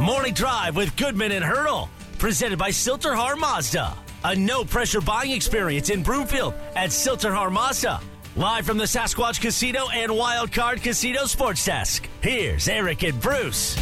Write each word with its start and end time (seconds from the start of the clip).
Morning 0.00 0.32
Drive 0.32 0.76
with 0.76 0.96
Goodman 0.96 1.30
and 1.30 1.44
Hurdle, 1.44 1.90
presented 2.16 2.58
by 2.58 2.70
Sill-TerHar 2.70 3.36
Mazda. 3.36 3.94
A 4.24 4.34
no 4.34 4.64
pressure 4.64 5.02
buying 5.02 5.30
experience 5.30 5.90
in 5.90 6.02
Broomfield 6.02 6.54
at 6.74 6.90
Sill-TerHar 6.90 7.52
Mazda. 7.52 8.00
Live 8.34 8.64
from 8.64 8.78
the 8.78 8.84
Sasquatch 8.84 9.42
Casino 9.42 9.90
and 9.90 10.10
Wild 10.10 10.52
Card 10.52 10.82
Casino 10.82 11.26
Sports 11.26 11.66
Desk. 11.66 12.08
Here's 12.22 12.66
Eric 12.66 13.02
and 13.02 13.20
Bruce. 13.20 13.76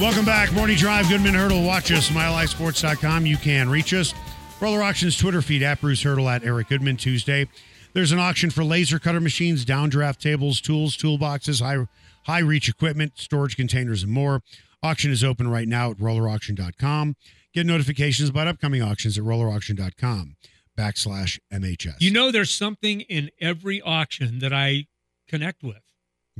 Welcome 0.00 0.24
back. 0.24 0.52
Morning 0.52 0.76
Drive, 0.76 1.08
Goodman 1.08 1.34
Hurdle. 1.34 1.64
Watch 1.64 1.90
us, 1.90 2.08
MileHighSports.com. 2.10 3.26
You 3.26 3.36
can 3.36 3.68
reach 3.68 3.92
us. 3.92 4.14
Roller 4.60 4.80
Auctions 4.82 5.16
Twitter 5.16 5.42
feed 5.42 5.62
at 5.64 5.80
Bruce 5.80 6.02
Hurdle 6.02 6.28
at 6.28 6.44
Eric 6.44 6.68
Goodman 6.68 6.96
Tuesday. 6.96 7.48
There's 7.94 8.12
an 8.12 8.20
auction 8.20 8.50
for 8.50 8.62
laser 8.62 9.00
cutter 9.00 9.20
machines, 9.20 9.64
downdraft 9.64 10.18
tables, 10.18 10.60
tools, 10.60 10.96
toolboxes, 10.96 11.60
high 11.60 11.86
high 12.30 12.38
reach 12.40 12.68
equipment, 12.68 13.12
storage 13.16 13.56
containers, 13.56 14.04
and 14.04 14.12
more. 14.12 14.40
Auction 14.84 15.10
is 15.10 15.24
open 15.24 15.48
right 15.48 15.66
now 15.66 15.90
at 15.90 15.96
rollerauction.com. 15.96 17.16
Get 17.52 17.66
notifications 17.66 18.28
about 18.28 18.46
upcoming 18.46 18.82
auctions 18.82 19.18
at 19.18 19.24
rollerauction.com 19.24 20.36
backslash 20.78 21.40
MHS. 21.52 21.96
You 21.98 22.12
know, 22.12 22.30
there's 22.30 22.52
something 22.54 23.00
in 23.00 23.30
every 23.40 23.80
auction 23.80 24.38
that 24.38 24.52
I 24.52 24.86
connect 25.26 25.64
with. 25.64 25.82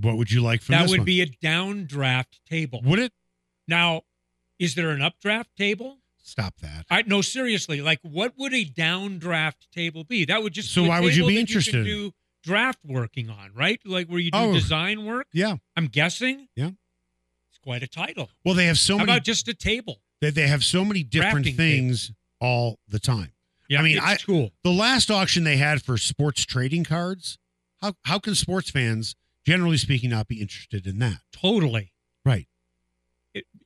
what 0.01 0.17
would 0.17 0.31
you 0.31 0.43
like 0.43 0.63
from 0.63 0.75
that 0.75 0.89
would 0.89 1.01
one? 1.01 1.05
be 1.07 1.23
a 1.23 1.27
downdraft 1.27 2.39
table. 2.49 2.83
Would 2.85 3.01
it? 3.01 3.13
Now, 3.69 4.03
is 4.59 4.75
there 4.75 4.91
an 4.91 5.03
updraft 5.03 5.55
table? 5.57 5.99
Stop 6.23 6.55
that. 6.61 6.85
I 6.91 7.03
no 7.03 7.23
seriously. 7.23 7.81
Like, 7.81 8.01
what 8.03 8.35
would 8.37 8.53
a 8.53 8.65
downdraft 8.65 9.71
table 9.73 10.05
be? 10.05 10.25
That 10.25 10.43
would 10.43 10.53
just 10.53 10.73
So 10.75 10.83
be 10.83 10.87
a 10.87 10.91
why 10.91 11.01
would 11.01 11.15
you 11.17 11.27
be 11.27 11.39
interested 11.39 11.75
in 11.77 11.87
You 11.87 11.95
do 12.09 12.15
draft 12.43 12.81
working 12.85 13.31
on, 13.31 13.53
right? 13.55 13.81
Like 13.85 14.09
where 14.09 14.19
you 14.21 14.31
do 14.31 14.39
Oh. 14.39 14.53
design 14.53 15.05
work. 15.05 15.27
Yeah. 15.33 15.57
I'm 15.77 15.87
guessing. 15.87 16.49
Yeah. 16.57 16.71
It's 17.51 17.59
quite 17.63 17.83
a 17.83 17.87
title. 17.87 18.31
Well, 18.45 18.55
they 18.55 18.67
have 18.67 18.79
so 18.79 18.95
How 18.95 19.05
many 19.05 19.13
about 19.13 19.25
just 19.25 19.49
a 19.49 19.55
table? 19.55 20.03
they, 20.21 20.31
they 20.31 20.49
have 20.49 20.65
so 20.65 20.85
many 20.85 21.03
different 21.03 21.45
Drafting 21.45 21.57
things 21.57 22.13
all 22.41 22.79
the 22.89 22.99
time. 22.99 23.33
Yeah, 23.69 23.81
I 23.81 23.83
mean, 23.83 23.99
I- 23.99 24.17
cool. 24.17 24.51
The 24.65 24.71
last 24.73 25.11
auction 25.11 25.45
they 25.45 25.57
had 25.59 25.83
for 25.83 25.97
sports 25.99 26.45
trading 26.45 26.85
cards, 26.85 27.39
how 27.83 27.95
how 28.05 28.19
can 28.19 28.35
sports 28.35 28.71
fans, 28.71 29.15
generally 29.47 29.77
speaking, 29.77 30.11
not 30.11 30.27
be 30.29 30.41
interested 30.41 30.87
in 30.87 30.99
that? 31.01 31.21
Totally. 31.33 31.93
Right. 32.25 32.47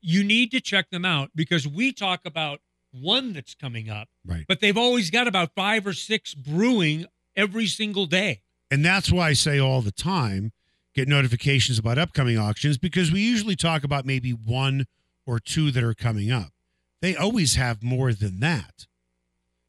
You 0.03 0.25
need 0.25 0.50
to 0.50 0.61
check 0.61 0.91
them 0.91 1.05
out 1.05 1.31
because 1.34 1.67
we 1.67 1.92
talk 1.92 2.20
about 2.27 2.61
one 2.91 3.33
that's 3.33 3.55
coming 3.55 3.89
up, 3.89 4.09
Right. 4.25 4.44
but 4.47 4.61
they've 4.61 4.77
always 4.77 5.11
got 5.11 5.27
about 5.27 5.55
five 5.55 5.86
or 5.86 5.92
six 5.94 6.34
brewing 6.34 7.06
every 7.34 7.67
single 7.67 8.05
day. 8.06 8.42
And 8.70 8.84
that's 8.84 9.11
why 9.11 9.28
I 9.28 9.33
say 9.33 9.59
all 9.59 9.81
the 9.81 9.92
time, 9.92 10.53
get 10.94 11.09
notifications 11.09 11.78
about 11.78 11.97
upcoming 11.98 12.36
auctions 12.36 12.77
because 12.78 13.11
we 13.11 13.20
usually 13.22 13.56
talk 13.56 13.84
about 13.84 14.05
maybe 14.05 14.33
one 14.33 14.87
or 15.25 15.38
two 15.38 15.71
that 15.71 15.82
are 15.84 15.94
coming 15.94 16.31
up. 16.31 16.53
They 17.00 17.16
always 17.16 17.55
have 17.55 17.82
more 17.82 18.12
than 18.12 18.41
that. 18.41 18.87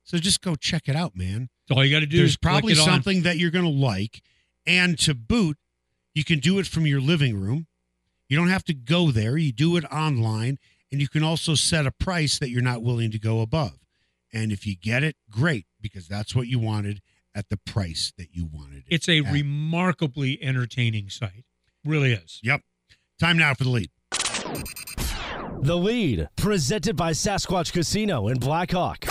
So 0.03 0.17
just 0.17 0.41
go 0.41 0.55
check 0.55 0.89
it 0.89 0.95
out, 0.95 1.15
man. 1.15 1.49
All 1.71 1.83
you 1.85 1.91
got 1.91 2.01
to 2.01 2.05
do 2.05 2.17
There's 2.17 2.35
probably 2.35 2.73
it 2.73 2.79
on. 2.79 2.85
something 2.85 3.21
that 3.23 3.37
you're 3.37 3.51
going 3.51 3.63
to 3.65 3.71
like. 3.71 4.21
And 4.65 4.99
to 4.99 5.13
boot, 5.13 5.57
you 6.13 6.23
can 6.25 6.39
do 6.39 6.59
it 6.59 6.67
from 6.67 6.85
your 6.85 6.99
living 6.99 7.39
room. 7.39 7.67
You 8.33 8.39
don't 8.39 8.49
have 8.49 8.63
to 8.63 8.73
go 8.73 9.11
there. 9.11 9.37
You 9.37 9.51
do 9.51 9.77
it 9.77 9.85
online. 9.93 10.57
And 10.91 10.99
you 10.99 11.07
can 11.07 11.21
also 11.21 11.53
set 11.53 11.85
a 11.85 11.91
price 11.91 12.39
that 12.39 12.49
you're 12.49 12.63
not 12.63 12.81
willing 12.81 13.11
to 13.11 13.19
go 13.19 13.41
above. 13.41 13.77
And 14.33 14.51
if 14.51 14.65
you 14.65 14.75
get 14.75 15.03
it, 15.03 15.15
great, 15.29 15.67
because 15.79 16.07
that's 16.07 16.35
what 16.35 16.47
you 16.47 16.57
wanted 16.57 17.03
at 17.35 17.49
the 17.49 17.57
price 17.57 18.11
that 18.17 18.29
you 18.31 18.49
wanted 18.51 18.77
it. 18.77 18.83
It's 18.87 19.07
a 19.07 19.19
at. 19.19 19.31
remarkably 19.31 20.41
entertaining 20.41 21.11
site. 21.11 21.45
Really 21.85 22.13
is. 22.13 22.39
Yep. 22.41 22.61
Time 23.19 23.37
now 23.37 23.53
for 23.53 23.65
the 23.65 23.69
lead. 23.69 23.91
The 25.61 25.77
lead, 25.77 26.27
presented 26.35 26.95
by 26.95 27.11
Sasquatch 27.11 27.71
Casino 27.71 28.29
in 28.29 28.39
Blackhawk. 28.39 29.05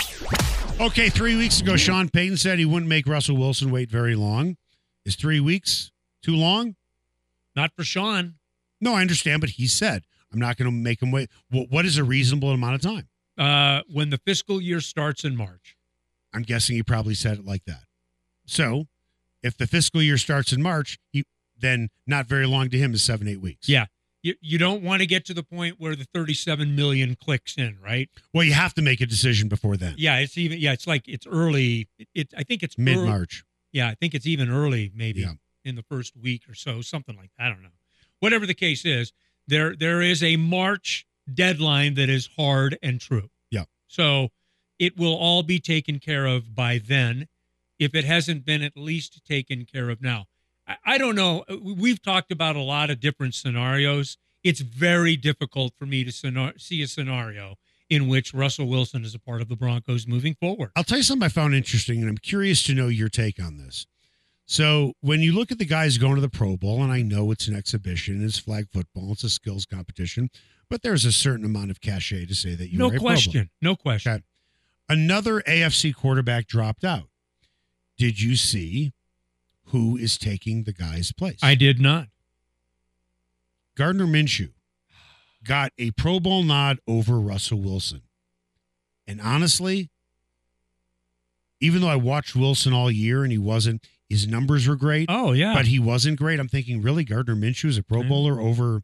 Okay, 0.81 1.07
three 1.07 1.37
weeks 1.37 1.61
ago, 1.61 1.77
Sean 1.77 2.09
Payton 2.09 2.35
said 2.35 2.59
he 2.59 2.65
wouldn't 2.65 2.89
make 2.89 3.07
Russell 3.07 3.37
Wilson 3.37 3.71
wait 3.71 3.89
very 3.89 4.15
long. 4.15 4.57
Is 5.05 5.15
three 5.15 5.39
weeks 5.39 5.93
too 6.21 6.35
long? 6.35 6.75
Not 7.55 7.71
for 7.73 7.85
Sean. 7.85 8.35
No, 8.83 8.95
I 8.95 9.01
understand, 9.01 9.41
but 9.41 9.51
he 9.51 9.67
said, 9.67 10.03
I'm 10.31 10.39
not 10.39 10.57
going 10.57 10.69
to 10.69 10.75
make 10.75 11.01
him 11.01 11.11
wait. 11.11 11.29
Well, 11.51 11.65
what 11.69 11.85
is 11.85 11.97
a 11.97 12.03
reasonable 12.03 12.49
amount 12.49 12.75
of 12.75 12.81
time? 12.81 13.07
Uh, 13.37 13.81
when 13.91 14.09
the 14.09 14.17
fiscal 14.17 14.61
year 14.61 14.81
starts 14.81 15.23
in 15.23 15.35
March. 15.35 15.75
I'm 16.33 16.41
guessing 16.43 16.75
he 16.75 16.83
probably 16.83 17.13
said 17.13 17.37
it 17.39 17.45
like 17.45 17.63
that. 17.65 17.83
So, 18.45 18.87
if 19.41 19.55
the 19.57 19.67
fiscal 19.67 20.01
year 20.01 20.17
starts 20.17 20.51
in 20.51 20.61
March, 20.61 20.97
he, 21.11 21.23
then 21.57 21.89
not 22.07 22.25
very 22.27 22.45
long 22.47 22.69
to 22.69 22.77
him 22.77 22.93
is 22.93 23.03
seven, 23.03 23.27
eight 23.27 23.39
weeks. 23.39 23.69
Yeah. 23.69 23.85
You, 24.21 24.35
you 24.41 24.57
don't 24.57 24.81
want 24.83 25.01
to 25.01 25.05
get 25.05 25.25
to 25.25 25.33
the 25.33 25.43
point 25.43 25.75
where 25.79 25.95
the 25.95 26.05
37 26.13 26.75
million 26.75 27.15
clicks 27.15 27.57
in, 27.57 27.77
right? 27.83 28.09
Well, 28.33 28.43
you 28.45 28.53
have 28.53 28.73
to 28.75 28.81
make 28.81 29.01
a 29.01 29.05
decision 29.05 29.49
before 29.49 29.75
then, 29.77 29.95
Yeah, 29.97 30.19
it's 30.19 30.37
even 30.37 30.59
yeah, 30.59 30.71
it's 30.73 30.87
like 30.87 31.07
it's 31.07 31.27
early. 31.27 31.87
It, 31.99 32.07
it 32.15 32.33
I 32.37 32.43
think 32.43 32.63
it's 32.63 32.77
mid 32.77 32.97
March. 32.99 33.43
Yeah, 33.71 33.89
I 33.89 33.95
think 33.95 34.13
it's 34.13 34.25
even 34.25 34.49
early, 34.49 34.91
maybe 34.95 35.21
Yeah. 35.21 35.33
in 35.65 35.75
the 35.75 35.83
first 35.83 36.15
week 36.15 36.43
or 36.47 36.53
so, 36.53 36.81
something 36.81 37.17
like 37.17 37.31
that. 37.37 37.45
I 37.47 37.49
don't 37.49 37.61
know. 37.63 37.69
Whatever 38.23 38.45
the 38.45 38.53
case 38.53 38.85
is, 38.85 39.11
there 39.47 39.75
there 39.75 40.01
is 40.01 40.23
a 40.23 40.37
March 40.37 41.05
deadline 41.33 41.95
that 41.95 42.07
is 42.07 42.29
hard 42.37 42.77
and 42.81 43.01
true. 43.01 43.29
Yeah. 43.51 43.65
So 43.87 44.29
it 44.79 44.97
will 44.97 45.13
all 45.13 45.43
be 45.43 45.59
taken 45.59 45.99
care 45.99 46.25
of 46.25 46.55
by 46.55 46.77
then, 46.77 47.27
if 47.79 47.93
it 47.93 48.05
hasn't 48.05 48.45
been 48.45 48.61
at 48.61 48.77
least 48.77 49.25
taken 49.25 49.65
care 49.65 49.89
of 49.89 50.01
now. 50.01 50.27
I, 50.65 50.77
I 50.85 50.97
don't 50.97 51.15
know. 51.15 51.43
We've 51.61 52.01
talked 52.01 52.31
about 52.31 52.55
a 52.55 52.61
lot 52.61 52.89
of 52.89 53.01
different 53.01 53.33
scenarios. 53.35 54.17
It's 54.41 54.61
very 54.61 55.17
difficult 55.17 55.73
for 55.77 55.85
me 55.85 56.05
to 56.05 56.11
scenar- 56.11 56.61
see 56.61 56.81
a 56.81 56.87
scenario 56.87 57.57
in 57.89 58.07
which 58.07 58.33
Russell 58.33 58.67
Wilson 58.67 59.03
is 59.03 59.13
a 59.13 59.19
part 59.19 59.41
of 59.41 59.49
the 59.49 59.57
Broncos 59.57 60.07
moving 60.07 60.35
forward. 60.35 60.71
I'll 60.77 60.85
tell 60.85 60.97
you 60.97 61.03
something 61.03 61.25
I 61.25 61.29
found 61.29 61.53
interesting, 61.55 61.99
and 61.99 62.09
I'm 62.09 62.17
curious 62.17 62.63
to 62.63 62.73
know 62.73 62.87
your 62.87 63.09
take 63.09 63.43
on 63.43 63.57
this. 63.57 63.85
So, 64.45 64.93
when 64.99 65.21
you 65.21 65.33
look 65.33 65.51
at 65.51 65.57
the 65.57 65.65
guys 65.65 65.97
going 65.97 66.15
to 66.15 66.21
the 66.21 66.29
Pro 66.29 66.57
Bowl, 66.57 66.83
and 66.83 66.91
I 66.91 67.01
know 67.01 67.31
it's 67.31 67.47
an 67.47 67.55
exhibition, 67.55 68.23
it's 68.23 68.37
flag 68.37 68.67
football, 68.71 69.13
it's 69.13 69.23
a 69.23 69.29
skills 69.29 69.65
competition, 69.65 70.29
but 70.69 70.81
there's 70.81 71.05
a 71.05 71.11
certain 71.13 71.45
amount 71.45 71.71
of 71.71 71.79
cachet 71.79 72.25
to 72.25 72.35
say 72.35 72.53
that 72.55 72.69
you 72.69 72.77
No 72.77 72.85
are 72.85 72.87
a 72.87 72.91
Pro 72.91 72.99
Bowl. 72.99 73.07
question. 73.07 73.49
No 73.61 73.75
question. 73.75 74.11
Okay. 74.11 74.23
Another 74.89 75.41
AFC 75.41 75.95
quarterback 75.95 76.45
dropped 76.45 76.83
out. 76.83 77.07
Did 77.97 78.19
you 78.19 78.35
see 78.35 78.91
who 79.67 79.95
is 79.95 80.17
taking 80.17 80.63
the 80.63 80.73
guy's 80.73 81.13
place? 81.13 81.39
I 81.41 81.55
did 81.55 81.79
not. 81.79 82.07
Gardner 83.75 84.05
Minshew 84.05 84.51
got 85.43 85.71
a 85.77 85.91
Pro 85.91 86.19
Bowl 86.19 86.43
nod 86.43 86.79
over 86.87 87.19
Russell 87.19 87.59
Wilson. 87.59 88.01
And 89.07 89.21
honestly, 89.21 89.89
even 91.59 91.81
though 91.81 91.87
I 91.87 91.95
watched 91.95 92.35
Wilson 92.35 92.73
all 92.73 92.91
year 92.91 93.23
and 93.23 93.31
he 93.31 93.37
wasn't, 93.37 93.85
his 94.13 94.27
numbers 94.27 94.67
were 94.67 94.75
great, 94.75 95.07
Oh 95.09 95.31
yeah. 95.33 95.53
but 95.53 95.67
he 95.67 95.79
wasn't 95.79 96.17
great. 96.17 96.39
I'm 96.39 96.47
thinking, 96.47 96.81
really, 96.81 97.03
Gardner 97.03 97.35
Minshew 97.35 97.65
is 97.65 97.77
a 97.77 97.83
Pro 97.83 98.01
Yeah. 98.01 98.09
Bowler 98.09 98.39
over 98.41 98.81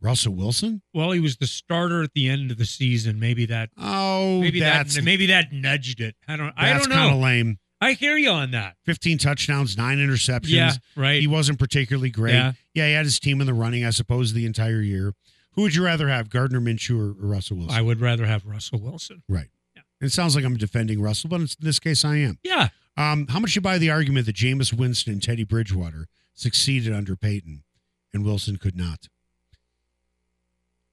Russell 0.00 0.34
Wilson? 0.34 0.82
well, 0.92 1.12
he 1.12 1.20
was 1.20 1.36
the 1.36 1.46
starter 1.46 2.02
at 2.02 2.12
the 2.14 2.28
end 2.28 2.50
of 2.50 2.58
the 2.58 2.64
season. 2.66 3.20
Maybe 3.20 3.46
that. 3.46 3.70
Oh, 3.78 4.40
Maybe 4.40 4.60
that's 4.60 4.96
that. 4.96 5.04
Maybe 5.04 5.26
that 5.26 5.52
nudged 5.52 6.00
it. 6.00 6.16
I 6.26 6.36
don't. 6.36 6.52
I 6.56 6.72
don't 6.72 6.88
know. 6.88 6.94
kind 6.96 7.14
of 7.14 7.20
lame. 7.20 7.58
I 7.80 7.92
hear 7.94 8.16
you 8.16 8.30
on 8.30 8.52
that. 8.52 8.76
15 8.84 9.18
touchdowns, 9.18 9.76
nine 9.76 9.98
interceptions. 9.98 10.50
Yeah. 10.50 10.72
Right. 10.96 11.20
He 11.20 11.26
wasn't 11.26 11.58
particularly 11.58 12.10
great. 12.10 12.34
Yeah. 12.34 12.52
Yeah. 12.74 12.86
he 12.86 12.92
had 12.94 13.04
his 13.06 13.18
team 13.18 13.40
in 13.40 13.46
the 13.48 13.54
running, 13.54 13.84
I 13.84 13.90
suppose, 13.90 14.32
the 14.34 14.46
entire 14.46 14.80
year. 14.80 15.14
Who 15.54 15.62
would 15.62 15.74
you 15.74 15.84
rather 15.84 16.08
have, 16.08 16.30
Gardner 16.30 16.60
Minshew 16.60 16.96
or, 16.98 17.10
or 17.10 17.28
Russell 17.28 17.56
Wilson? 17.58 17.76
I 17.76 17.82
would 17.82 18.00
rather 18.00 18.24
have 18.26 18.44
Russell 18.46 18.80
Wilson. 18.80 19.22
right. 19.28 19.48
Yeah. 19.74 19.82
It 20.00 20.10
sounds 20.12 20.34
like 20.36 20.44
I'm 20.44 20.56
defending 20.56 21.00
Russell, 21.02 21.28
but 21.28 21.40
in 21.40 21.48
this 21.60 21.78
case, 21.80 22.04
I 22.04 22.16
am. 22.18 22.38
Yeah. 22.44 22.68
Um, 22.96 23.26
how 23.28 23.40
much 23.40 23.56
you 23.56 23.62
buy 23.62 23.78
the 23.78 23.90
argument 23.90 24.26
that 24.26 24.36
Jameis 24.36 24.72
Winston 24.72 25.14
and 25.14 25.22
Teddy 25.22 25.44
Bridgewater 25.44 26.08
succeeded 26.34 26.92
under 26.92 27.16
Payton 27.16 27.64
and 28.12 28.24
Wilson 28.24 28.56
could 28.56 28.76
not? 28.76 29.08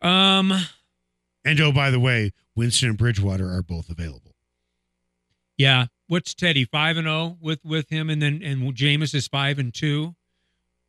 Um. 0.01 0.53
And 1.45 1.59
oh, 1.61 1.71
by 1.71 1.89
the 1.91 1.99
way, 1.99 2.31
Winston 2.55 2.89
and 2.89 2.97
Bridgewater 2.97 3.49
are 3.51 3.63
both 3.63 3.89
available. 3.89 4.35
Yeah. 5.57 5.87
What's 6.07 6.33
Teddy 6.33 6.65
five 6.65 6.97
and 6.97 7.05
zero 7.05 7.37
with 7.39 7.59
with 7.63 7.89
him, 7.89 8.09
and 8.09 8.21
then 8.21 8.41
and 8.43 8.73
Jameis 8.75 9.13
is 9.13 9.27
five 9.27 9.59
and 9.59 9.73
two. 9.73 10.15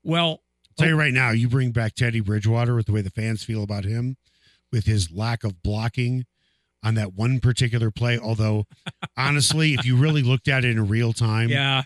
Well, 0.03 0.25
I'll 0.25 0.75
tell 0.79 0.89
you 0.89 0.97
right 0.97 1.13
now, 1.13 1.31
you 1.31 1.49
bring 1.49 1.73
back 1.73 1.95
Teddy 1.95 2.21
Bridgewater 2.21 2.75
with 2.75 2.87
the 2.87 2.93
way 2.93 3.03
the 3.03 3.11
fans 3.11 3.45
feel 3.45 3.63
about 3.63 3.85
him, 3.85 4.17
with 4.73 4.87
his 4.87 5.11
lack 5.11 5.45
of 5.45 5.63
blocking, 5.63 6.25
on 6.83 6.95
that 6.95 7.15
one 7.15 7.41
particular 7.41 7.91
play. 7.91 8.19
Although, 8.19 8.67
honestly, 9.17 9.75
if 9.75 9.85
you 9.85 9.97
really 9.97 10.23
looked 10.23 10.49
at 10.49 10.65
it 10.65 10.71
in 10.71 10.89
real 10.89 11.13
time, 11.13 11.49
Yeah. 11.49 11.83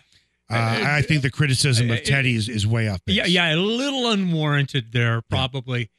uh, 0.49 0.81
I 0.85 1.01
think 1.01 1.21
the 1.21 1.31
criticism 1.31 1.89
of 1.91 2.03
Teddy 2.03 2.35
is, 2.35 2.47
is 2.49 2.65
way 2.67 2.87
off 2.87 3.03
base. 3.05 3.15
Yeah, 3.15 3.25
yeah, 3.25 3.53
a 3.53 3.57
little 3.57 4.09
unwarranted 4.11 4.91
there, 4.91 5.21
probably. 5.21 5.89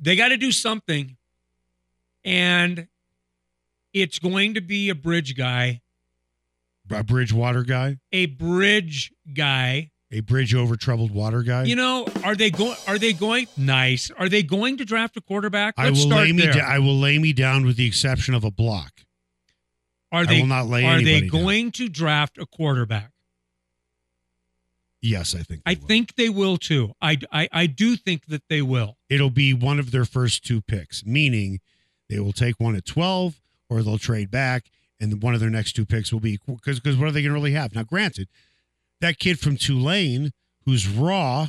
They 0.00 0.16
got 0.16 0.28
to 0.28 0.36
do 0.36 0.50
something, 0.52 1.16
and 2.24 2.88
it's 3.92 4.18
going 4.18 4.54
to 4.54 4.60
be 4.60 4.88
a 4.88 4.94
bridge 4.94 5.36
guy, 5.36 5.80
A 6.90 7.04
Bridgewater 7.04 7.62
guy, 7.62 7.98
a 8.10 8.26
bridge 8.26 9.12
guy. 9.32 9.91
A 10.12 10.20
bridge 10.20 10.54
over 10.54 10.76
troubled 10.76 11.10
water 11.10 11.42
guy. 11.42 11.64
You 11.64 11.74
know, 11.76 12.06
are 12.22 12.34
they 12.36 12.50
going? 12.50 12.76
Are 12.86 12.98
they 12.98 13.12
going? 13.14 13.46
Nice. 13.56 14.10
Are 14.18 14.28
they 14.28 14.42
going 14.42 14.76
to 14.76 14.84
draft 14.84 15.16
a 15.16 15.20
quarterback? 15.20 15.74
I 15.78 15.86
Let's 15.86 16.00
will 16.00 16.10
start 16.10 16.26
lay 16.26 16.32
me. 16.32 16.46
Da- 16.46 16.60
I 16.60 16.78
will 16.78 16.98
lay 16.98 17.18
me 17.18 17.32
down 17.32 17.64
with 17.64 17.76
the 17.76 17.86
exception 17.86 18.34
of 18.34 18.44
a 18.44 18.50
block. 18.50 18.92
are 20.12 20.22
I 20.22 20.26
they? 20.26 20.40
will 20.40 20.46
not 20.46 20.66
lay 20.66 20.84
are 20.84 21.02
they 21.02 21.14
anybody 21.16 21.30
down. 21.30 21.40
going 21.42 21.70
to 21.72 21.88
draft 21.88 22.38
a 22.38 22.46
quarterback? 22.46 23.10
Yes, 25.00 25.34
I 25.34 25.38
think. 25.42 25.62
I 25.66 25.74
will. 25.80 25.88
think 25.88 26.14
they 26.14 26.28
will 26.28 26.56
too. 26.58 26.92
I, 27.00 27.18
I, 27.32 27.48
I 27.50 27.66
do 27.66 27.96
think 27.96 28.26
that 28.26 28.42
they 28.48 28.62
will. 28.62 28.98
it'll 29.08 29.30
be 29.30 29.52
one 29.52 29.80
of 29.80 29.90
their 29.90 30.04
first 30.04 30.44
two 30.44 30.60
picks, 30.62 31.04
meaning 31.04 31.60
they 32.08 32.20
will 32.20 32.32
take 32.32 32.60
one 32.60 32.76
at 32.76 32.84
12 32.84 33.40
or 33.68 33.82
they'll 33.82 33.98
trade 33.98 34.30
back 34.30 34.66
and 35.00 35.20
one 35.20 35.34
of 35.34 35.40
their 35.40 35.50
next 35.50 35.72
two 35.72 35.84
picks 35.84 36.12
will 36.12 36.20
be 36.20 36.38
because 36.46 36.78
because 36.78 36.96
what 36.96 37.08
are 37.08 37.10
they 37.10 37.22
going 37.22 37.30
to 37.30 37.34
really 37.34 37.52
have? 37.52 37.74
Now, 37.74 37.82
granted, 37.82 38.28
that 39.02 39.18
kid 39.18 39.38
from 39.38 39.56
Tulane 39.58 40.32
who's 40.64 40.88
raw, 40.88 41.48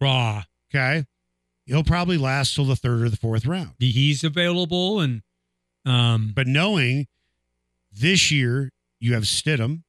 Raw. 0.00 0.42
okay, 0.70 1.04
he'll 1.66 1.84
probably 1.84 2.18
last 2.18 2.54
till 2.54 2.64
the 2.64 2.74
third 2.76 3.02
or 3.02 3.08
the 3.08 3.16
fourth 3.16 3.46
round. 3.46 3.70
He's 3.78 4.24
available, 4.24 4.98
and 5.00 5.22
um, 5.84 6.32
But 6.34 6.46
knowing 6.48 7.06
this 7.92 8.30
year 8.30 8.72
you 8.98 9.14
have 9.14 9.22
Stidham 9.24 9.82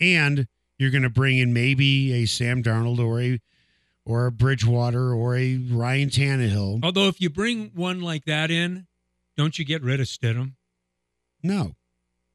and 0.00 0.46
you're 0.78 0.90
going 0.90 1.02
to 1.02 1.10
bring 1.10 1.38
in 1.38 1.52
maybe 1.52 2.12
a 2.12 2.26
Sam 2.26 2.62
Darnold 2.62 2.98
or 2.98 3.20
a 3.20 3.40
or 4.04 4.26
a 4.26 4.32
Bridgewater 4.32 5.12
or 5.12 5.36
a 5.36 5.56
Ryan 5.56 6.10
Tannehill. 6.10 6.84
although 6.84 7.08
if 7.08 7.20
you 7.20 7.28
bring 7.28 7.70
one 7.74 8.00
like 8.00 8.24
that 8.24 8.50
in, 8.50 8.86
don't 9.36 9.58
you 9.58 9.64
get 9.64 9.82
rid 9.82 10.00
of 10.00 10.06
Stidham? 10.06 10.52
No, 11.42 11.74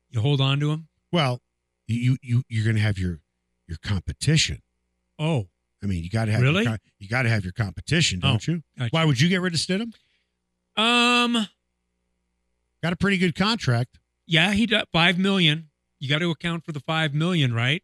You 0.09 0.21
hold 0.21 0.41
on 0.41 0.59
to 0.59 0.71
him. 0.71 0.87
Well, 1.11 1.41
you 1.87 2.17
you 2.21 2.43
you're 2.49 2.63
going 2.65 2.75
to 2.75 2.81
have 2.81 2.97
your 2.99 3.19
your 3.71 3.79
competition. 3.81 4.61
Oh, 5.17 5.47
I 5.81 5.87
mean, 5.87 6.03
you 6.03 6.09
got 6.09 6.25
to 6.25 6.31
have 6.33 6.41
Really? 6.41 6.63
your, 6.65 6.77
you 6.99 7.07
got 7.07 7.23
to 7.23 7.29
have 7.29 7.43
your 7.43 7.53
competition, 7.53 8.19
Oh, 8.23 8.27
don't 8.31 8.47
you? 8.47 8.61
gotcha. 8.77 8.89
Why 8.91 9.05
would 9.05 9.19
you 9.19 9.29
get 9.29 9.41
rid 9.41 9.53
of 9.53 9.59
Stidham? 9.59 9.93
um, 10.77 11.47
Got 12.83 12.93
a 12.93 12.95
pretty 12.95 13.17
good 13.17 13.33
contract. 13.35 13.97
yeah, 14.27 14.51
he 14.53 14.65
got 14.67 14.89
five 14.91 15.17
million. 15.17 15.69
You 15.99 16.09
got 16.09 16.19
to 16.19 16.31
account 16.31 16.65
for 16.65 16.71
the 16.71 16.79
five 16.81 17.13
million, 17.13 17.53
right? 17.53 17.81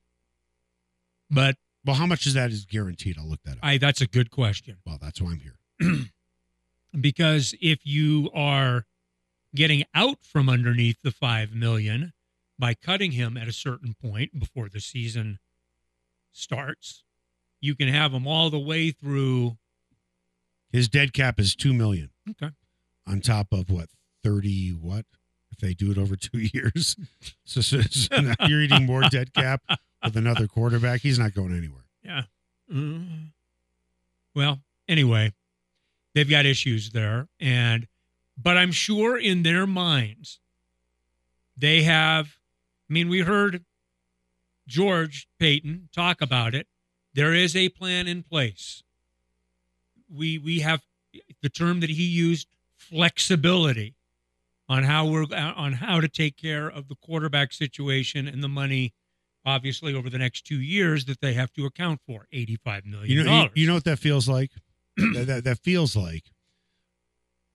But 1.30 1.56
Well, 1.86 1.96
how 1.96 2.06
much 2.06 2.26
is 2.28 2.34
that 2.34 2.52
is 2.52 2.66
guaranteed? 2.66 3.18
I'll 3.18 3.28
look 3.30 3.42
that 3.46 3.54
up. 3.54 3.60
I 3.64 3.78
that's 3.78 4.02
a 4.02 4.08
good 4.08 4.30
question 4.32 4.78
well, 4.86 4.98
that's 5.02 5.22
why 5.22 5.32
I'm 5.32 5.40
here. 5.40 5.58
because 7.00 7.54
if 7.62 7.80
you 7.84 8.30
are 8.34 8.86
getting 9.56 9.84
out 9.94 10.20
from 10.24 10.50
underneath 10.50 10.98
the 11.04 11.12
five 11.12 11.52
million 11.54 12.14
by 12.60 12.74
cutting 12.74 13.12
him 13.12 13.38
at 13.38 13.48
a 13.48 13.54
certain 13.54 13.96
point 14.02 14.40
before 14.40 14.68
the 14.70 14.80
season 14.80 15.38
starts, 16.38 17.04
you 17.62 17.76
can 17.76 17.88
have 17.88 18.14
him 18.14 18.28
all 18.28 18.50
the 18.50 18.60
way 18.60 18.92
through. 18.92 19.58
His 20.72 20.88
dead 20.90 21.14
cap 21.14 21.40
is 21.40 21.56
two 21.56 21.74
million 21.74 22.10
Okay. 22.30 22.52
on 23.08 23.22
top 23.22 23.48
of 23.52 23.70
what 23.70 23.90
thirty 24.24 24.70
what 24.70 25.06
if 25.52 25.60
they 25.60 25.74
do 25.74 25.92
it 25.92 25.98
over 25.98 26.16
two 26.16 26.40
years. 26.54 26.96
so, 27.46 27.62
so, 27.62 27.82
so 27.82 28.20
now 28.22 28.34
you're 28.48 28.62
eating 28.62 28.86
more 28.86 29.04
dead 29.10 29.34
cap 29.34 29.62
with 30.04 30.16
another 30.18 30.48
quarterback. 30.48 31.02
He's 31.02 31.18
not 31.20 31.34
going 31.34 31.56
anywhere. 31.56 31.86
Yeah. 32.04 32.24
Mm. 32.72 33.32
Well, 34.36 34.60
anyway, 34.88 35.34
they've 36.14 36.30
got 36.30 36.46
issues 36.46 36.92
there, 36.92 37.28
and 37.40 37.88
but 38.38 38.58
I'm 38.58 38.72
sure 38.72 39.18
in 39.18 39.44
their 39.44 39.66
minds 39.66 40.40
they 41.58 41.84
have. 41.84 42.36
I 42.90 42.94
mean, 42.94 43.10
we 43.10 43.22
heard 43.22 43.64
George 44.68 45.28
Paton 45.40 45.90
talk 45.94 46.22
about 46.22 46.54
it. 46.54 46.68
There 47.14 47.34
is 47.34 47.56
a 47.56 47.70
plan 47.70 48.08
in 48.08 48.24
place. 48.24 48.84
We 50.14 50.38
we 50.38 50.60
have 50.60 50.82
the 51.42 51.50
term 51.50 51.80
that 51.80 51.90
he 51.90 52.04
used 52.04 52.48
flexibility 52.76 53.96
on 54.70 54.84
how 54.84 55.06
we're 55.06 55.26
on 55.34 55.74
how 55.74 56.02
to 56.02 56.08
take 56.08 56.38
care 56.38 56.68
of 56.68 56.88
the 56.88 56.96
quarterback 56.96 57.54
situation 57.54 58.28
and 58.28 58.44
the 58.44 58.48
money 58.50 58.94
obviously 59.46 59.96
over 59.96 60.10
the 60.10 60.18
next 60.18 60.46
two 60.46 60.60
years 60.60 61.06
that 61.06 61.22
they 61.22 61.34
have 61.34 61.52
to 61.54 61.66
account 61.66 62.02
for 62.06 62.28
$85 62.34 62.86
million. 62.86 63.10
You 63.10 63.24
know, 63.24 63.44
you, 63.44 63.50
you 63.62 63.68
know 63.68 63.76
what 63.76 63.86
that 63.86 63.98
feels 63.98 64.28
like. 64.28 64.52
that, 64.98 65.26
that 65.28 65.44
that 65.46 65.60
feels 65.60 65.96
like 65.96 66.24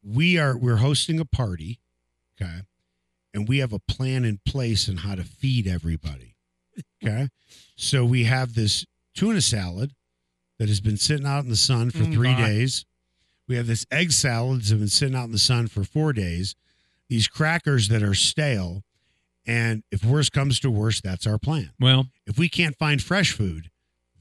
we 0.02 0.38
are 0.38 0.56
we're 0.56 0.76
hosting 0.76 1.20
a 1.20 1.24
party, 1.24 1.80
okay, 2.40 2.60
and 3.34 3.48
we 3.48 3.58
have 3.58 3.72
a 3.72 3.78
plan 3.78 4.24
in 4.24 4.40
place 4.46 4.88
on 4.88 4.98
how 4.98 5.14
to 5.14 5.24
feed 5.24 5.66
everybody. 5.66 6.36
Okay, 7.04 7.28
so 7.76 8.04
we 8.04 8.24
have 8.24 8.54
this 8.54 8.86
tuna 9.14 9.40
salad 9.40 9.92
that 10.58 10.68
has 10.68 10.80
been 10.80 10.96
sitting 10.96 11.26
out 11.26 11.44
in 11.44 11.50
the 11.50 11.56
sun 11.56 11.90
for 11.90 11.98
Mm, 12.04 12.14
three 12.14 12.32
God. 12.34 12.46
days. 12.46 12.84
We 13.48 13.56
have 13.56 13.66
this 13.66 13.84
egg 13.90 14.12
salad 14.12 14.62
that 14.62 14.68
have 14.70 14.78
been 14.78 14.88
sitting 14.88 15.16
out 15.16 15.24
in 15.24 15.32
the 15.32 15.38
sun 15.38 15.66
for 15.68 15.84
four 15.84 16.12
days. 16.12 16.54
These 17.08 17.28
crackers 17.28 17.88
that 17.88 18.02
are 18.02 18.14
stale, 18.14 18.84
and 19.44 19.82
if 19.90 20.04
worse 20.04 20.30
comes 20.30 20.60
to 20.60 20.70
worse, 20.70 21.00
that's 21.00 21.26
our 21.26 21.38
plan 21.38 21.72
well, 21.80 22.06
if 22.26 22.38
we 22.38 22.48
can't 22.48 22.78
find 22.78 23.02
fresh 23.02 23.32
food, 23.32 23.68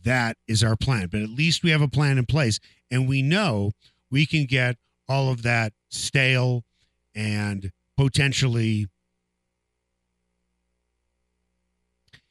that 0.03 0.35
is 0.47 0.63
our 0.63 0.75
plan. 0.75 1.07
But 1.11 1.21
at 1.21 1.29
least 1.29 1.63
we 1.63 1.69
have 1.69 1.81
a 1.81 1.87
plan 1.87 2.17
in 2.17 2.25
place 2.25 2.59
and 2.89 3.07
we 3.07 3.21
know 3.21 3.71
we 4.09 4.25
can 4.25 4.45
get 4.45 4.77
all 5.07 5.29
of 5.31 5.43
that 5.43 5.73
stale 5.89 6.63
and 7.13 7.71
potentially 7.95 8.87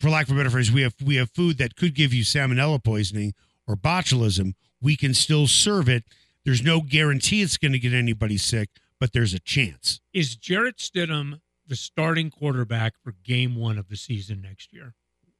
for 0.00 0.10
lack 0.10 0.26
of 0.28 0.34
a 0.34 0.36
better 0.36 0.50
phrase, 0.50 0.72
we 0.72 0.82
have 0.82 0.94
we 1.04 1.16
have 1.16 1.30
food 1.30 1.58
that 1.58 1.76
could 1.76 1.94
give 1.94 2.12
you 2.12 2.24
salmonella 2.24 2.82
poisoning 2.82 3.34
or 3.68 3.76
botulism. 3.76 4.54
We 4.80 4.96
can 4.96 5.14
still 5.14 5.46
serve 5.46 5.88
it. 5.88 6.04
There's 6.44 6.62
no 6.62 6.80
guarantee 6.80 7.42
it's 7.42 7.58
going 7.58 7.72
to 7.72 7.78
get 7.78 7.92
anybody 7.92 8.38
sick, 8.38 8.70
but 8.98 9.12
there's 9.12 9.34
a 9.34 9.38
chance. 9.38 10.00
is 10.12 10.36
Jarrett 10.36 10.78
Stidham 10.78 11.40
the 11.66 11.76
starting 11.76 12.30
quarterback 12.30 12.94
for 13.04 13.12
game 13.22 13.54
one 13.54 13.78
of 13.78 13.88
the 13.88 13.96
season 13.96 14.40
next 14.42 14.72
year? 14.72 14.94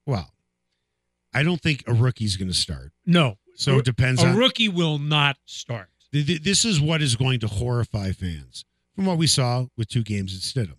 Well, 0.07 0.33
I 1.35 1.43
don't 1.43 1.61
think 1.61 1.83
a 1.89 1.93
rookie's 1.95 2.37
going 2.37 2.49
to 2.51 2.55
start. 2.55 2.93
No. 3.07 3.39
So 3.57 3.79
it 3.79 3.85
depends 3.85 4.23
on 4.23 4.29
a 4.29 4.33
on 4.33 4.37
rookie 4.39 4.69
will 4.69 4.99
not 4.99 5.37
start. 5.45 5.89
Th- 6.13 6.27
th- 6.27 6.43
This 6.43 6.65
is 6.65 6.81
what 6.81 7.03
is 7.03 7.17
going 7.17 7.41
to 7.41 7.47
horrify 7.49 8.13
fans 8.13 8.65
from 8.95 9.07
what 9.07 9.19
we 9.19 9.27
saw 9.27 9.67
with 9.77 9.89
two 9.89 10.03
games 10.03 10.35
at 10.35 10.41
Stidham. 10.43 10.77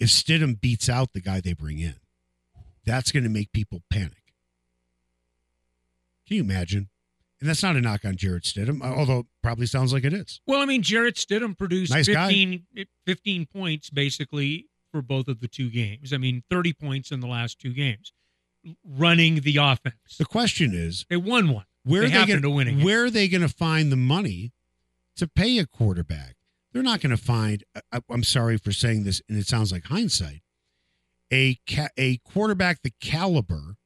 If 0.00 0.08
Stidham 0.08 0.60
beats 0.60 0.88
out 0.88 1.12
the 1.12 1.20
guy 1.20 1.40
they 1.40 1.52
bring 1.52 1.78
in, 1.78 1.96
that's 2.84 3.12
going 3.12 3.24
to 3.24 3.30
make 3.30 3.52
people 3.52 3.82
panic. 3.90 4.22
Can 6.26 6.36
you 6.36 6.42
imagine? 6.42 6.88
And 7.40 7.48
that's 7.48 7.62
not 7.62 7.74
a 7.76 7.80
knock 7.80 8.04
on 8.04 8.16
Jarrett 8.16 8.44
Stidham, 8.44 8.80
uh, 8.82 8.94
although 8.94 9.20
it 9.20 9.26
probably 9.42 9.66
sounds 9.66 9.92
like 9.92 10.04
it 10.04 10.12
is. 10.12 10.40
Well, 10.46 10.60
I 10.60 10.64
mean, 10.64 10.82
Jarrett 10.82 11.16
Stidham 11.16 11.58
produced 11.58 11.92
Nice 11.92 12.06
15, 12.06 12.66
eh, 12.76 12.84
15 13.04 13.46
points 13.46 13.90
basically 13.90 14.68
for 14.92 15.02
both 15.02 15.26
of 15.26 15.40
the 15.40 15.48
two 15.48 15.68
games. 15.68 16.12
I 16.12 16.18
mean, 16.18 16.44
30 16.50 16.72
points 16.72 17.10
in 17.10 17.18
the 17.20 17.26
last 17.26 17.58
two 17.58 17.72
games, 17.72 18.12
running 18.84 19.40
the 19.40 19.56
offense. 19.56 20.16
The 20.18 20.24
question 20.24 20.72
is, 20.72 21.04
They 21.10 21.16
won 21.16 21.48
one. 21.48 21.64
where 21.82 22.02
They 22.08 22.14
are 22.16 22.26
they 22.26 22.38
going 22.40 22.66
to 22.78 22.84
where 22.84 23.04
are 23.06 23.10
they 23.10 23.26
going 23.26 23.40
to 23.42 23.48
find 23.48 23.90
the 23.90 23.96
money 23.96 24.52
to 25.16 25.26
pay 25.26 25.58
a 25.58 25.66
quarterback? 25.66 26.36
They're 26.72 26.82
not 26.82 27.00
going 27.00 27.10
to 27.10 27.22
find. 27.22 27.64
I- 27.92 28.02
I'm 28.08 28.22
sorry 28.22 28.56
for 28.56 28.70
saying 28.72 29.02
this, 29.02 29.20
and 29.28 29.36
it 29.36 29.46
sounds 29.48 29.72
like 29.72 29.84
hindsight. 29.86 30.42
A 31.32 31.58
ca- 31.66 31.88
a 31.98 32.18
quarterback 32.18 32.82
the 32.82 32.92
caliber 33.00 33.76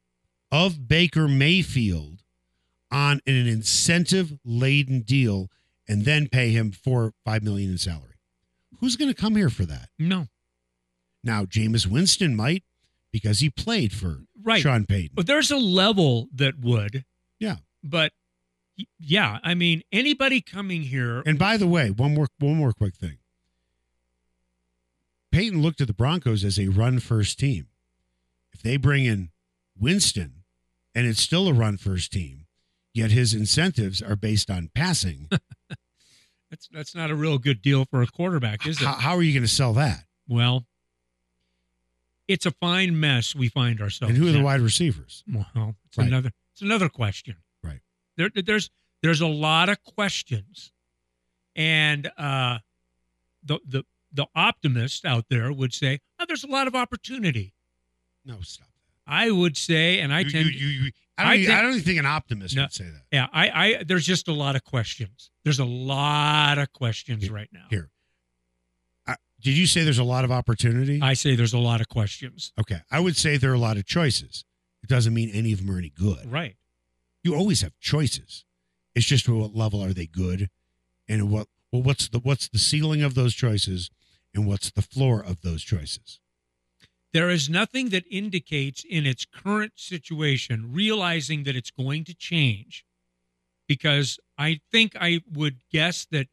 of 0.51 0.89
Baker 0.89 1.29
Mayfield 1.29 2.23
on 2.91 3.21
an 3.27 3.47
incentive 3.47 4.35
laden 4.45 5.01
deal, 5.03 5.49
and 5.89 6.05
then 6.05 6.29
pay 6.29 6.51
him 6.51 6.73
four 6.73 7.13
five 7.25 7.43
million 7.43 7.71
in 7.71 7.79
salary. 7.79 8.15
Who's 8.81 8.97
going 8.97 9.13
to 9.13 9.21
come 9.21 9.37
here 9.37 9.51
for 9.51 9.65
that? 9.65 9.89
No. 9.99 10.27
Now, 11.25 11.45
Jameis 11.45 11.87
Winston 11.87 12.37
might 12.37 12.63
because 13.13 13.41
he 13.41 13.49
played 13.51 13.93
for 13.93 14.19
Right. 14.43 14.61
Sean 14.61 14.85
Payton. 14.87 15.13
But 15.15 15.27
there's 15.27 15.51
a 15.51 15.57
level 15.57 16.29
that 16.35 16.59
would. 16.61 17.05
Yeah. 17.41 17.57
But 17.83 18.13
yeah, 19.01 19.39
I 19.43 19.55
mean, 19.55 19.83
anybody 19.91 20.41
coming 20.41 20.83
here, 20.83 21.23
And 21.27 21.39
by 21.39 21.57
the 21.57 21.67
way, 21.67 21.91
one 21.91 22.15
more 22.15 22.27
one 22.39 22.57
more 22.57 22.73
quick 22.73 22.95
thing. 22.95 23.19
Payton 25.37 25.61
looked 25.61 25.83
at 25.83 25.87
the 25.87 25.93
Broncos 25.93 26.45
as 26.45 26.59
a 26.59 26.69
run 26.69 26.99
first 26.99 27.39
team. 27.39 27.67
If 28.55 28.63
they 28.63 28.79
bring 28.79 29.05
in 29.05 29.29
Winston 29.79 30.45
and 30.95 31.07
it's 31.07 31.21
still 31.21 31.47
a 31.47 31.53
run 31.53 31.77
first 31.77 32.11
team, 32.11 32.47
yet 32.95 33.11
his 33.11 33.35
incentives 33.35 34.01
are 34.01 34.17
based 34.17 34.51
on 34.51 34.71
passing, 34.75 35.29
that's 36.51 36.69
that's 36.73 36.95
not 36.95 37.11
a 37.11 37.15
real 37.15 37.37
good 37.37 37.61
deal 37.61 37.85
for 37.85 38.01
a 38.01 38.07
quarterback, 38.07 38.67
is 38.67 38.81
it? 38.81 38.87
how, 38.87 38.95
how 38.95 39.15
are 39.15 39.23
you 39.23 39.35
going 39.35 39.43
to 39.43 39.49
sell 39.49 39.75
that? 39.75 40.05
Well, 40.27 40.65
it's 42.27 42.47
a 42.47 42.51
fine 42.53 42.99
mess 42.99 43.35
we 43.35 43.51
find 43.51 43.83
ourselves. 43.83 44.15
And 44.15 44.17
who 44.17 44.31
are 44.31 44.33
the 44.33 44.39
in. 44.39 44.43
wide 44.43 44.63
receivers? 44.63 45.23
Well, 45.31 45.75
it's 45.87 45.99
Right. 45.99 46.07
another 46.07 46.31
it's 46.55 46.63
another 46.63 46.89
question. 46.89 47.37
Right. 47.63 47.81
There, 48.17 48.31
there's 48.35 48.71
there's 49.03 49.21
a 49.21 49.27
lot 49.27 49.69
of 49.69 49.85
questions, 49.85 50.73
and 51.55 52.11
uh, 52.17 52.61
the 53.45 53.59
the 53.69 53.85
the 54.17 54.27
optimist 54.35 55.05
out 55.05 55.27
there 55.31 55.53
would 55.53 55.73
say, 55.73 56.01
"Oh, 56.19 56.25
there's 56.27 56.43
a 56.45 56.49
lot 56.49 56.67
of 56.67 56.75
opportunity." 56.75 57.55
No, 58.25 58.41
stop 58.41 58.67
that. 58.67 59.13
I 59.13 59.31
would 59.31 59.57
say, 59.57 60.01
and 60.01 60.13
I. 60.13 60.21
You- 60.21 60.31
tend, 60.31 60.47
you- 60.47 60.53
you- 60.67 60.83
you- 60.87 60.93
I, 61.19 61.23
don't 61.23 61.31
I 61.31 61.35
even- 61.37 61.47
tend- 61.47 61.59
I 61.59 61.63
don't 61.63 61.71
even 61.73 61.85
think 61.85 61.99
an 61.99 62.07
optimist 62.07 62.57
No. 62.57 62.63
would 62.63 62.73
say 62.73 62.85
that. 62.91 63.03
yeah, 63.13 63.29
I, 63.33 63.49
I 63.79 63.83
there's 63.85 64.05
just 64.05 64.29
a 64.29 64.33
lot 64.33 64.57
of 64.57 64.65
questions. 64.65 65.31
There's 65.45 65.59
a 65.61 65.65
lot 65.65 66.59
of 66.59 66.73
questions 66.73 67.23
Here- 67.25 67.33
right 67.33 67.49
now. 67.53 67.67
here. 67.71 67.91
I, 69.07 69.17
did 69.41 69.57
you 69.57 69.67
say 69.67 69.85
there's 69.85 69.99
a 69.99 70.05
lot 70.05 70.25
of 70.25 70.33
opportunity? 70.33 71.01
I 71.01 71.15
say 71.15 71.37
there's 71.37 71.55
a 71.55 71.59
lot 71.59 71.81
of 71.81 71.89
questions. 71.89 72.53
okay. 72.61 72.81
I 72.91 73.01
would 73.01 73.17
say 73.17 73.37
there 73.37 73.51
are 73.53 73.55
a 73.55 73.59
lot 73.59 73.77
of 73.77 73.87
choices. 73.87 74.45
It 74.83 74.89
doesn't 74.89 75.15
mean 75.15 75.31
any 75.31 75.53
of 75.53 75.59
them 75.65 75.75
are 75.75 75.79
any 75.79 75.91
good. 75.91 76.31
Right. 76.31 76.57
You 77.23 77.35
always 77.35 77.61
have 77.63 77.73
choices. 77.81 78.45
It's 78.95 79.07
just 79.07 79.29
at 79.29 79.35
what 79.35 79.55
level 79.55 79.83
are 79.83 79.93
they 79.93 80.07
good, 80.07 80.49
and 81.09 81.31
what 81.31 81.49
well 81.73 81.83
what's 81.83 82.09
the 82.09 82.19
what's 82.19 82.49
the 82.49 82.59
ceiling 82.59 83.03
of 83.03 83.15
those 83.15 83.35
choices, 83.35 83.91
and 84.37 84.47
what's 84.47 84.71
the 84.71 84.83
floor 84.83 85.21
of 85.21 85.41
those 85.43 85.63
choices. 85.65 86.21
There 87.13 87.31
is 87.31 87.49
nothing 87.49 87.89
that 87.91 88.05
indicates 88.11 88.85
in 88.89 89.07
its 89.07 89.25
current 89.25 89.73
situation, 89.77 90.73
realizing 90.73 91.45
that 91.45 91.57
it's 91.57 91.71
going 91.71 92.05
to 92.05 92.15
change, 92.15 92.85
because 93.67 94.19
I 94.37 94.61
think 94.71 94.95
I 95.01 95.21
would 95.33 95.61
guess 95.73 96.07
that 96.11 96.29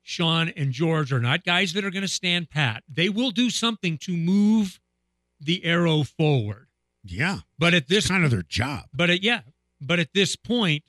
Sean 0.00 0.48
and 0.56 0.72
George 0.72 1.12
are 1.12 1.20
not 1.20 1.44
guys 1.44 1.72
that 1.72 1.84
are 1.84 1.90
going 1.90 2.02
to 2.02 2.08
stand 2.08 2.50
pat. 2.50 2.84
They 2.88 3.08
will 3.08 3.30
do 3.30 3.50
something 3.50 3.98
to 3.98 4.16
move 4.16 4.80
the 5.40 5.64
arrow 5.64 6.04
forward. 6.04 6.68
Yeah, 7.04 7.40
But 7.58 7.74
at 7.74 7.88
this 7.88 8.04
this 8.04 8.08
kind 8.10 8.24
of 8.24 8.30
their 8.30 8.42
job. 8.42 8.84
but 8.94 9.10
at, 9.10 9.24
yeah, 9.24 9.40
but 9.80 9.98
at 9.98 10.12
this 10.14 10.36
point, 10.36 10.84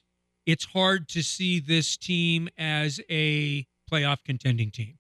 it's 0.46 0.66
hard 0.66 1.08
to 1.10 1.24
see 1.24 1.60
this 1.60 1.98
team 1.98 2.50
as 2.56 3.00
a 3.10 3.66
playoff 3.92 4.18
contending 4.24 4.70
team. 4.70 5.00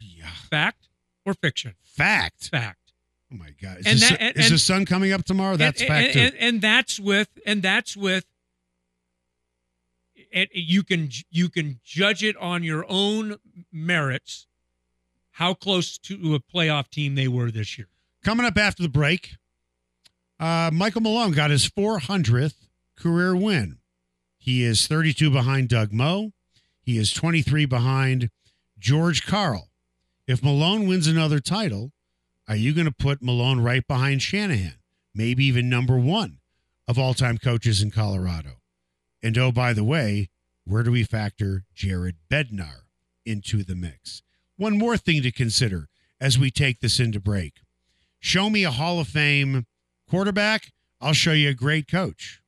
Yeah, 0.00 0.26
Fact 0.50 0.88
or 1.24 1.34
fiction? 1.34 1.74
fact. 1.82 2.48
Fact. 2.50 2.92
Oh 3.32 3.36
my 3.36 3.50
god! 3.60 3.78
Is, 3.78 3.86
And 3.86 3.96
the, 3.96 4.00
that- 4.00 4.08
sun- 4.08 4.18
and- 4.20 4.36
is 4.36 4.50
the 4.50 4.58
sun 4.58 4.84
coming 4.86 5.12
up 5.12 5.24
tomorrow? 5.24 5.56
That's 5.56 5.80
and, 5.80 5.88
fact 5.88 6.16
and, 6.16 6.34
and, 6.34 6.36
and 6.42 6.60
that's 6.62 7.00
with 7.00 7.28
and 7.46 7.62
that's 7.62 7.96
with 7.96 8.26
and 10.32 10.48
you 10.52 10.82
can 10.82 11.08
you 11.30 11.48
can 11.48 11.80
judge 11.84 12.22
it 12.22 12.36
on 12.36 12.62
your 12.62 12.84
own 12.88 13.36
merits 13.72 14.46
how 15.32 15.54
close 15.54 15.98
to 15.98 16.34
a 16.34 16.40
playoff 16.40 16.88
team 16.90 17.14
they 17.14 17.28
were 17.28 17.50
this 17.50 17.76
year 17.78 17.88
Coming 18.22 18.46
up 18.46 18.56
after 18.56 18.82
the 18.82 18.88
break, 18.88 19.32
uh, 20.40 20.70
Michael 20.72 21.02
Malone 21.02 21.32
got 21.32 21.50
his 21.50 21.68
400th 21.68 22.54
career 22.96 23.36
win. 23.36 23.80
He 24.38 24.62
is 24.64 24.86
32 24.86 25.30
behind 25.30 25.68
Doug 25.68 25.92
Moe. 25.92 26.32
He 26.80 26.96
is 26.96 27.12
23 27.12 27.66
behind 27.66 28.30
George 28.78 29.26
Karl. 29.26 29.68
If 30.26 30.42
Malone 30.42 30.86
wins 30.88 31.06
another 31.06 31.38
title, 31.40 31.92
are 32.48 32.56
you 32.56 32.72
going 32.72 32.86
to 32.86 32.92
put 32.92 33.22
Malone 33.22 33.60
right 33.60 33.86
behind 33.86 34.22
Shanahan? 34.22 34.76
Maybe 35.14 35.44
even 35.44 35.68
number 35.68 35.98
one 35.98 36.38
of 36.88 36.98
all 36.98 37.14
time 37.14 37.38
coaches 37.38 37.82
in 37.82 37.90
Colorado. 37.90 38.60
And 39.22 39.36
oh, 39.38 39.52
by 39.52 39.72
the 39.72 39.84
way, 39.84 40.28
where 40.64 40.82
do 40.82 40.90
we 40.90 41.04
factor 41.04 41.64
Jared 41.74 42.16
Bednar 42.30 42.82
into 43.24 43.62
the 43.62 43.74
mix? 43.74 44.22
One 44.56 44.78
more 44.78 44.96
thing 44.96 45.22
to 45.22 45.30
consider 45.32 45.88
as 46.20 46.38
we 46.38 46.50
take 46.50 46.80
this 46.80 46.98
into 47.00 47.20
break. 47.20 47.60
Show 48.18 48.48
me 48.48 48.64
a 48.64 48.70
Hall 48.70 49.00
of 49.00 49.08
Fame 49.08 49.66
quarterback, 50.08 50.72
I'll 51.00 51.12
show 51.12 51.32
you 51.32 51.50
a 51.50 51.54
great 51.54 51.86
coach. 51.88 52.40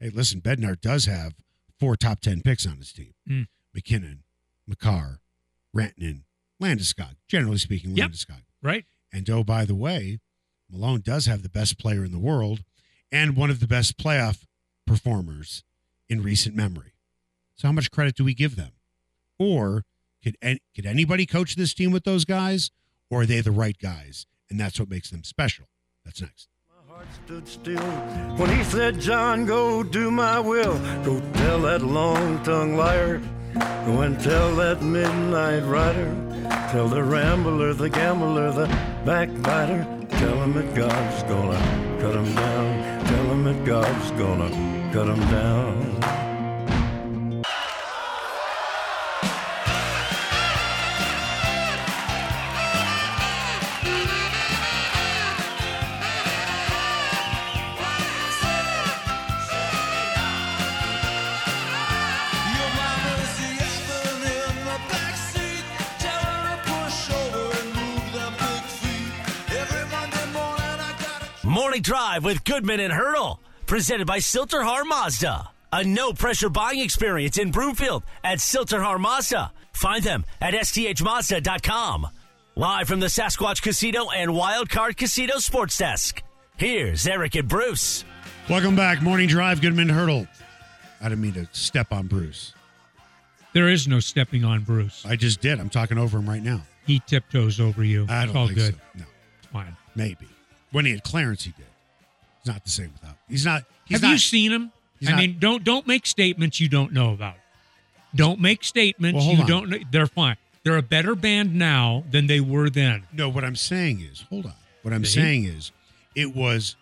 Hey, 0.00 0.10
listen, 0.10 0.40
Bednar 0.40 0.80
does 0.80 1.04
have 1.04 1.34
four 1.78 1.96
top 1.96 2.20
10 2.20 2.42
picks 2.42 2.66
on 2.66 2.78
his 2.78 2.92
team 2.92 3.14
Mm. 3.28 3.46
MacKinnon, 3.74 4.24
Makar, 4.66 5.20
Rantanen, 5.74 6.24
Landeskog, 6.62 7.16
generally 7.28 7.58
speaking, 7.58 7.96
Yep. 7.96 8.10
Landeskog. 8.10 8.42
right 8.62 8.84
And 9.12 9.28
oh, 9.28 9.44
by 9.44 9.64
the 9.64 9.74
way, 9.74 10.20
Malone 10.70 11.00
does 11.02 11.26
have 11.26 11.42
the 11.42 11.48
best 11.50 11.78
player 11.78 12.04
in 12.04 12.12
the 12.12 12.18
world 12.18 12.62
and 13.10 13.36
one 13.36 13.50
of 13.50 13.60
the 13.60 13.66
best 13.66 13.98
playoff 13.98 14.44
performers 14.86 15.64
in 16.08 16.22
recent 16.22 16.54
memory. 16.56 16.92
So, 17.56 17.68
how 17.68 17.72
much 17.72 17.90
credit 17.90 18.14
do 18.16 18.24
we 18.24 18.34
give 18.34 18.56
them? 18.56 18.72
Or 19.38 19.84
could, 20.22 20.36
an- 20.40 20.60
could 20.74 20.86
anybody 20.86 21.26
coach 21.26 21.56
this 21.56 21.74
team 21.74 21.90
with 21.92 22.04
those 22.04 22.24
guys? 22.24 22.70
Or 23.10 23.22
are 23.22 23.26
they 23.26 23.40
the 23.42 23.50
right 23.50 23.76
guys? 23.78 24.26
And 24.48 24.58
that's 24.58 24.78
what 24.80 24.88
makes 24.88 25.10
them 25.10 25.24
special. 25.24 25.66
That's 26.04 26.20
next. 26.22 26.48
My 26.88 26.94
heart 26.94 27.06
stood 27.24 27.46
still 27.48 27.82
when 28.36 28.56
he 28.56 28.64
said, 28.64 28.98
John, 29.00 29.44
go 29.46 29.82
do 29.82 30.10
my 30.10 30.40
will. 30.40 30.78
Go 31.04 31.20
tell 31.34 31.60
that 31.62 31.82
long 31.82 32.42
tongued 32.44 32.76
liar. 32.76 33.20
Go 33.54 34.00
and 34.02 34.18
tell 34.20 34.54
that 34.56 34.82
midnight 34.82 35.64
rider. 35.64 36.14
Tell 36.70 36.88
the 36.88 37.02
rambler, 37.02 37.74
the 37.74 37.90
gambler, 37.90 38.50
the 38.52 38.66
backbiter. 39.04 39.86
Tell 40.10 40.42
him 40.42 40.52
that 40.54 40.74
God's 40.74 41.22
gonna 41.24 41.98
cut 42.00 42.14
him 42.14 42.34
down. 42.34 43.04
Tell 43.04 43.24
him 43.24 43.44
that 43.44 43.64
God's 43.64 44.10
gonna 44.12 44.50
cut 44.92 45.08
him 45.08 45.20
down. 45.30 46.21
Gotta. 71.72 71.82
Morning 71.82 71.82
Drive 71.82 72.24
with 72.24 72.44
Goodman 72.44 72.80
and 72.80 72.92
Hurdle. 72.92 73.40
Presented 73.66 74.06
by 74.06 74.18
Sill-TerHar 74.18 74.84
Mazda. 74.84 75.50
A 75.72 75.82
no 75.82 76.12
pressure 76.12 76.50
buying 76.50 76.80
experience 76.80 77.38
in 77.38 77.50
Broomfield 77.50 78.02
at 78.22 78.40
Sill-TerHar 78.40 79.00
Mazda. 79.00 79.52
Find 79.72 80.04
them 80.04 80.26
at 80.42 80.52
sthmazda.com. 80.52 82.08
Live 82.56 82.88
from 82.88 83.00
the 83.00 83.06
Sasquatch 83.06 83.62
Casino 83.62 84.10
and 84.10 84.32
Wildcard 84.32 84.98
Casino 84.98 85.38
Sports 85.38 85.78
Desk. 85.78 86.22
Here's 86.58 87.06
Eric 87.06 87.36
and 87.36 87.48
Bruce. 87.48 88.04
Welcome 88.50 88.76
back. 88.76 89.00
Morning 89.00 89.28
Drive, 89.28 89.62
Goodman 89.62 89.88
Hurdle. 89.88 90.26
I 91.00 91.08
didn't 91.08 91.22
mean 91.22 91.32
to 91.34 91.48
step 91.52 91.90
on 91.90 92.06
Bruce. 92.06 92.52
there 93.54 93.68
is 93.68 93.88
no 93.88 93.98
stepping 93.98 94.44
on 94.44 94.60
bruce 94.60 95.04
I 95.06 95.16
just 95.16 95.40
did. 95.40 95.58
I'm 95.58 95.70
talking 95.70 95.96
over 95.96 96.18
him 96.18 96.28
right 96.28 96.42
now. 96.42 96.60
he 96.86 97.00
tiptoes 97.00 97.60
over 97.60 97.82
you 97.82 98.04
I 98.10 98.24
it's 98.24 98.32
don't 98.32 98.40
all 98.42 98.46
think 98.48 98.58
good 98.58 98.74
so. 98.74 98.80
No, 98.98 99.04
it's 99.38 99.46
fine 99.48 99.74
maybe. 99.94 100.28
When 100.72 100.84
he 100.86 100.90
had 100.92 101.04
Clarence, 101.04 101.44
he 101.44 101.50
did. 101.52 101.66
He's 102.42 102.52
not 102.52 102.64
the 102.64 102.70
same 102.70 102.92
without. 102.92 103.16
He's 103.28 103.44
not. 103.44 103.64
He's 103.86 103.96
have 103.98 104.02
not, 104.02 104.12
you 104.12 104.18
seen 104.18 104.50
him 104.52 104.72
i 105.06 105.10
not- 105.10 105.16
mean 105.18 105.36
don't 105.40 105.64
don't 105.64 105.86
make 105.86 106.06
statements 106.06 106.60
you 106.60 106.68
don't 106.68 106.92
know 106.92 107.12
about 107.12 107.34
don't 108.14 108.40
make 108.40 108.62
statements 108.62 109.16
Well, 109.24 109.34
you 109.34 109.42
on. 109.42 109.48
don't 109.48 109.68
know 109.68 109.78
they're 109.90 110.06
fine 110.06 110.36
they're 110.62 110.76
a 110.76 110.82
better 110.82 111.16
band 111.16 111.56
now 111.56 112.04
than 112.10 112.28
they 112.28 112.38
were 112.38 112.70
then 112.70 113.02
No, 113.12 113.28
what 113.28 113.42
I'm 113.44 113.56
saying 113.56 114.00
is, 114.00 114.24
hold 114.30 114.46
on. 114.46 114.52
What 114.82 114.94
I'm 114.94 115.04
See? 115.04 115.20
saying 115.20 115.44
is, 115.46 115.72
it 116.14 116.36
was 116.36 116.76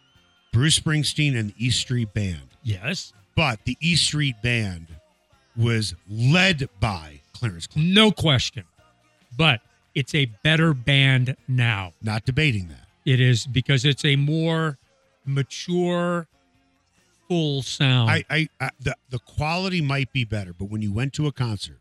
Bruce 0.52 0.78
Springsteen 0.78 1.34
and 1.38 1.50
the 1.50 1.54
East 1.66 1.80
Street 1.80 2.12
Band, 2.12 2.48
yes 2.62 3.12
but 3.34 3.64
the 3.64 3.78
East 3.80 4.04
Street 4.04 4.36
Band 4.42 4.88
was 5.56 5.94
led 6.08 6.68
by 6.78 7.20
Clarence 7.32 7.66
Clemons. 7.68 7.94
no 7.94 8.10
question 8.12 8.64
but 9.36 9.62
it's 9.94 10.14
a 10.14 10.26
better 10.26 10.74
band 10.74 11.36
now 11.48 11.94
Not 12.02 12.26
debating 12.26 12.68
that. 12.68 12.79
It 13.04 13.20
is 13.20 13.46
because 13.46 13.84
it's 13.84 14.04
a 14.04 14.16
more 14.16 14.78
mature, 15.24 16.28
full 17.28 17.62
sound. 17.62 18.10
I, 18.10 18.24
I, 18.30 18.48
I 18.60 18.70
the 18.80 18.96
the 19.08 19.18
quality 19.20 19.80
might 19.80 20.12
be 20.12 20.24
better, 20.24 20.52
but 20.52 20.66
when 20.66 20.82
you 20.82 20.92
went 20.92 21.12
to 21.14 21.26
a 21.26 21.32
concert, 21.32 21.80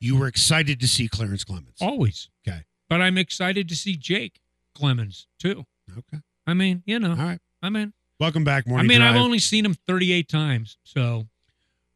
you 0.00 0.18
were 0.18 0.26
excited 0.26 0.80
to 0.80 0.88
see 0.88 1.08
Clarence 1.08 1.44
Clemons. 1.44 1.80
always, 1.80 2.28
Okay. 2.46 2.62
but 2.88 3.00
I'm 3.00 3.18
excited 3.18 3.68
to 3.68 3.76
see 3.76 3.96
Jake 3.96 4.40
Clemons 4.76 5.26
too. 5.38 5.64
Okay. 5.96 6.22
I 6.46 6.54
mean, 6.54 6.82
you 6.86 6.98
know, 6.98 7.10
All 7.10 7.16
right. 7.16 7.40
I 7.62 7.68
mean, 7.70 7.92
Welcome 8.18 8.44
back, 8.44 8.66
morning. 8.66 8.84
I 8.84 8.88
mean, 8.88 9.00
I've 9.02 9.16
only 9.20 9.38
seen 9.38 9.64
him 9.64 9.74
38 9.86 10.28
times, 10.28 10.76
so 10.84 11.26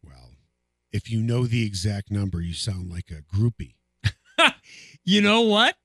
Well, 0.02 0.30
if 0.92 1.10
you 1.10 1.20
know 1.22 1.46
the 1.46 1.64
exact 1.66 2.10
number, 2.10 2.40
you 2.40 2.54
sound 2.54 2.90
like 2.90 3.10
a 3.10 3.22
groupie. 3.36 3.74
you 5.04 5.20
know 5.20 5.42
what? 5.42 5.76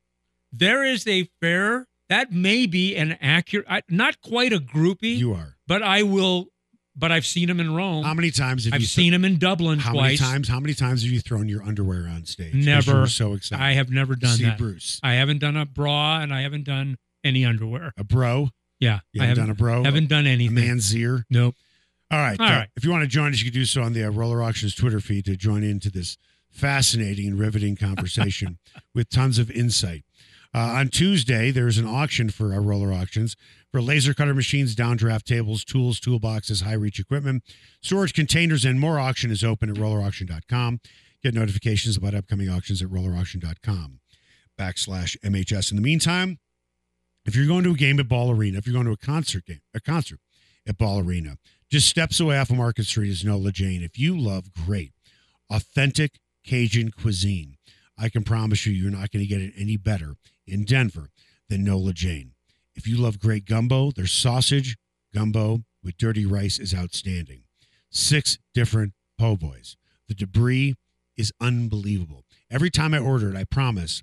There 0.54 0.84
is 0.86 1.06
a 1.08 1.30
fair 1.42 1.88
that 2.10 2.32
may 2.32 2.66
be 2.66 2.96
an 2.96 3.18
accurate, 3.22 3.66
I- 3.70 3.84
not 3.90 4.22
quite 4.22 4.52
a 4.54 4.60
groupie, 4.60 5.18
You 5.18 5.34
are. 5.34 5.56
but 5.68 5.82
I 5.84 6.04
will 6.04 6.48
but 6.96 7.14
I've 7.14 7.26
seen 7.26 7.50
him 7.50 7.62
in 7.62 7.74
Rome. 7.74 8.04
How 8.04 8.14
many 8.14 8.30
times 8.30 8.66
have 8.66 8.74
you? 8.74 8.76
I've 8.76 8.82
you 8.82 8.88
seen 8.88 9.14
him 9.14 9.24
in 9.24 9.38
Dublin 9.38 9.80
How 9.80 9.94
many 9.94 10.18
times? 10.18 10.50
How 10.50 10.60
many 10.60 10.74
times 10.74 11.04
have 11.04 11.12
you 11.12 11.22
thrown 11.22 11.48
your 11.48 11.64
underwear 11.64 12.10
on 12.10 12.26
stage? 12.26 12.54
Never. 12.54 13.08
so 13.08 13.34
excited. 13.34 13.64
I 13.64 13.72
have 13.72 13.90
never 13.90 14.16
done 14.18 14.36
See 14.36 14.44
that. 14.44 14.58
Bruce, 14.58 15.00
I 15.02 15.14
haven't 15.14 15.38
done 15.40 15.56
a 15.56 15.66
bra 15.66 16.20
and 16.20 16.34
I 16.34 16.42
haven't 16.42 16.66
done 16.66 16.98
any 17.24 17.46
underwear. 17.46 17.94
a 17.96 18.04
bro. 18.04 18.50
Yeah, 18.82 19.00
You 19.14 19.22
I 19.22 19.28
haven't 19.28 19.44
done 19.44 19.50
a 19.50 19.56
bro. 19.56 19.84
haven't 19.84 20.08
done 20.10 20.26
a 20.26 20.30
anything. 20.30 20.56
man's 20.56 20.94
ear. 20.96 21.26
Nope. 21.30 21.56
All 22.12 22.20
right. 22.20 22.40
All 22.40 22.48
uh, 22.48 22.52
right. 22.52 22.70
If 22.76 22.84
you 22.84 22.92
want 22.92 23.04
to 23.04 23.08
join 23.08 23.32
us, 23.32 23.40
you 23.40 23.46
can 23.52 23.60
do 23.60 23.66
so 23.66 23.82
on 23.82 23.94
the 23.94 24.04
uh, 24.04 24.10
Roller 24.10 24.42
Auctions 24.44 24.74
Twitter 24.76 25.00
feed 25.00 25.26
to 25.26 25.36
join 25.38 25.64
into 25.64 25.90
this 25.90 26.18
fascinating 26.50 27.28
and 27.28 27.40
riveting 27.40 27.76
conversation 27.76 28.58
with 28.96 29.10
tons 29.10 29.38
of 29.40 29.50
insight. 29.52 30.04
Uh, 30.54 30.60
on 30.60 30.88
Tuesday, 30.88 31.52
there's 31.52 31.78
an 31.78 31.86
auction 31.86 32.30
for 32.30 32.54
uh, 32.54 32.58
Roller 32.58 32.92
Auctions 32.92 33.36
for 33.72 33.82
laser 33.82 34.14
cutter 34.16 34.34
machines, 34.34 34.76
downdraft 34.76 35.24
tables, 35.24 35.64
tools, 35.64 36.00
toolboxes, 36.00 36.64
high 36.64 36.74
reach 36.74 37.00
equipment, 37.00 37.44
storage 37.82 38.14
containers, 38.14 38.66
and 38.66 38.80
more. 38.80 39.00
Auction 39.00 39.30
is 39.30 39.44
open 39.44 39.70
at 39.70 39.76
rollerauction.com. 39.76 40.80
Get 41.22 41.36
notifications 41.36 41.98
about 41.98 42.16
upcoming 42.16 42.50
auctions 42.50 42.82
at 42.82 42.90
rollerauction.com 42.90 44.00
backslash 44.58 45.18
MHS. 45.20 45.72
In 45.72 45.76
the 45.76 45.84
meantime, 45.84 46.40
if 47.26 47.36
you're 47.36 47.48
going 47.48 47.64
to 47.64 47.72
a 47.72 47.76
game 47.76 48.00
at 48.00 48.08
Ball 48.08 48.32
Arena, 48.32 48.58
if 48.58 48.66
you're 48.66 48.74
going 48.74 48.88
to 48.88 48.92
a 48.92 48.98
concert 48.98 49.46
game, 49.46 49.62
a 49.76 49.80
concert 49.80 50.20
at 50.68 50.78
Ball 50.78 51.00
Arena, 51.00 51.38
just 51.70 51.88
steps 51.88 52.20
away 52.20 52.40
off 52.40 52.50
of 52.50 52.58
Market 52.58 52.86
Street 52.86 53.10
is 53.10 53.24
Nola 53.24 53.52
Jane. 53.52 53.84
If 53.84 54.00
you 54.00 54.18
love 54.18 54.52
great, 54.54 54.94
authentic 55.52 56.20
Cajun 56.44 56.90
cuisine, 56.92 57.58
I 57.98 58.10
can 58.10 58.24
promise 58.24 58.66
you, 58.66 58.74
you're 58.74 58.90
not 58.92 59.12
going 59.12 59.24
to 59.24 59.30
get 59.30 59.42
it 59.42 59.54
any 59.58 59.78
better 59.78 60.16
in 60.50 60.66
Denver 60.66 61.10
than 61.50 61.64
Nola 61.64 61.94
Jane. 61.94 62.32
If 62.76 62.88
you 62.88 62.98
love 62.98 63.20
great 63.20 63.46
gumbo, 63.46 63.92
their 63.92 64.08
sausage 64.08 64.78
gumbo 65.14 65.64
with 65.84 65.98
dirty 65.98 66.26
rice 66.26 66.60
is 66.60 66.74
outstanding. 66.74 67.42
Six 67.90 68.38
different 68.54 68.94
po' 69.18 69.36
boys. 69.36 69.76
The 70.08 70.14
debris 70.14 70.76
is 71.18 71.32
unbelievable. 71.42 72.24
Every 72.52 72.70
time 72.70 72.94
I 72.94 73.00
order 73.00 73.30
it, 73.30 73.36
I 73.36 73.44
promise 73.44 74.02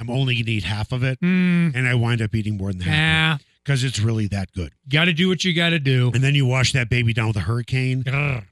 I'm 0.00 0.08
only 0.10 0.34
going 0.36 0.46
to 0.46 0.52
eat 0.52 0.64
half 0.64 0.92
of 0.92 1.02
it, 1.02 1.20
Mm, 1.20 1.74
and 1.74 1.88
I 1.88 1.94
wind 1.94 2.22
up 2.22 2.34
eating 2.34 2.56
more 2.56 2.72
than 2.72 2.80
half 2.82 3.40
ah, 3.40 3.44
because 3.64 3.82
it's 3.84 3.98
really 3.98 4.26
that 4.28 4.52
good. 4.52 4.72
got 4.88 5.06
to 5.06 5.12
do 5.12 5.28
what 5.28 5.44
you 5.44 5.52
got 5.54 5.70
to 5.70 5.78
do. 5.80 6.10
And 6.14 6.22
then 6.22 6.34
you 6.36 6.46
wash 6.46 6.72
that 6.72 6.88
baby 6.88 7.12
down 7.12 7.28
with 7.28 7.36
a 7.36 7.40
hurricane. 7.40 8.04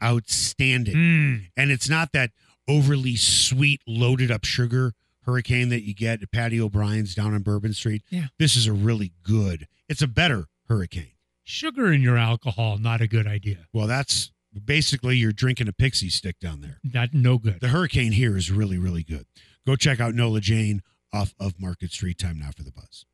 Outstanding. 0.03 0.95
Mm, 0.95 1.47
And 1.57 1.71
it's 1.71 1.89
not 1.89 2.13
that 2.13 2.31
overly 2.69 3.17
sweet, 3.17 3.81
loaded 3.87 4.31
up 4.31 4.45
sugar 4.45 4.93
hurricane 5.27 5.69
that 5.71 5.83
you 5.83 5.93
get 5.95 6.23
at 6.23 6.31
Patty 6.33 6.61
O'Brien's 6.61 7.15
down 7.15 7.35
on 7.35 7.43
Bourbon 7.43 7.73
Street. 7.75 8.03
Yeah. 8.11 8.27
This 8.39 8.57
is 8.57 8.67
a 8.67 8.73
really 8.73 9.13
good, 9.23 9.67
it's 9.89 10.01
a 10.03 10.07
better 10.07 10.47
hurricane. 10.69 11.13
sugar 11.45 11.93
in 11.93 12.01
your 12.03 12.17
alcohol, 12.17 12.79
not 12.79 13.01
a 13.01 13.07
good 13.07 13.27
idea. 13.27 13.67
Well, 13.73 13.87
that's 13.87 14.33
basically 14.65 15.17
you're 15.17 15.33
drinking 15.33 15.69
a 15.69 15.73
pixie 15.73 16.09
stick 16.11 16.39
down 16.41 16.61
there. 16.61 16.79
That 16.85 17.15
no 17.15 17.39
good. 17.39 17.61
The 17.61 17.69
hurricane 17.69 18.13
here 18.13 18.37
is 18.37 18.51
really, 18.51 18.79
really 18.79 19.03
good. 19.03 19.27
Go 19.67 19.77
check 19.77 20.01
out 20.01 20.15
Nola 20.15 20.41
Jane 20.41 20.83
off 21.13 21.35
of 21.39 21.61
Market 21.61 21.93
Street. 21.93 22.19
Time 22.19 22.39
now 22.39 22.51
for 22.57 22.63
the 22.63 22.73
buzz. 22.73 23.05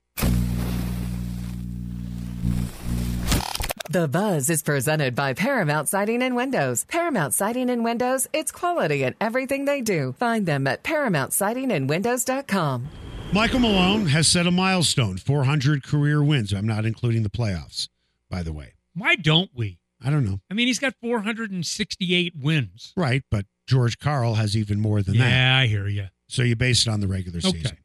The 3.90 4.06
Buzz 4.08 4.48
is 4.48 4.62
presented 4.62 5.14
by 5.14 5.34
Paramount 5.34 5.88
Siding 5.88 6.22
and 6.22 6.36
Windows. 6.36 6.84
Paramount 6.84 7.34
Siding 7.34 7.68
and 7.68 7.82
Windows, 7.84 8.28
it's 8.32 8.52
quality 8.52 9.02
in 9.02 9.14
everything 9.20 9.64
they 9.64 9.80
do. 9.80 10.14
Find 10.18 10.46
them 10.46 10.66
at 10.68 10.84
ParamountSidingAndWindows.com. 10.84 12.88
Michael 13.32 13.58
Malone 13.60 14.06
has 14.06 14.28
set 14.28 14.46
a 14.46 14.50
milestone 14.52 15.16
400 15.16 15.82
career 15.82 16.22
wins. 16.22 16.52
I'm 16.52 16.66
not 16.66 16.84
including 16.86 17.22
the 17.24 17.30
playoffs, 17.30 17.88
by 18.30 18.42
the 18.42 18.52
way. 18.52 18.74
Why 18.94 19.16
don't 19.16 19.50
we? 19.54 19.78
I 20.04 20.10
don't 20.10 20.24
know. 20.24 20.40
I 20.50 20.54
mean, 20.54 20.66
he's 20.68 20.78
got 20.78 20.94
468 21.02 22.34
wins. 22.40 22.92
Right, 22.96 23.22
but 23.30 23.46
George 23.66 23.98
Karl 23.98 24.34
has 24.34 24.56
even 24.56 24.80
more 24.80 25.02
than 25.02 25.18
that. 25.18 25.28
Yeah, 25.28 25.58
I 25.58 25.66
hear 25.66 25.88
you. 25.88 26.06
So 26.28 26.42
you 26.42 26.54
base 26.56 26.86
it 26.86 26.90
on 26.90 27.00
the 27.00 27.08
regular 27.08 27.38
Okay. 27.38 27.50
season. 27.58 27.78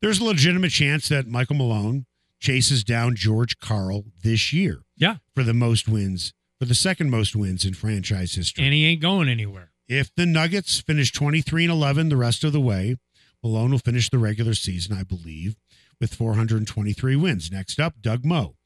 There's 0.00 0.18
a 0.18 0.24
legitimate 0.24 0.70
chance 0.72 1.08
that 1.08 1.26
Michael 1.28 1.56
Malone 1.56 2.06
chases 2.40 2.82
down 2.84 3.14
George 3.16 3.58
Karl 3.58 4.04
this 4.22 4.52
year 4.52 4.80
Yeah, 4.96 5.16
for 5.34 5.42
the 5.42 5.54
most 5.54 5.88
wins, 5.88 6.32
for 6.58 6.64
the 6.64 6.74
second 6.74 7.10
most 7.10 7.36
wins 7.36 7.64
in 7.64 7.74
franchise 7.74 8.34
history. 8.34 8.64
and 8.64 8.72
he 8.72 8.86
ain't 8.86 9.02
going 9.02 9.28
anywhere. 9.28 9.70
if 9.88 10.14
the 10.14 10.26
Nuggets 10.26 10.80
finish 10.80 11.12
23 11.12 11.64
and 11.64 11.72
11 11.72 12.08
the 12.08 12.16
rest 12.16 12.42
of 12.44 12.52
the 12.52 12.60
way, 12.60 12.96
Malone 13.42 13.70
will 13.72 13.78
finish 13.78 14.08
the 14.10 14.18
regular 14.18 14.54
season, 14.54 14.96
I 14.96 15.02
believe, 15.02 15.56
with 16.00 16.14
423 16.14 17.14
wins. 17.16 17.52
Next 17.52 17.78
up, 17.78 17.94
Doug 18.00 18.24
Moe, 18.24 18.56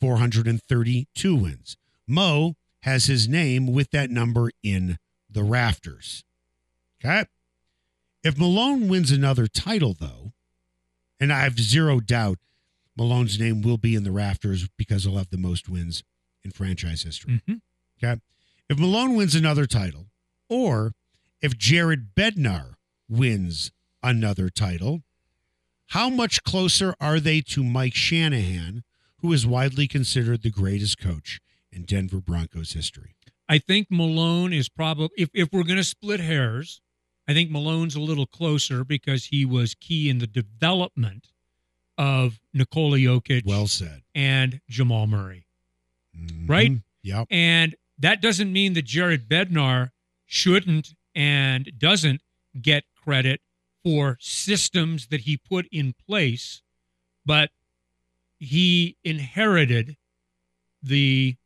432 0.00 1.34
wins. 1.34 1.76
Moe 2.06 2.54
has 2.82 3.06
his 3.06 3.28
name 3.28 3.66
with 3.72 3.90
that 3.90 4.10
number 4.10 4.50
in 4.62 4.98
the 5.28 5.42
rafters. 5.42 6.24
Okay. 7.04 7.24
If 8.22 8.38
Malone 8.38 8.88
wins 8.88 9.10
another 9.10 9.46
title, 9.46 9.94
though, 9.98 10.32
and 11.20 11.32
I 11.32 11.40
have 11.40 11.58
zero 11.58 12.00
doubt 12.00 12.38
Malone's 12.98 13.38
name 13.38 13.62
will 13.62 13.78
be 13.78 13.94
in 13.94 14.04
the 14.04 14.10
rafters 14.10 14.68
because 14.76 15.04
he'll 15.04 15.16
have 15.16 15.30
the 15.30 15.38
most 15.38 15.68
wins 15.68 16.02
in 16.44 16.50
franchise 16.50 17.02
history. 17.02 17.40
hmm 17.46 17.54
Okay. 18.02 18.20
If 18.68 18.78
Malone 18.78 19.14
wins 19.14 19.34
another 19.34 19.66
title, 19.66 20.06
or 20.48 20.92
if 21.40 21.56
Jared 21.56 22.14
Bednar 22.14 22.74
wins 23.08 23.72
another 24.02 24.50
title, 24.50 25.02
how 25.88 26.10
much 26.10 26.44
closer 26.44 26.94
are 27.00 27.18
they 27.18 27.40
to 27.40 27.64
Mike 27.64 27.94
Shanahan, 27.94 28.84
who 29.20 29.32
is 29.32 29.46
widely 29.46 29.88
considered 29.88 30.42
the 30.42 30.50
greatest 30.50 30.98
coach 30.98 31.40
in 31.72 31.84
Denver 31.84 32.20
Broncos 32.20 32.72
history? 32.72 33.16
I 33.48 33.58
think 33.58 33.88
Malone 33.90 34.52
is 34.52 34.68
probably 34.68 35.08
if 35.16 35.30
if 35.32 35.48
we're 35.52 35.64
going 35.64 35.78
to 35.78 35.84
split 35.84 36.20
hairs, 36.20 36.80
I 37.26 37.32
think 37.32 37.50
Malone's 37.50 37.94
a 37.94 38.00
little 38.00 38.26
closer 38.26 38.84
because 38.84 39.26
he 39.26 39.44
was 39.44 39.74
key 39.74 40.08
in 40.10 40.18
the 40.18 40.26
development 40.26 41.28
of 41.98 42.38
Nikola 42.54 42.96
Jokic 42.98 43.44
Well 43.44 43.66
said. 43.66 44.02
and 44.14 44.60
Jamal 44.70 45.06
Murray. 45.06 45.44
Mhm. 46.16 46.48
Right? 46.48 46.72
Yep. 47.02 47.26
And 47.30 47.74
that 47.98 48.22
doesn't 48.22 48.52
mean 48.52 48.72
that 48.74 48.84
Jared 48.86 49.28
Bednar 49.28 49.90
shouldn't 50.24 50.94
and 51.14 51.70
doesn't 51.78 52.22
get 52.60 52.84
credit 52.94 53.40
for 53.82 54.16
systems 54.20 55.08
that 55.08 55.22
he 55.22 55.36
put 55.36 55.66
in 55.72 55.92
place, 56.06 56.62
but 57.26 57.50
he 58.38 58.96
inherited 59.04 59.96
the 60.82 61.36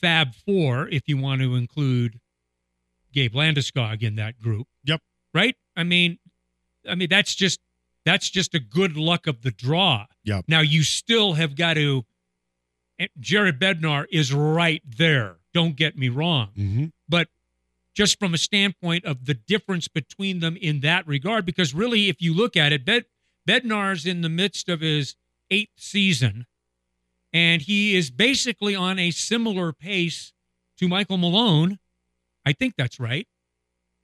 Fab 0.00 0.34
Four, 0.34 0.88
if 0.88 1.02
you 1.08 1.16
want 1.16 1.40
to 1.42 1.54
include 1.54 2.20
Gabe 3.12 3.34
Landeskog 3.34 4.02
in 4.02 4.16
that 4.16 4.40
group. 4.40 4.66
Yep. 4.84 5.00
Right? 5.32 5.56
I 5.76 5.84
mean, 5.84 6.18
I 6.88 6.94
mean 6.94 7.08
that's 7.08 7.34
just 7.34 7.60
that's 8.04 8.30
just 8.30 8.54
a 8.54 8.60
good 8.60 8.96
luck 8.96 9.26
of 9.26 9.42
the 9.42 9.50
draw. 9.50 10.06
Now 10.48 10.60
you 10.60 10.82
still 10.82 11.34
have 11.34 11.56
got 11.56 11.74
to. 11.74 12.04
Jared 13.18 13.58
Bednar 13.58 14.06
is 14.10 14.32
right 14.32 14.82
there. 14.86 15.36
Don't 15.52 15.76
get 15.76 15.96
me 15.98 16.08
wrong, 16.08 16.48
hmm 16.54 16.84
but 17.08 17.28
just 17.94 18.18
from 18.18 18.34
a 18.34 18.38
standpoint 18.38 19.04
of 19.04 19.26
the 19.26 19.34
difference 19.34 19.86
between 19.86 20.40
them 20.40 20.56
in 20.56 20.80
that 20.80 21.06
regard, 21.06 21.46
because 21.46 21.72
really, 21.74 22.08
if 22.08 22.20
you 22.20 22.34
look 22.34 22.56
at 22.56 22.72
it, 22.72 22.84
Bed, 22.84 23.04
Bednar's 23.48 24.04
in 24.04 24.20
the 24.22 24.28
midst 24.28 24.68
of 24.68 24.80
his 24.80 25.14
eighth 25.50 25.74
season, 25.76 26.46
and 27.32 27.62
he 27.62 27.94
is 27.94 28.10
basically 28.10 28.74
on 28.74 28.98
a 28.98 29.10
similar 29.12 29.72
pace 29.72 30.32
to 30.78 30.88
Michael 30.88 31.18
Malone. 31.18 31.78
I 32.44 32.52
think 32.52 32.74
that's 32.76 32.98
right. 32.98 33.28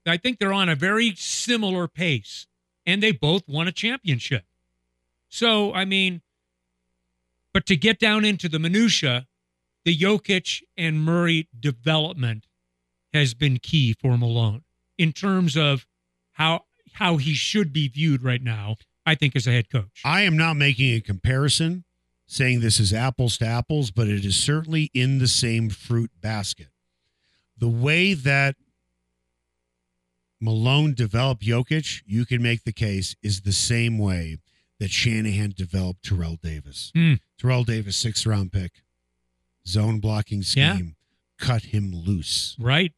I 0.06 0.16
think 0.16 0.38
they're 0.38 0.52
on 0.52 0.68
a 0.68 0.76
very 0.76 1.14
similar 1.16 1.88
pace, 1.88 2.46
and 2.86 3.02
they 3.02 3.12
both 3.12 3.42
won 3.48 3.68
a 3.68 3.72
championship. 3.72 4.44
So, 5.28 5.72
I 5.72 5.84
mean, 5.84 6.22
but 7.52 7.66
to 7.66 7.76
get 7.76 7.98
down 7.98 8.24
into 8.24 8.48
the 8.48 8.58
minutia, 8.58 9.26
the 9.84 9.96
Jokic 9.96 10.62
and 10.76 11.02
Murray 11.02 11.48
development 11.58 12.46
has 13.12 13.34
been 13.34 13.58
key 13.58 13.94
for 14.00 14.16
Malone 14.16 14.62
in 14.98 15.12
terms 15.12 15.56
of 15.56 15.86
how 16.32 16.64
how 16.94 17.16
he 17.16 17.34
should 17.34 17.72
be 17.72 17.88
viewed 17.88 18.22
right 18.22 18.42
now. 18.42 18.76
I 19.06 19.14
think 19.14 19.34
as 19.34 19.46
a 19.46 19.52
head 19.52 19.70
coach. 19.70 20.02
I 20.04 20.22
am 20.22 20.36
not 20.36 20.54
making 20.54 20.94
a 20.94 21.00
comparison 21.00 21.84
saying 22.26 22.60
this 22.60 22.78
is 22.78 22.92
apples 22.92 23.38
to 23.38 23.46
apples, 23.46 23.90
but 23.90 24.06
it 24.06 24.24
is 24.24 24.36
certainly 24.36 24.90
in 24.94 25.18
the 25.18 25.26
same 25.26 25.70
fruit 25.70 26.10
basket. 26.20 26.68
The 27.58 27.68
way 27.68 28.14
that 28.14 28.56
Malone 30.40 30.94
developed 30.94 31.42
Jokic, 31.42 32.02
you 32.06 32.24
can 32.24 32.42
make 32.42 32.64
the 32.64 32.72
case, 32.72 33.14
is 33.22 33.42
the 33.42 33.52
same 33.52 33.98
way 33.98 34.38
that 34.78 34.90
Shanahan 34.90 35.52
developed 35.56 36.02
Terrell 36.04 36.38
Davis. 36.42 36.90
Hmm. 36.94 37.14
Terrell 37.38 37.64
Davis, 37.64 37.96
sixth 37.96 38.24
round 38.26 38.50
pick, 38.52 38.82
zone 39.66 40.00
blocking 40.00 40.42
Yeah. 40.54 40.74
scheme, 40.74 40.96
cut 41.38 41.64
him 41.64 41.92
loose. 41.94 42.56
Right. 42.58 42.92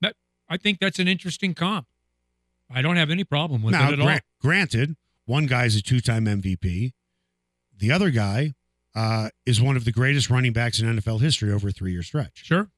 But 0.00 0.14
I 0.48 0.56
think 0.56 0.78
that's 0.78 0.98
an 1.00 1.08
interesting 1.08 1.54
comp. 1.54 1.86
I 2.72 2.82
don't 2.82 2.96
have 2.96 3.10
any 3.10 3.24
problem 3.24 3.62
with 3.62 3.72
now, 3.72 3.88
it 3.90 3.94
at 3.94 4.00
all. 4.00 4.18
granted, 4.40 4.96
one 5.24 5.46
guy 5.46 5.64
is 5.64 5.74
a 5.74 5.82
two 5.82 6.00
time 6.00 6.26
MVP. 6.26 6.92
The 7.76 7.90
other 7.90 8.10
guy 8.10 8.54
uh, 8.94 9.30
is 9.46 9.60
one 9.60 9.76
of 9.76 9.84
the 9.84 9.92
greatest 9.92 10.30
running 10.30 10.52
backs 10.52 10.78
in 10.80 10.86
NFL 10.86 11.20
history 11.20 11.50
over 11.52 11.68
a 11.68 11.72
three 11.72 11.90
year 11.92 12.02
stretch. 12.04 12.44
Sure. 12.44 12.68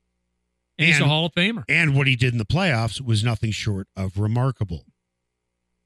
And 0.78 0.88
he's 0.88 1.00
a 1.00 1.04
Hall 1.04 1.26
of 1.26 1.32
Famer. 1.32 1.64
And 1.68 1.94
what 1.94 2.06
he 2.06 2.16
did 2.16 2.32
in 2.32 2.38
the 2.38 2.44
playoffs 2.44 3.00
was 3.00 3.22
nothing 3.22 3.50
short 3.50 3.88
of 3.96 4.18
remarkable. 4.18 4.87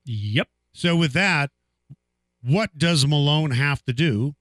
Yep. 0.05 0.49
So, 0.73 0.97
with 0.97 1.13
that, 1.13 1.51
what 2.43 2.79
does 2.79 3.07
Malone 3.07 3.51
have 3.51 3.83
to 3.85 3.93
do 3.93 4.37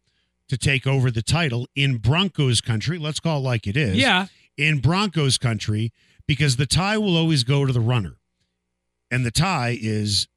to 0.48 0.58
take 0.58 0.86
over 0.86 1.10
the 1.10 1.24
title 1.24 1.68
in 1.76 1.98
Broncos 1.98 2.62
country? 2.62 2.98
Let's 2.98 3.20
call 3.20 3.40
it 3.40 3.44
like 3.44 3.66
it 3.68 3.76
is. 3.76 3.96
Yeah. 3.96 4.28
In 4.58 4.80
Broncos 4.80 5.38
country, 5.38 5.92
because 6.28 6.58
the 6.58 6.66
tie 6.66 6.98
will 6.98 7.18
always 7.18 7.44
go 7.44 7.66
to 7.66 7.74
the 7.74 7.82
runner. 7.82 8.18
And 9.12 9.26
the 9.26 9.32
tie 9.32 9.78
is 9.80 10.28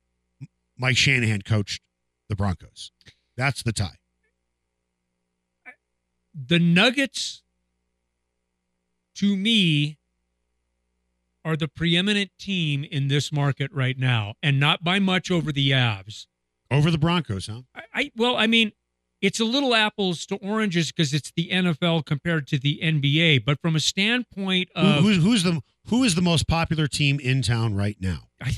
Mike 0.76 0.96
Shanahan 0.96 1.42
coached 1.42 1.82
the 2.28 2.36
Broncos. 2.36 2.92
That's 3.36 3.62
the 3.62 3.72
tie. 3.72 3.98
The 6.34 6.58
Nuggets, 6.58 7.42
to 9.16 9.36
me, 9.36 9.97
are 11.48 11.56
the 11.56 11.66
preeminent 11.68 12.30
team 12.38 12.84
in 12.84 13.08
this 13.08 13.32
market 13.32 13.70
right 13.72 13.98
now, 13.98 14.34
and 14.42 14.60
not 14.60 14.84
by 14.84 14.98
much 14.98 15.30
over 15.30 15.50
the 15.50 15.70
Avs. 15.70 16.26
Over 16.70 16.90
the 16.90 16.98
Broncos, 16.98 17.46
huh? 17.46 17.62
I, 17.74 17.82
I 17.94 18.10
well, 18.14 18.36
I 18.36 18.46
mean, 18.46 18.72
it's 19.22 19.40
a 19.40 19.46
little 19.46 19.74
apples 19.74 20.26
to 20.26 20.36
oranges 20.36 20.92
because 20.92 21.14
it's 21.14 21.32
the 21.34 21.48
NFL 21.48 22.04
compared 22.04 22.46
to 22.48 22.58
the 22.58 22.78
NBA. 22.82 23.44
But 23.46 23.62
from 23.62 23.74
a 23.74 23.80
standpoint 23.80 24.68
Who, 24.76 24.82
of, 24.82 25.02
who's, 25.02 25.16
who's 25.22 25.42
the 25.42 25.62
who 25.86 26.04
is 26.04 26.14
the 26.14 26.20
most 26.22 26.46
popular 26.46 26.86
team 26.86 27.18
in 27.18 27.40
town 27.40 27.74
right 27.74 27.96
now? 27.98 28.28
I 28.42 28.50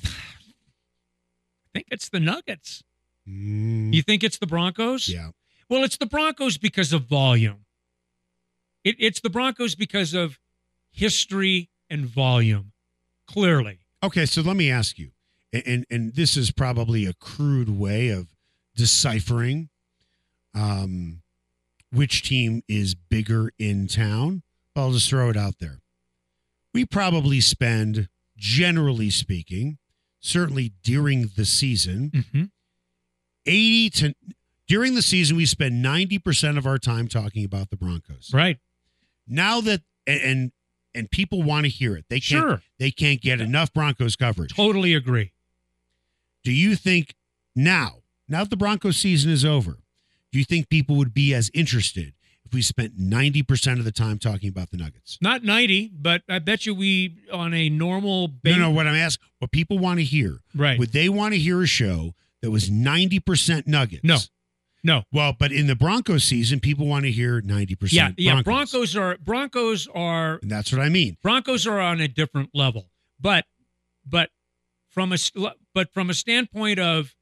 think 1.72 1.87
it's 1.92 2.09
the 2.09 2.18
Nuggets. 2.18 2.83
Mm, 3.29 3.94
You 3.94 4.03
think 4.03 4.24
it's 4.24 4.38
the 4.38 4.46
Broncos? 4.48 5.09
yeah. 5.09 5.31
Well, 5.68 5.85
it's 5.85 5.96
the 5.96 6.07
Broncos 6.07 6.59
because 6.59 6.92
of 6.92 7.05
volume. 7.05 7.64
It, 8.83 8.96
it's 8.98 9.20
the 9.20 9.31
Broncos 9.31 9.76
because 9.76 10.14
of 10.14 10.40
history 10.90 11.70
and 11.88 12.07
volume. 12.07 12.69
Clearly, 13.33 13.81
Okay, 14.03 14.25
so 14.25 14.40
let 14.40 14.57
me 14.57 14.71
ask 14.71 14.99
you, 14.99 15.11
and 15.53 15.85
and, 15.90 16.14
this 16.14 16.37
is 16.37 16.51
probably 16.51 17.05
a 17.05 17.12
crude 17.12 17.69
way 17.69 18.09
of 18.09 18.29
deciphering 18.75 19.69
um, 20.55 21.21
which 21.93 22.23
team 22.23 22.62
is 22.66 22.95
bigger 22.95 23.51
in 23.59 23.87
town. 23.87 24.43
I'll 24.75 24.93
just 24.93 25.11
throw 25.11 25.29
it 25.29 25.37
out 25.37 25.59
there. 25.59 25.81
We 26.73 26.87
probably 26.87 27.40
spend, 27.40 28.09
generally 28.38 29.11
speaking, 29.11 29.79
certainly 30.21 30.73
during 30.83 31.31
the 31.37 31.45
season, 31.45 32.11
mm-hmm. 32.14 32.45
80 33.45 33.90
to 33.90 34.14
during 34.66 34.95
the 34.95 35.03
season 35.03 35.37
we 35.37 35.47
spend 35.47 35.85
90% 35.85 36.57
of 36.57 36.66
our 36.66 36.79
time 36.79 37.09
talking 37.09 37.45
about 37.45 37.71
the 37.71 37.77
Broncos. 37.77 38.31
right? 38.33 38.59
Now 39.27 39.61
that 39.61 39.83
and 40.07 40.53
and, 40.94 41.11
people 41.11 41.42
want 41.42 41.64
to 41.64 41.70
hear 41.70 41.96
it. 41.96 42.05
They 42.09 42.20
can't 42.20 42.42
Sure, 42.42 42.62
they 42.79 42.90
can't 42.90 43.20
get 43.20 43.40
enough 43.40 43.72
Broncos 43.72 44.16
coverage. 44.16 44.55
totally 44.55 44.94
agree. 44.94 45.33
Do 46.42 46.53
you 46.53 46.74
think 46.76 47.14
now, 47.55 47.96
now 48.29 48.40
that 48.44 48.50
the 48.50 48.57
Broncos 48.57 48.96
season 48.96 49.31
is 49.31 49.44
over, 49.44 49.79
do 50.33 50.38
you 50.38 50.44
think 50.44 50.68
people 50.68 50.96
would 50.96 51.12
be 51.12 51.35
as 51.35 51.50
interested 51.53 52.14
if 52.44 52.55
we 52.55 52.62
spent 52.62 52.98
90% 52.98 53.79
of 53.79 53.85
the 53.85 53.92
time 53.92 54.18
talking 54.18 54.48
about 54.48 54.70
the 54.70 54.76
Nuggets? 54.76 55.18
Not 55.20 55.44
ninety, 55.44 55.90
but 55.92 56.22
I 56.29 56.38
bet 56.38 56.66
you 56.66 56.74
we 56.74 57.16
on 57.33 57.53
a 57.53 57.68
normal 57.68 58.33
No, 58.44 58.57
no, 58.57 58.70
what 58.70 58.87
I'm 58.87 58.94
asking, 58.94 59.26
what 59.38 59.50
people 59.50 59.79
want 59.79 59.98
to 59.98 60.05
hear. 60.05 60.38
Right? 60.55 60.79
Would 60.79 60.92
they 60.92 61.09
want 61.09 61.35
to 61.35 61.38
hear 61.40 61.61
a 61.62 61.66
show 61.66 62.14
that 62.42 62.50
was 62.50 62.70
90% 62.70 63.66
Nuggets? 63.66 64.03
No. 64.05 64.16
No. 64.83 65.03
Well, 65.12 65.35
but 65.38 65.53
in 65.53 65.66
the 65.66 65.77
Broncos 65.77 66.25
season, 66.25 66.61
people 66.61 66.87
want 66.87 67.05
to 67.05 67.11
hear 67.11 67.43
90% 67.43 67.93
Yeah, 67.93 68.11
yeah. 68.16 68.43
Broncos. 68.43 68.95
Broncos 68.95 68.97
are 68.97 69.19
Broncos 69.19 69.88
are 69.95 70.38
And 70.43 70.51
that's 70.51 70.73
what 70.73 70.81
I 70.81 70.88
mean. 70.88 71.16
Broncos 71.23 71.66
are 71.66 71.81
on 71.81 72.01
a 72.01 72.09
different 72.09 72.51
level, 72.55 72.90
but 73.21 73.45
but 74.07 74.31
from 74.90 75.12
a 75.12 75.19
but 75.75 75.93
from 75.93 76.11
a 76.11 76.14
standpoint 76.14 76.79
of, 76.79 77.14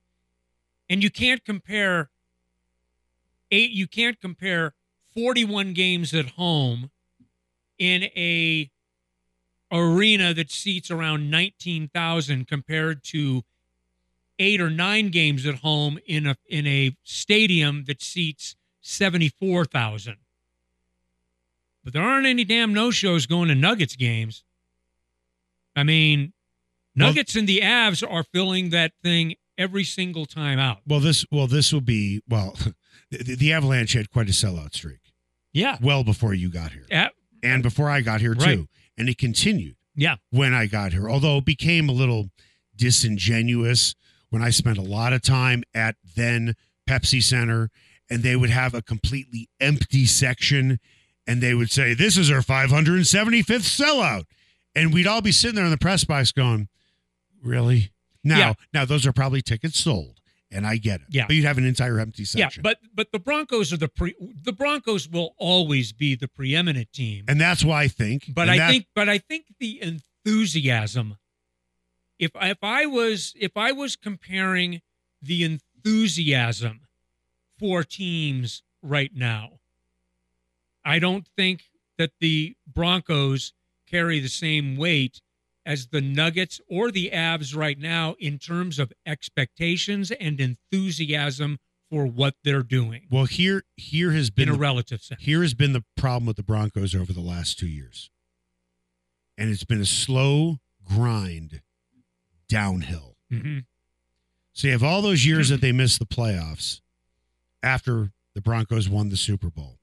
and 0.88 1.02
you 1.02 1.10
can't 1.10 1.44
compare 1.44 2.10
eight. 3.50 3.70
You 3.70 3.86
can't 3.86 4.20
compare 4.20 4.74
forty-one 5.14 5.74
games 5.74 6.14
at 6.14 6.30
home 6.30 6.90
in 7.78 8.04
a 8.04 8.70
arena 9.70 10.32
that 10.32 10.50
seats 10.50 10.90
around 10.90 11.30
nineteen 11.30 11.88
thousand 11.88 12.46
compared 12.46 13.04
to 13.04 13.42
eight 14.38 14.60
or 14.60 14.70
nine 14.70 15.08
games 15.10 15.46
at 15.46 15.56
home 15.56 15.98
in 16.06 16.26
a 16.26 16.36
in 16.48 16.66
a 16.66 16.96
stadium 17.02 17.84
that 17.86 18.02
seats 18.02 18.56
seventy-four 18.80 19.64
thousand. 19.64 20.16
But 21.84 21.92
there 21.92 22.02
aren't 22.02 22.26
any 22.26 22.44
damn 22.44 22.72
no 22.74 22.90
shows 22.90 23.26
going 23.26 23.48
to 23.48 23.54
Nuggets 23.54 23.96
games. 23.96 24.44
I 25.76 25.84
mean, 25.84 26.32
Well- 26.96 27.08
Nuggets 27.08 27.36
and 27.36 27.48
the 27.48 27.60
Avs 27.60 28.02
are 28.08 28.24
filling 28.24 28.70
that 28.70 28.92
thing 29.02 29.34
every 29.56 29.84
single 29.84 30.26
time 30.26 30.58
out. 30.58 30.78
Well, 30.86 31.00
this 31.00 31.24
well 31.30 31.46
this 31.46 31.72
will 31.72 31.80
be 31.80 32.22
well. 32.28 32.56
The, 33.10 33.36
the 33.36 33.52
Avalanche 33.54 33.94
had 33.94 34.10
quite 34.10 34.28
a 34.28 34.32
sellout 34.32 34.74
streak 34.74 35.00
Yeah. 35.54 35.78
well 35.80 36.04
before 36.04 36.34
you 36.34 36.50
got 36.50 36.72
here, 36.72 36.84
A- 36.92 37.08
and 37.42 37.62
before 37.62 37.88
I 37.88 38.02
got 38.02 38.20
here 38.20 38.34
too, 38.34 38.68
and 38.98 39.08
it 39.08 39.16
continued. 39.16 39.76
yeah. 39.96 40.16
when 40.28 40.52
I 40.52 40.66
got 40.66 40.92
here, 40.92 41.08
although 41.08 41.38
it 41.38 41.46
became 41.46 41.88
a 41.88 41.92
little 41.92 42.28
disingenuous 42.76 43.94
when 44.30 44.42
I 44.42 44.50
spent 44.50 44.78
a 44.78 44.82
lot 44.82 45.12
of 45.12 45.22
time 45.22 45.64
at 45.74 45.96
then 46.16 46.54
Pepsi 46.88 47.22
Center 47.22 47.70
and 48.10 48.22
they 48.22 48.36
would 48.36 48.50
have 48.50 48.74
a 48.74 48.82
completely 48.82 49.48
empty 49.60 50.06
section 50.06 50.78
and 51.26 51.42
they 51.42 51.54
would 51.54 51.70
say, 51.70 51.94
This 51.94 52.16
is 52.16 52.30
our 52.30 52.40
575th 52.40 53.44
sellout. 53.44 54.24
And 54.74 54.92
we'd 54.94 55.06
all 55.06 55.20
be 55.20 55.32
sitting 55.32 55.56
there 55.56 55.64
in 55.64 55.70
the 55.70 55.76
press 55.78 56.04
box 56.04 56.32
going, 56.32 56.68
Really? 57.42 57.90
Now, 58.24 58.38
Yeah. 58.38 58.52
now 58.74 58.84
those 58.84 59.06
are 59.06 59.12
probably 59.12 59.40
tickets 59.42 59.78
sold, 59.78 60.20
and 60.50 60.66
I 60.66 60.76
get 60.76 61.00
it. 61.00 61.06
Yeah. 61.10 61.26
But 61.26 61.36
you'd 61.36 61.44
have 61.44 61.56
an 61.58 61.64
entire 61.64 62.00
empty 62.00 62.24
section. 62.24 62.60
Yeah, 62.60 62.62
but 62.62 62.78
but 62.94 63.12
the 63.12 63.18
Broncos 63.18 63.72
are 63.72 63.76
the 63.76 63.88
pre 63.88 64.14
the 64.42 64.52
Broncos 64.52 65.08
will 65.08 65.34
always 65.38 65.92
be 65.92 66.14
the 66.16 66.26
preeminent 66.28 66.92
team. 66.92 67.24
and 67.28 67.40
that's 67.40 67.64
why 67.64 67.82
I 67.82 67.88
think. 67.88 68.24
But 68.34 68.48
I 68.48 68.56
that- 68.58 68.70
think 68.70 68.86
but 68.94 69.08
I 69.08 69.18
think 69.18 69.46
the 69.60 69.80
enthusiasm 69.82 71.16
if 72.18 72.32
if 72.40 72.58
I 72.62 72.86
was 72.86 73.32
if 73.38 73.56
I 73.56 73.72
was 73.72 73.96
comparing 73.96 74.80
the 75.22 75.44
enthusiasm 75.44 76.80
for 77.58 77.84
teams 77.84 78.62
right 78.82 79.10
now, 79.14 79.60
I 80.84 80.98
don't 80.98 81.26
think 81.36 81.64
that 81.96 82.12
the 82.20 82.56
Broncos 82.66 83.52
carry 83.88 84.20
the 84.20 84.28
same 84.28 84.76
weight 84.76 85.20
as 85.66 85.88
the 85.88 86.00
Nuggets 86.00 86.60
or 86.68 86.90
the 86.90 87.10
Avs 87.12 87.54
right 87.54 87.78
now 87.78 88.16
in 88.18 88.38
terms 88.38 88.78
of 88.78 88.92
expectations 89.04 90.10
and 90.12 90.40
enthusiasm 90.40 91.58
for 91.90 92.06
what 92.06 92.34
they're 92.44 92.62
doing 92.62 93.06
well, 93.10 93.24
here 93.24 93.64
here 93.76 94.12
has 94.12 94.30
been 94.30 94.48
in 94.48 94.54
a 94.54 94.56
the- 94.56 94.60
relative 94.60 95.02
sense. 95.02 95.22
Here 95.22 95.42
has 95.42 95.54
been 95.54 95.72
the 95.72 95.84
problem 95.96 96.26
with 96.26 96.36
the 96.36 96.42
Broncos 96.42 96.94
over 96.94 97.12
the 97.12 97.20
last 97.20 97.58
two 97.58 97.66
years. 97.68 98.10
And 99.38 99.50
it's 99.50 99.64
been 99.64 99.80
a 99.80 99.86
slow 99.86 100.58
grind 100.84 101.62
downhill. 102.48 103.16
Mhm. 103.32 103.64
So 104.52 104.66
you 104.66 104.72
have 104.72 104.82
all 104.82 105.02
those 105.02 105.24
years 105.24 105.48
that 105.50 105.60
they 105.60 105.72
missed 105.72 105.98
the 105.98 106.06
playoffs 106.06 106.80
after 107.62 108.12
the 108.34 108.40
Broncos 108.40 108.88
won 108.88 109.08
the 109.08 109.16
Super 109.16 109.50
Bowl. 109.50 109.78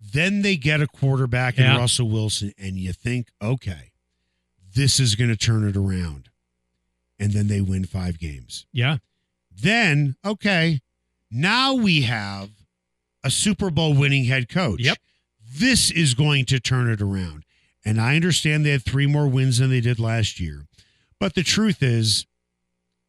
Then 0.00 0.42
they 0.42 0.56
get 0.56 0.80
a 0.80 0.86
quarterback 0.86 1.58
in 1.58 1.64
Russell 1.76 2.08
Wilson, 2.08 2.52
and 2.58 2.78
you 2.78 2.92
think, 2.92 3.28
okay, 3.42 3.92
this 4.74 4.98
is 4.98 5.14
going 5.14 5.30
to 5.30 5.36
turn 5.36 5.68
it 5.68 5.76
around. 5.76 6.30
And 7.18 7.32
then 7.32 7.48
they 7.48 7.60
win 7.60 7.84
five 7.84 8.18
games. 8.18 8.66
Yeah. 8.72 8.98
Then, 9.54 10.16
okay, 10.24 10.80
now 11.30 11.74
we 11.74 12.02
have 12.02 12.50
a 13.22 13.30
Super 13.30 13.70
Bowl 13.70 13.92
winning 13.94 14.24
head 14.24 14.48
coach. 14.48 14.80
Yep. 14.80 14.98
This 15.52 15.90
is 15.90 16.14
going 16.14 16.46
to 16.46 16.58
turn 16.58 16.88
it 16.88 17.02
around. 17.02 17.44
And 17.84 18.00
I 18.00 18.16
understand 18.16 18.64
they 18.64 18.70
had 18.70 18.84
three 18.84 19.06
more 19.06 19.28
wins 19.28 19.58
than 19.58 19.68
they 19.70 19.80
did 19.80 19.98
last 19.98 20.40
year. 20.40 20.66
But 21.20 21.34
the 21.34 21.42
truth 21.44 21.82
is, 21.82 22.26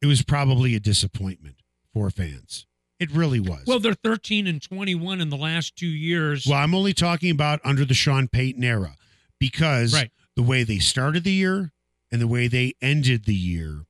it 0.00 0.06
was 0.06 0.22
probably 0.22 0.74
a 0.76 0.80
disappointment 0.80 1.56
for 1.92 2.10
fans. 2.10 2.66
It 3.00 3.10
really 3.10 3.40
was. 3.40 3.64
Well, 3.66 3.80
they're 3.80 3.94
13 3.94 4.46
and 4.46 4.62
21 4.62 5.20
in 5.20 5.28
the 5.30 5.36
last 5.36 5.74
two 5.74 5.86
years. 5.88 6.46
Well, 6.46 6.58
I'm 6.58 6.74
only 6.74 6.92
talking 6.92 7.30
about 7.32 7.60
under 7.64 7.84
the 7.84 7.94
Sean 7.94 8.28
Payton 8.28 8.62
era 8.62 8.96
because 9.40 9.92
Right. 9.92 10.12
the 10.36 10.42
way 10.42 10.62
they 10.62 10.78
started 10.78 11.24
the 11.24 11.32
year 11.32 11.72
and 12.12 12.20
the 12.20 12.28
way 12.28 12.46
they 12.46 12.74
ended 12.80 13.24
the 13.24 13.34
year, 13.34 13.86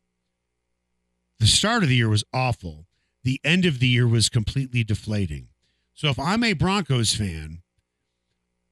the 1.39 1.47
start 1.47 1.83
of 1.83 1.89
the 1.91 1.97
year 1.97 2.09
was 2.09 2.25
awful. 2.33 2.87
The 3.25 3.41
end 3.45 3.67
of 3.67 3.81
the 3.81 3.89
year 3.89 4.07
was 4.07 4.29
completely 4.29 4.83
deflating. 4.85 5.49
So 5.95 6.09
if 6.09 6.19
I'm 6.19 6.43
a 6.45 6.55
Broncos 6.55 7.15
fan, 7.15 7.63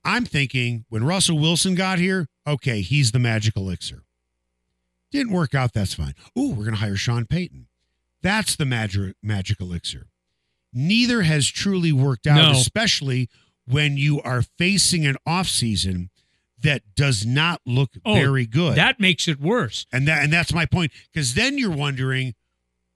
I'm 0.04 0.24
thinking 0.24 0.86
when 0.88 1.04
Russell 1.04 1.38
Wilson 1.38 1.74
got 1.74 1.98
here, 1.98 2.26
okay, 2.46 2.80
he's 2.80 3.12
the 3.12 3.18
magic 3.18 3.56
elixir. 3.56 4.04
Didn't 5.10 5.32
work 5.32 5.54
out, 5.54 5.72
that's 5.72 5.94
fine. 5.94 6.14
Ooh, 6.38 6.50
we're 6.50 6.64
going 6.64 6.74
to 6.74 6.80
hire 6.80 6.96
Sean 6.96 7.26
Payton. 7.26 7.66
That's 8.22 8.54
the 8.56 8.64
magic 8.64 9.16
magic 9.22 9.60
elixir. 9.60 10.06
Neither 10.72 11.22
has 11.22 11.48
truly 11.48 11.92
worked 11.92 12.26
out, 12.26 12.36
No. 12.36 12.50
especially 12.52 13.28
when 13.66 13.96
you 13.96 14.20
are 14.22 14.42
facing 14.42 15.04
an 15.06 15.16
offseason 15.26 16.10
that 16.62 16.82
does 16.94 17.24
not 17.26 17.60
look 17.64 17.90
Oh, 18.04 18.14
very 18.14 18.46
good. 18.46 18.76
That 18.76 19.00
makes 19.00 19.26
it 19.26 19.40
worse. 19.40 19.86
and 19.92 20.06
that 20.06 20.22
and 20.22 20.32
that's 20.32 20.52
my 20.52 20.66
point 20.66 20.92
because 21.12 21.34
then 21.34 21.56
you're 21.58 21.70
wondering 21.74 22.34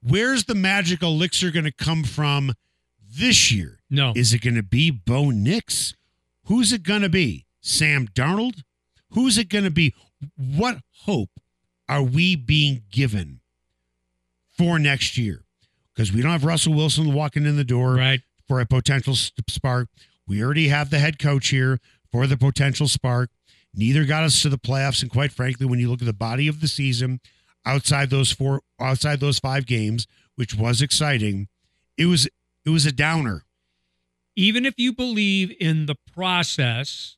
where's 0.03 0.45
the 0.45 0.55
magic 0.55 1.03
elixir 1.03 1.51
going 1.51 1.65
to 1.65 1.73
come 1.73 2.05
from 2.05 2.53
this 3.01 3.51
year? 3.51 3.81
No. 3.89 4.13
Is 4.15 4.35
it 4.35 4.41
going 4.43 4.55
to 4.57 4.63
be 4.63 4.91
Bo 4.91 5.31
Nix? 5.31 5.95
Who's 6.45 6.73
it 6.73 6.83
going 6.83 7.03
to 7.03 7.09
be? 7.09 7.47
Sam 7.63 8.07
Darnold? 8.09 8.63
Who's 9.11 9.39
it 9.39 9.49
going 9.49 9.65
to 9.65 9.71
be? 9.71 9.95
What 10.37 10.79
hope 11.05 11.31
are 11.89 12.03
we 12.03 12.37
being 12.37 12.83
given 12.91 13.41
for 14.57 14.79
next 14.79 15.17
year? 15.19 15.45
Because 15.95 16.13
we 16.13 16.23
don't 16.23 16.33
have 16.33 16.45
Russell 16.45 16.75
Wilson 16.75 17.13
walking 17.13 17.47
in 17.47 17.57
the 17.57 17.65
door 17.65 17.95
right. 17.95 18.21
for 18.49 18.61
a 18.61 18.67
potential 18.67 19.15
spark. 19.15 19.89
We 20.27 20.43
already 20.43 20.69
have 20.69 20.91
the 20.91 20.99
head 20.99 21.19
coach 21.19 21.49
here 21.49 21.79
for 22.11 22.27
the 22.27 22.37
potential 22.37 22.89
spark. 22.89 23.31
Neither 23.75 24.05
got 24.05 24.25
us 24.25 24.41
to 24.43 24.49
the 24.49 24.59
playoffs, 24.59 25.03
and 25.03 25.11
quite 25.11 25.33
frankly, 25.33 25.67
when 25.67 25.79
you 25.81 25.91
look 25.91 26.01
at 26.01 26.07
the 26.07 26.13
body 26.13 26.49
of 26.49 26.61
the 26.61 26.69
season, 26.69 27.21
outside 27.67 28.11
those 28.11 28.31
four, 28.33 28.63
outside 28.81 29.21
those 29.21 29.39
five 29.39 29.67
games, 29.67 30.07
which 30.37 30.55
was 30.55 30.81
exciting, 30.81 31.49
it 31.97 32.07
was 32.07 32.27
it 32.65 32.71
was 32.71 32.87
a 32.87 32.93
downer. 32.93 33.45
even 34.37 34.65
if 34.67 34.75
you 34.79 34.93
believe 34.93 35.55
in 35.61 35.87
the 35.87 35.95
process 36.13 37.17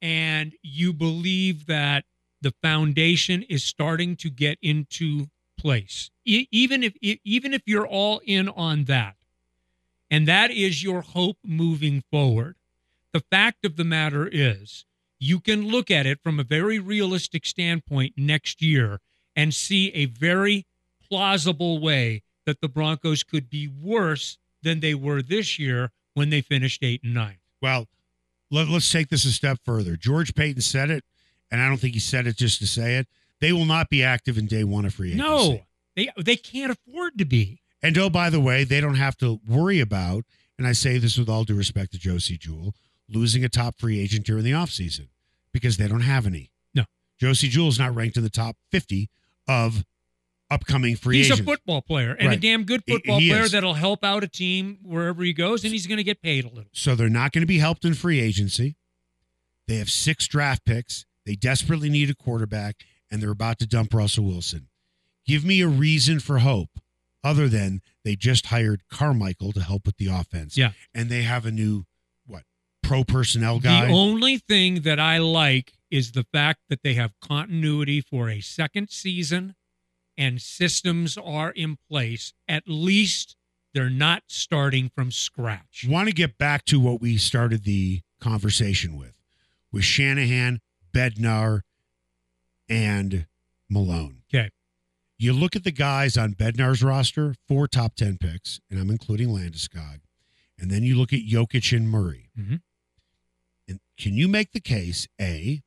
and 0.00 0.54
you 0.62 0.92
believe 0.94 1.66
that 1.66 2.04
the 2.40 2.54
foundation 2.62 3.42
is 3.44 3.62
starting 3.62 4.16
to 4.16 4.30
get 4.30 4.58
into 4.62 5.26
place 5.58 6.10
e- 6.24 6.46
even 6.50 6.82
if 6.82 6.94
e- 7.00 7.20
even 7.24 7.52
if 7.52 7.62
you're 7.66 7.86
all 7.86 8.20
in 8.24 8.48
on 8.48 8.84
that 8.84 9.16
and 10.10 10.26
that 10.26 10.50
is 10.50 10.82
your 10.82 11.02
hope 11.02 11.36
moving 11.44 12.02
forward 12.10 12.56
the 13.12 13.22
fact 13.30 13.64
of 13.64 13.76
the 13.76 13.84
matter 13.84 14.28
is 14.30 14.84
you 15.18 15.38
can 15.38 15.68
look 15.68 15.90
at 15.90 16.06
it 16.06 16.18
from 16.22 16.40
a 16.40 16.44
very 16.44 16.78
realistic 16.78 17.44
standpoint 17.44 18.14
next 18.16 18.62
year 18.62 19.00
and 19.36 19.52
see 19.52 19.92
a 19.92 20.06
very 20.06 20.66
plausible 21.06 21.78
way 21.78 22.22
that 22.46 22.60
the 22.60 22.68
Broncos 22.68 23.22
could 23.22 23.50
be 23.50 23.68
worse 23.68 24.38
than 24.62 24.80
they 24.80 24.94
were 24.94 25.22
this 25.22 25.58
year 25.58 25.92
when 26.14 26.30
they 26.30 26.40
finished 26.40 26.82
eight 26.82 27.02
and 27.04 27.14
nine. 27.14 27.38
Well, 27.60 27.86
let, 28.50 28.68
us 28.68 28.90
take 28.90 29.08
this 29.08 29.24
a 29.24 29.32
step 29.32 29.58
further. 29.64 29.96
George 29.96 30.34
Paton 30.34 30.62
said 30.62 30.90
it, 30.90 31.04
and 31.50 31.60
I 31.60 31.68
don't 31.68 31.78
think 31.78 31.94
he 31.94 32.00
said 32.00 32.26
it 32.26 32.36
just 32.36 32.58
to 32.60 32.66
say 32.66 32.96
it. 32.96 33.06
They 33.40 33.52
will 33.52 33.64
not 33.64 33.88
be 33.88 34.02
active 34.02 34.36
in 34.38 34.46
day 34.46 34.64
one 34.64 34.84
of 34.84 34.94
free 34.94 35.12
agency. 35.14 35.22
No, 35.22 35.60
they 35.96 36.08
they 36.22 36.36
can't 36.36 36.70
afford 36.72 37.16
to 37.18 37.24
be. 37.24 37.60
And 37.82 37.96
oh, 37.96 38.10
by 38.10 38.28
the 38.30 38.40
way, 38.40 38.64
they 38.64 38.80
don't 38.80 38.96
have 38.96 39.16
to 39.18 39.40
worry 39.48 39.80
about, 39.80 40.24
and 40.58 40.66
I 40.66 40.72
say 40.72 40.98
this 40.98 41.16
with 41.16 41.28
all 41.28 41.44
due 41.44 41.54
respect 41.54 41.92
to 41.92 41.98
Josey 41.98 42.36
Jewell, 42.38 42.74
losing 43.08 43.42
a 43.44 43.48
top 43.48 43.78
free 43.78 43.98
agent 43.98 44.26
during 44.26 44.44
the 44.44 44.50
offseason 44.52 45.08
because 45.52 45.78
they 45.78 45.88
don't 45.88 46.02
have 46.02 46.26
any. 46.26 46.50
No. 46.74 46.84
Josey 47.18 47.48
Jewell 47.48 47.68
is 47.68 47.78
not 47.78 47.94
ranked 47.94 48.18
in 48.18 48.22
the 48.22 48.28
top 48.30 48.56
50 48.70 49.08
of 49.48 49.84
upcoming 50.50 50.94
free 50.96 51.16
he's 51.18 51.26
agents. 51.26 51.40
a 51.40 51.44
football 51.44 51.80
player 51.80 52.12
and 52.18 52.32
a 52.32 52.36
damn 52.36 52.64
good 52.64 52.82
He- 52.86 52.92
football 52.92 53.18
he 53.20 53.30
player 53.30 53.42
is. 53.44 53.52
that'll 53.52 53.74
help 53.74 54.04
out 54.04 54.22
a 54.22 54.28
team 54.28 54.78
wherever 54.82 55.22
he 55.22 55.32
goes, 55.32 55.64
and 55.64 55.72
he's 55.72 55.86
going 55.86 55.96
to 55.98 56.04
get 56.04 56.20
paid 56.20 56.44
a 56.44 56.48
little. 56.48 56.70
So 56.72 56.94
they're 56.94 57.08
not 57.08 57.32
going 57.32 57.42
to 57.42 57.46
be 57.46 57.58
helped 57.58 57.84
in 57.86 57.94
free 57.94 58.20
agency. 58.20 58.76
They 59.66 59.76
have 59.76 59.88
six 59.90 60.26
draft 60.28 60.64
picks. 60.66 61.06
They 61.26 61.34
desperately 61.34 61.88
need 61.88 62.10
a 62.10 62.14
quarterback, 62.14 62.76
and 63.10 63.22
they're 63.22 63.30
about 63.30 63.58
to 63.60 63.66
dump 63.66 63.94
Russell 63.94 64.24
Wilson. 64.24 64.68
Give 65.26 65.44
me 65.44 65.60
a 65.60 65.68
reason 65.68 66.20
for 66.20 66.38
hope 66.38 66.70
other 67.22 67.48
than 67.48 67.80
they 68.04 68.16
just 68.16 68.46
hired 68.46 68.82
Carmichael 68.90 69.52
to 69.52 69.60
help 69.60 69.86
with 69.86 69.96
the 69.98 70.06
offense. 70.06 70.56
Yeah. 70.56 70.72
And 70.94 71.10
they 71.10 71.22
have 71.22 71.44
a 71.44 71.50
new, 71.50 71.84
what, 72.26 72.44
pro 72.82 73.04
personnel 73.04 73.60
guy? 73.60 73.86
The 73.86 73.92
only 73.92 74.38
thing 74.38 74.82
that 74.82 74.98
I 74.98 75.18
like 75.18 75.74
is 75.90 76.12
the 76.12 76.24
fact 76.32 76.60
that 76.68 76.82
they 76.82 76.94
have 76.94 77.12
continuity 77.20 78.00
for 78.00 78.30
a 78.30 78.40
second 78.40 78.90
season 78.90 79.54
and 80.16 80.40
systems 80.40 81.18
are 81.18 81.50
in 81.50 81.76
place. 81.88 82.32
At 82.48 82.64
least 82.66 83.36
they're 83.74 83.90
not 83.90 84.24
starting 84.28 84.90
from 84.94 85.10
scratch. 85.10 85.86
want 85.88 86.08
to 86.08 86.14
get 86.14 86.38
back 86.38 86.64
to 86.66 86.80
what 86.80 87.00
we 87.00 87.16
started 87.16 87.64
the 87.64 88.00
conversation 88.20 88.96
with, 88.96 89.14
with 89.72 89.84
Shanahan, 89.84 90.60
Bednar, 90.92 91.62
and 92.68 93.26
Malone. 93.68 94.22
Okay. 94.32 94.50
You 95.18 95.32
look 95.32 95.54
at 95.54 95.64
the 95.64 95.72
guys 95.72 96.16
on 96.16 96.34
Bednar's 96.34 96.82
roster, 96.82 97.34
four 97.46 97.68
top 97.68 97.94
10 97.94 98.18
picks, 98.18 98.60
and 98.70 98.80
I'm 98.80 98.90
including 98.90 99.28
Landeskog. 99.28 100.00
And 100.58 100.70
then 100.70 100.82
you 100.82 100.96
look 100.96 101.12
at 101.12 101.20
Jokic 101.20 101.76
and 101.76 101.88
Murray. 101.88 102.30
Mhm. 102.38 102.62
And 103.68 103.80
can 103.96 104.14
you 104.14 104.28
make 104.28 104.52
the 104.52 104.60
case, 104.60 105.06
A, 105.20 105.62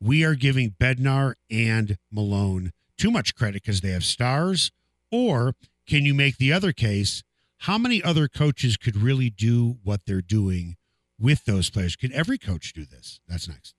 we 0.00 0.24
are 0.24 0.34
giving 0.34 0.70
Bednar 0.70 1.34
and 1.50 1.98
Malone 2.10 2.72
too 2.96 3.10
much 3.10 3.34
credit 3.34 3.62
because 3.62 3.80
they 3.80 3.90
have 3.90 4.04
stars? 4.04 4.70
Or 5.10 5.54
can 5.86 6.04
you 6.04 6.14
make 6.14 6.36
the 6.36 6.52
other 6.52 6.72
case? 6.72 7.22
How 7.60 7.78
many 7.78 8.02
other 8.02 8.28
coaches 8.28 8.76
could 8.76 8.96
really 8.96 9.30
do 9.30 9.78
what 9.82 10.04
they're 10.06 10.22
doing 10.22 10.76
with 11.18 11.44
those 11.44 11.70
players? 11.70 11.96
Could 11.96 12.12
every 12.12 12.38
coach 12.38 12.72
do 12.72 12.84
this? 12.84 13.20
That's 13.26 13.48
next. 13.48 13.74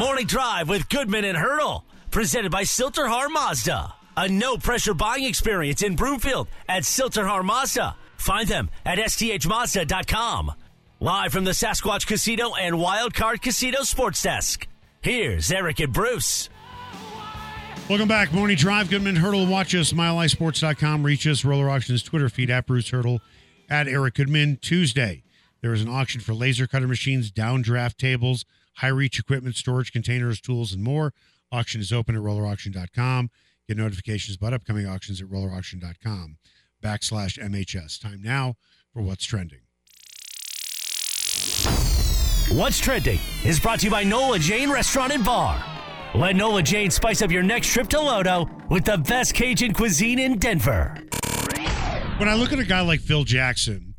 Morning 0.00 0.26
Drive 0.26 0.68
with 0.68 0.88
Goodman 0.88 1.24
and 1.24 1.36
Hurdle. 1.36 1.84
Presented 2.10 2.50
by 2.50 2.64
Sill-TerHar 2.64 3.30
Mazda. 3.30 3.99
A 4.20 4.28
no 4.28 4.58
pressure 4.58 4.92
buying 4.92 5.24
experience 5.24 5.80
in 5.80 5.96
Broomfield 5.96 6.48
at 6.68 6.84
Sill-TerHar 6.84 7.42
Mazda. 7.42 7.96
Find 8.18 8.46
them 8.46 8.68
at 8.84 8.98
sthmazda.com. 8.98 10.52
Live 11.00 11.32
from 11.32 11.44
the 11.44 11.52
Sasquatch 11.52 12.06
Casino 12.06 12.54
and 12.54 12.76
Wildcard 12.76 13.40
Casino 13.40 13.80
Sports 13.80 14.22
Desk. 14.22 14.68
Here's 15.00 15.50
Eric 15.50 15.80
and 15.80 15.90
Bruce. 15.90 16.50
Welcome 17.88 18.08
back. 18.08 18.34
Morning 18.34 18.58
Drive. 18.58 18.90
Goodman 18.90 19.16
Hurdle. 19.16 19.46
Watch 19.46 19.74
us, 19.74 19.94
milehighsports.com. 19.94 21.02
Reach 21.02 21.26
us, 21.26 21.42
Roller 21.42 21.70
Auctions 21.70 22.02
Twitter 22.02 22.28
feed 22.28 22.50
at 22.50 22.66
Bruce 22.66 22.90
Hurdle, 22.90 23.22
at 23.70 23.88
Eric 23.88 24.16
Goodman. 24.16 24.58
Tuesday, 24.60 25.22
there 25.62 25.72
is 25.72 25.80
an 25.80 25.88
auction 25.88 26.20
for 26.20 26.34
laser 26.34 26.66
cutter 26.66 26.86
machines, 26.86 27.32
downdraft 27.32 27.96
tables, 27.96 28.44
high 28.74 28.88
reach 28.88 29.18
equipment, 29.18 29.56
storage 29.56 29.92
containers, 29.92 30.42
tools, 30.42 30.74
and 30.74 30.84
more. 30.84 31.14
Auction 31.50 31.80
is 31.80 31.90
open 31.90 32.14
at 32.14 32.20
rollerauction.com. 32.20 33.30
Get 33.70 33.76
notifications 33.76 34.36
about 34.36 34.52
upcoming 34.52 34.84
auctions 34.84 35.22
at 35.22 35.28
rollerauction.com 35.28 36.38
backslash 36.82 37.38
MHS. 37.38 38.00
Time 38.00 38.20
now 38.20 38.56
for 38.92 39.00
what's 39.00 39.24
trending. 39.24 39.60
What's 42.58 42.80
Trending 42.80 43.20
is 43.44 43.60
brought 43.60 43.78
to 43.78 43.84
you 43.84 43.90
by 43.92 44.02
Nola 44.02 44.40
Jane 44.40 44.72
Restaurant 44.72 45.12
and 45.12 45.24
Bar. 45.24 45.64
Let 46.16 46.34
Nola 46.34 46.64
Jane 46.64 46.90
spice 46.90 47.22
up 47.22 47.30
your 47.30 47.44
next 47.44 47.68
trip 47.68 47.86
to 47.90 47.98
Lodo 47.98 48.68
with 48.68 48.86
the 48.86 48.98
best 48.98 49.34
Cajun 49.34 49.72
cuisine 49.72 50.18
in 50.18 50.38
Denver. 50.38 50.96
when 52.18 52.28
I 52.28 52.34
look 52.34 52.52
at 52.52 52.58
a 52.58 52.64
guy 52.64 52.80
like 52.80 52.98
Phil 52.98 53.22
Jackson, 53.22 53.94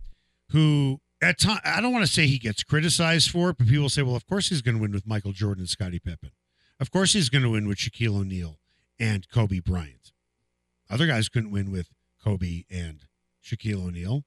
who 0.49 0.99
at 1.23 1.39
time 1.39 1.61
I 1.63 1.79
don't 1.79 1.93
want 1.93 2.05
to 2.05 2.11
say 2.11 2.27
he 2.27 2.39
gets 2.39 2.61
criticized 2.61 3.31
for 3.31 3.51
it, 3.51 3.57
but 3.57 3.67
people 3.67 3.87
say, 3.87 4.01
well, 4.01 4.17
of 4.17 4.27
course 4.27 4.49
he's 4.49 4.61
going 4.61 4.75
to 4.75 4.81
win 4.81 4.91
with 4.91 5.07
Michael 5.07 5.31
Jordan 5.31 5.61
and 5.61 5.69
Scottie 5.69 5.99
Pippen. 5.99 6.31
Of 6.77 6.91
course 6.91 7.13
he's 7.13 7.29
going 7.29 7.43
to 7.43 7.51
win 7.51 7.69
with 7.69 7.77
Shaquille 7.77 8.19
O'Neal 8.19 8.57
and 9.01 9.27
Kobe 9.29 9.59
Bryant. 9.59 10.13
Other 10.89 11.07
guys 11.07 11.27
couldn't 11.27 11.51
win 11.51 11.71
with 11.71 11.89
Kobe 12.23 12.63
and 12.69 13.01
Shaquille 13.43 13.85
O'Neal, 13.87 14.23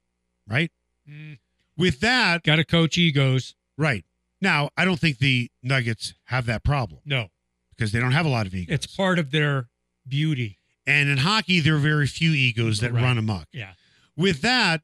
right? 0.47 0.71
Mm. 1.09 1.39
With 1.79 2.01
that, 2.01 2.43
Got 2.43 2.57
to 2.57 2.65
coach 2.65 2.99
egos. 2.99 3.55
right. 3.79 4.05
Now, 4.41 4.69
I 4.77 4.85
don't 4.85 4.99
think 5.01 5.19
the 5.19 5.51
Nuggets 5.63 6.13
have 6.25 6.45
that 6.47 6.63
problem 6.65 7.01
No, 7.07 7.29
because 7.71 7.93
they 7.93 8.01
don't 8.01 8.13
have 8.13 8.27
a 8.27 8.29
lot 8.29 8.47
of 8.47 8.55
egos. 8.55 8.75
it's 8.75 8.87
part 8.87 9.19
of 9.19 9.31
their 9.31 9.69
beauty. 10.07 10.59
and 10.87 11.09
in 11.09 11.19
hockey, 11.19 11.61
there 11.61 11.77
are 11.77 11.79
very 11.79 12.07
few 12.07 12.33
egos 12.33 12.81
that 12.81 12.93
Right. 12.93 13.03
run 13.03 13.17
amok. 13.17 13.49
Yeah. 13.53 13.73
with 14.17 14.43
that, 14.43 14.83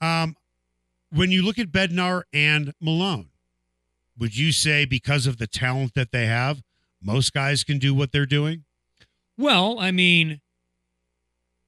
um, 0.00 0.36
when 1.10 1.30
you 1.30 1.42
look 1.42 1.58
at 1.58 1.68
Bednar 1.70 2.22
and 2.32 2.72
Malone, 2.80 3.28
would 4.16 4.36
you 4.36 4.50
say 4.52 4.84
because 4.86 5.26
of 5.26 5.36
the 5.38 5.46
talent 5.46 5.92
that 5.94 6.10
they 6.10 6.26
have, 6.26 6.62
most 7.00 7.32
guys 7.34 7.64
can 7.64 7.78
do 7.78 7.92
what 7.94 8.12
they're 8.12 8.24
doing? 8.26 8.64
Well, 9.38 9.78
I 9.80 9.90
mean, 9.90 10.40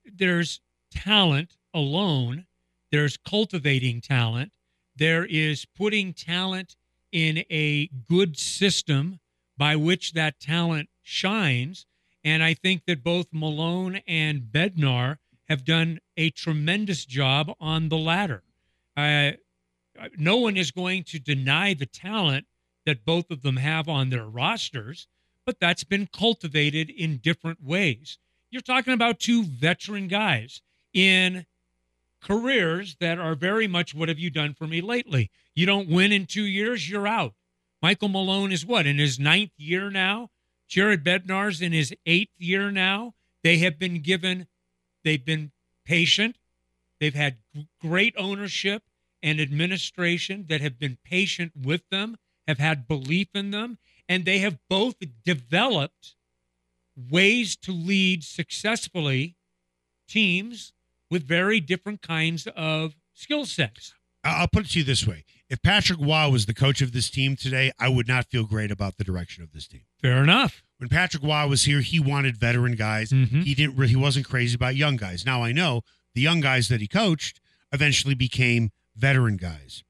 there's 0.04 0.60
talent 0.90 1.56
alone, 1.72 2.46
there's 2.90 3.16
cultivating 3.16 4.00
talent, 4.00 4.52
there 4.96 5.24
is 5.24 5.64
putting 5.64 6.12
talent 6.12 6.76
in 7.10 7.38
a 7.50 7.88
good 8.08 8.38
system 8.38 9.20
by 9.56 9.76
which 9.76 10.12
that 10.12 10.40
talent 10.40 10.88
shines. 11.02 11.86
And 12.22 12.42
I 12.42 12.54
think 12.54 12.84
that 12.86 13.04
both 13.04 13.26
Malone 13.32 14.00
and 14.06 14.42
Bednar 14.42 15.18
have 15.48 15.64
done 15.64 16.00
a 16.16 16.30
tremendous 16.30 17.04
job 17.04 17.54
on 17.60 17.88
the 17.88 17.98
latter. 17.98 18.42
Uh, 18.96 19.32
no 20.16 20.36
one 20.36 20.56
is 20.56 20.70
going 20.70 21.04
to 21.04 21.18
deny 21.18 21.74
the 21.74 21.86
talent 21.86 22.46
that 22.86 23.04
both 23.04 23.30
of 23.30 23.42
them 23.42 23.56
have 23.56 23.88
on 23.88 24.10
their 24.10 24.26
rosters, 24.26 25.06
but 25.46 25.60
that's 25.60 25.84
been 25.84 26.08
cultivated 26.12 26.90
in 26.90 27.18
different 27.18 27.62
ways. 27.62 28.18
You're 28.50 28.62
talking 28.62 28.92
about 28.92 29.20
two 29.20 29.44
veteran 29.44 30.08
guys 30.08 30.62
in 30.92 31.46
careers 32.22 32.96
that 33.00 33.18
are 33.18 33.34
very 33.34 33.66
much 33.66 33.94
what 33.94 34.08
have 34.08 34.18
you 34.18 34.30
done 34.30 34.54
for 34.54 34.66
me 34.66 34.80
lately? 34.80 35.30
You 35.54 35.66
don't 35.66 35.88
win 35.88 36.12
in 36.12 36.26
two 36.26 36.44
years, 36.44 36.88
you're 36.88 37.06
out. 37.06 37.34
Michael 37.82 38.08
Malone 38.08 38.52
is 38.52 38.64
what, 38.64 38.86
in 38.86 38.98
his 38.98 39.18
ninth 39.18 39.52
year 39.56 39.90
now? 39.90 40.30
Jared 40.68 41.04
Bednar's 41.04 41.60
in 41.60 41.72
his 41.72 41.92
eighth 42.06 42.32
year 42.38 42.70
now. 42.70 43.14
They 43.42 43.58
have 43.58 43.78
been 43.78 44.00
given, 44.00 44.46
they've 45.04 45.24
been 45.24 45.52
patient. 45.84 46.36
They've 47.00 47.14
had 47.14 47.36
great 47.82 48.14
ownership 48.16 48.84
and 49.22 49.40
administration 49.40 50.46
that 50.48 50.60
have 50.60 50.78
been 50.78 50.96
patient 51.04 51.52
with 51.54 51.82
them, 51.90 52.16
have 52.46 52.58
had 52.58 52.86
belief 52.88 53.28
in 53.34 53.50
them, 53.50 53.78
and 54.08 54.24
they 54.24 54.38
have 54.38 54.58
both 54.68 54.96
developed 55.24 56.14
ways 56.96 57.56
to 57.56 57.72
lead 57.72 58.22
successfully 58.24 59.36
teams 60.08 60.72
with 61.10 61.26
very 61.26 61.60
different 61.60 62.02
kinds 62.02 62.46
of 62.56 62.94
skill 63.14 63.46
sets. 63.46 63.94
I'll 64.22 64.48
put 64.48 64.64
it 64.66 64.70
to 64.70 64.78
you 64.78 64.84
this 64.84 65.06
way: 65.06 65.24
If 65.50 65.60
Patrick 65.62 65.98
Roy 66.00 66.28
was 66.30 66.46
the 66.46 66.54
coach 66.54 66.80
of 66.80 66.92
this 66.92 67.10
team 67.10 67.36
today, 67.36 67.72
I 67.78 67.88
would 67.88 68.08
not 68.08 68.26
feel 68.30 68.44
great 68.44 68.70
about 68.70 68.96
the 68.96 69.04
direction 69.04 69.42
of 69.42 69.52
this 69.52 69.66
team. 69.66 69.82
Fair 70.00 70.22
enough. 70.22 70.62
When 70.78 70.88
Patrick 70.88 71.22
Roy 71.22 71.46
was 71.46 71.64
here, 71.64 71.80
he 71.80 72.00
wanted 72.00 72.36
veteran 72.36 72.74
guys. 72.74 73.10
Mhm. 73.10 73.44
He 73.44 73.54
didn't. 73.54 73.76
Re- 73.76 73.88
he 73.88 73.96
wasn't 73.96 74.26
crazy 74.26 74.54
about 74.54 74.76
young 74.76 74.96
guys. 74.96 75.26
Now 75.26 75.42
I 75.42 75.52
know 75.52 75.82
the 76.14 76.20
young 76.22 76.40
guys 76.40 76.68
that 76.68 76.80
he 76.80 76.88
coached 76.88 77.40
eventually 77.72 78.14
became 78.14 78.70
veteran 78.96 79.36
guys. 79.36 79.84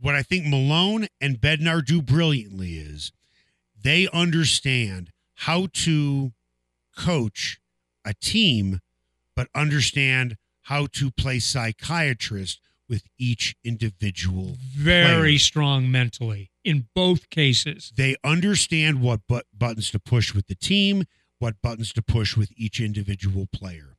What 0.00 0.14
I 0.14 0.22
think 0.22 0.46
Malone 0.46 1.06
and 1.20 1.40
Bednar 1.40 1.84
do 1.84 2.02
brilliantly 2.02 2.74
is 2.74 3.12
they 3.80 4.08
understand 4.12 5.10
how 5.34 5.68
to 5.72 6.32
coach 6.96 7.58
a 8.04 8.14
team, 8.14 8.80
but 9.34 9.48
understand 9.54 10.36
how 10.62 10.86
to 10.92 11.10
play 11.10 11.38
psychiatrist 11.38 12.60
with 12.88 13.04
each 13.18 13.56
individual 13.64 14.56
Very 14.76 15.30
player. 15.32 15.38
strong 15.38 15.90
mentally 15.90 16.50
in 16.64 16.88
both 16.94 17.30
cases. 17.30 17.92
They 17.96 18.16
understand 18.22 19.00
what 19.00 19.20
but- 19.28 19.46
buttons 19.56 19.90
to 19.90 19.98
push 19.98 20.34
with 20.34 20.46
the 20.48 20.54
team, 20.54 21.04
what 21.38 21.60
buttons 21.62 21.92
to 21.94 22.02
push 22.02 22.36
with 22.36 22.50
each 22.56 22.80
individual 22.80 23.46
player. 23.46 23.96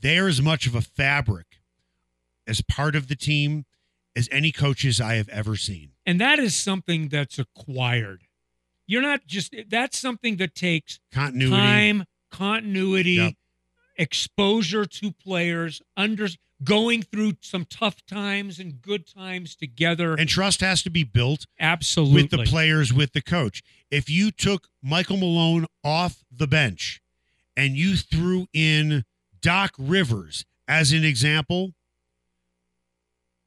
They 0.00 0.18
are 0.18 0.28
as 0.28 0.40
much 0.40 0.66
of 0.66 0.74
a 0.74 0.80
fabric 0.80 1.60
as 2.46 2.60
part 2.60 2.96
of 2.96 3.08
the 3.08 3.16
team 3.16 3.64
as 4.14 4.28
any 4.32 4.52
coaches 4.52 5.00
I 5.00 5.14
have 5.14 5.28
ever 5.28 5.56
seen. 5.56 5.90
And 6.06 6.20
that 6.20 6.38
is 6.38 6.54
something 6.54 7.08
that's 7.08 7.38
acquired. 7.38 8.22
You're 8.86 9.02
not 9.02 9.26
just, 9.26 9.54
that's 9.68 9.98
something 9.98 10.36
that 10.36 10.54
takes 10.54 10.98
Continuity. 11.12 11.56
time, 11.56 12.04
continuity, 12.30 13.12
Yep. 13.12 13.34
exposure 13.96 14.84
to 14.84 15.12
players, 15.12 15.80
under 15.96 16.28
going 16.64 17.02
through 17.02 17.32
some 17.40 17.64
tough 17.68 18.04
times 18.06 18.58
and 18.58 18.80
good 18.82 19.06
times 19.06 19.56
together. 19.56 20.14
And 20.14 20.28
trust 20.28 20.60
has 20.60 20.82
to 20.84 20.90
be 20.90 21.02
built 21.04 21.46
Absolutely. 21.58 22.22
with 22.22 22.30
the 22.30 22.44
players, 22.44 22.92
with 22.92 23.12
the 23.12 23.22
coach. 23.22 23.62
If 23.90 24.08
you 24.08 24.30
took 24.30 24.68
Michael 24.82 25.16
Malone 25.16 25.66
off 25.82 26.22
the 26.30 26.46
bench 26.46 27.00
and 27.56 27.76
you 27.76 27.96
threw 27.96 28.46
in 28.52 29.04
Doc 29.40 29.72
Rivers 29.78 30.44
as 30.68 30.92
an 30.92 31.04
example, 31.04 31.74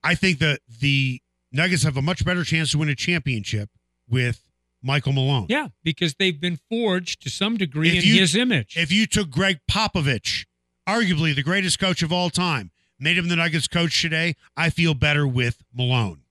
I 0.05 0.15
think 0.15 0.39
that 0.39 0.59
the 0.81 1.21
Nuggets 1.51 1.83
have 1.83 1.97
a 1.97 2.01
much 2.01 2.23
better 2.23 2.43
chance 2.43 2.71
to 2.71 2.77
win 2.77 2.89
a 2.89 2.95
championship 2.95 3.69
with 4.09 4.41
Michael 4.83 5.13
Malone. 5.13 5.47
Yeah, 5.49 5.69
because 5.83 6.13
they've 6.15 6.39
been 6.39 6.59
forged 6.69 7.21
to 7.23 7.29
some 7.29 7.57
degree 7.57 7.97
If 7.97 8.03
in 8.03 8.09
you- 8.09 8.19
his 8.19 8.35
image. 8.35 8.77
If 8.77 8.91
you 8.91 9.07
took 9.07 9.29
Gregg 9.31 9.59
Popovich, 9.69 10.45
arguably 10.87 11.33
the 11.35 11.43
greatest 11.43 11.79
coach 11.79 12.03
of 12.03 12.11
all 12.11 12.29
time, 12.29 12.71
made 12.99 13.17
him 13.17 13.27
the 13.29 13.35
Nuggets 13.35 13.67
coach 13.67 13.99
today, 14.01 14.35
I 14.55 14.69
feel 14.69 14.93
better 14.93 15.27
with 15.27 15.63
Malone 15.73 16.21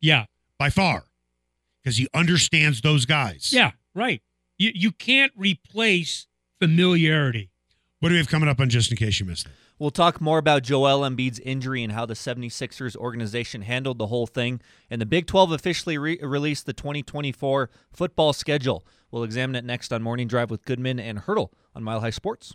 yeah, 0.00 0.26
by 0.58 0.70
far 0.70 1.04
because 1.82 1.96
he 1.96 2.08
understands 2.14 2.80
those 2.80 3.06
guys. 3.06 3.50
yeah, 3.52 3.72
right. 3.94 4.22
You 4.58 4.70
you 4.74 4.92
can't 4.92 5.32
replace 5.36 6.26
familiarity. 6.60 7.50
What 8.00 8.10
do 8.10 8.14
we 8.14 8.18
have 8.18 8.28
coming 8.28 8.48
up 8.48 8.60
on 8.60 8.68
just 8.68 8.90
in 8.90 8.96
case 8.96 9.18
you 9.18 9.26
missed 9.26 9.46
it? 9.46 9.52
We'll 9.78 9.90
talk 9.90 10.20
more 10.20 10.38
about 10.38 10.62
Joel 10.62 11.00
Embiid's 11.00 11.40
injury 11.40 11.82
and 11.82 11.92
how 11.92 12.06
the 12.06 12.14
76ers 12.14 12.94
organization 12.96 13.62
handled 13.62 13.98
the 13.98 14.06
whole 14.06 14.26
thing. 14.26 14.60
And 14.88 15.00
the 15.00 15.06
Big 15.06 15.26
12 15.26 15.50
officially 15.50 15.98
re- 15.98 16.18
released 16.22 16.66
the 16.66 16.72
2024 16.72 17.70
football 17.92 18.32
schedule. 18.32 18.86
We'll 19.10 19.24
examine 19.24 19.56
it 19.56 19.64
next 19.64 19.92
on 19.92 20.02
Morning 20.02 20.28
Drive 20.28 20.50
with 20.50 20.64
Goodman 20.64 21.00
and 21.00 21.20
Hurdle 21.20 21.52
on 21.74 21.82
Mile 21.82 22.00
High 22.00 22.10
Sports. 22.10 22.54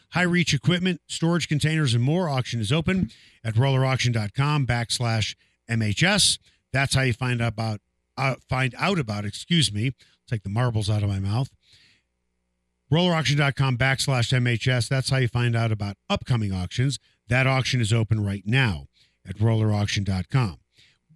high 0.11 0.21
reach 0.23 0.53
equipment, 0.53 1.01
storage 1.07 1.47
containers, 1.47 1.93
and 1.93 2.03
more. 2.03 2.29
Auction 2.29 2.59
is 2.59 2.71
open 2.71 3.09
at 3.43 3.55
rollerauction.com 3.55 4.67
backslash 4.67 5.35
MHS. 5.69 6.39
That's 6.73 6.95
how 6.95 7.01
you 7.01 7.13
find 7.13 7.41
out 7.41 7.49
about, 7.49 7.81
uh, 8.17 8.35
find 8.49 8.75
out 8.77 8.99
about, 8.99 9.25
excuse 9.25 9.73
me, 9.73 9.93
take 10.27 10.43
the 10.43 10.49
marbles 10.49 10.89
out 10.89 11.03
of 11.03 11.09
my 11.09 11.19
mouth 11.19 11.49
rollerauction.com 12.91 13.77
backslash 13.77 14.33
MHS. 14.33 14.89
That's 14.89 15.09
how 15.09 15.17
you 15.17 15.27
find 15.27 15.55
out 15.55 15.71
about 15.71 15.95
upcoming 16.09 16.51
auctions. 16.51 16.99
That 17.29 17.47
auction 17.47 17.79
is 17.79 17.93
open 17.93 18.23
right 18.23 18.43
now 18.45 18.87
at 19.25 19.37
rollerauction.com. 19.37 20.57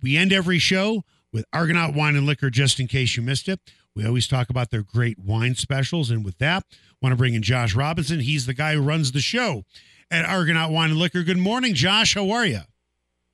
We 0.01 0.15
end 0.17 0.31
every 0.31 0.59
show 0.59 1.03
with 1.33 1.45
Argonaut 1.51 1.93
Wine 1.93 2.15
and 2.15 2.25
Liquor, 2.25 2.49
just 2.49 2.79
in 2.79 2.87
case 2.87 3.17
you 3.17 3.23
missed 3.23 3.49
it. 3.49 3.59
We 3.95 4.05
always 4.05 4.27
talk 4.27 4.49
about 4.49 4.71
their 4.71 4.83
great 4.83 5.19
wine 5.19 5.55
specials. 5.55 6.09
And 6.09 6.23
with 6.23 6.37
that, 6.37 6.63
want 7.05 7.13
to 7.13 7.17
bring 7.17 7.35
in 7.35 7.43
Josh 7.43 7.75
Robinson. 7.75 8.19
He's 8.19 8.47
the 8.47 8.53
guy 8.55 8.73
who 8.73 8.81
runs 8.81 9.11
the 9.11 9.19
show 9.19 9.63
at 10.09 10.25
Argonaut 10.25 10.71
Wine 10.71 10.89
and 10.89 10.97
Liquor. 10.97 11.21
Good 11.21 11.37
morning, 11.37 11.75
Josh. 11.75 12.15
How 12.15 12.31
are 12.31 12.47
you? 12.47 12.61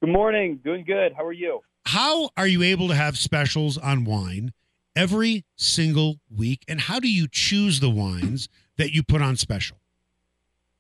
Good 0.02 0.10
morning. 0.10 0.60
Doing 0.62 0.84
good. 0.84 1.14
How 1.16 1.24
are 1.24 1.32
you? 1.32 1.62
How 1.86 2.32
are 2.36 2.48
you 2.48 2.64
able 2.64 2.90
to 2.90 2.96
have 2.96 3.18
specials 3.18 3.78
on 3.78 4.04
wine 4.04 4.52
every 4.94 5.46
single 5.56 6.18
week? 6.30 6.66
And 6.68 6.82
how 6.82 7.00
do 7.00 7.10
you 7.10 7.30
choose 7.32 7.80
the 7.80 7.90
wines 7.90 8.50
that 8.76 8.92
you 8.92 9.04
put 9.04 9.22
on 9.22 9.38
special? 9.38 9.78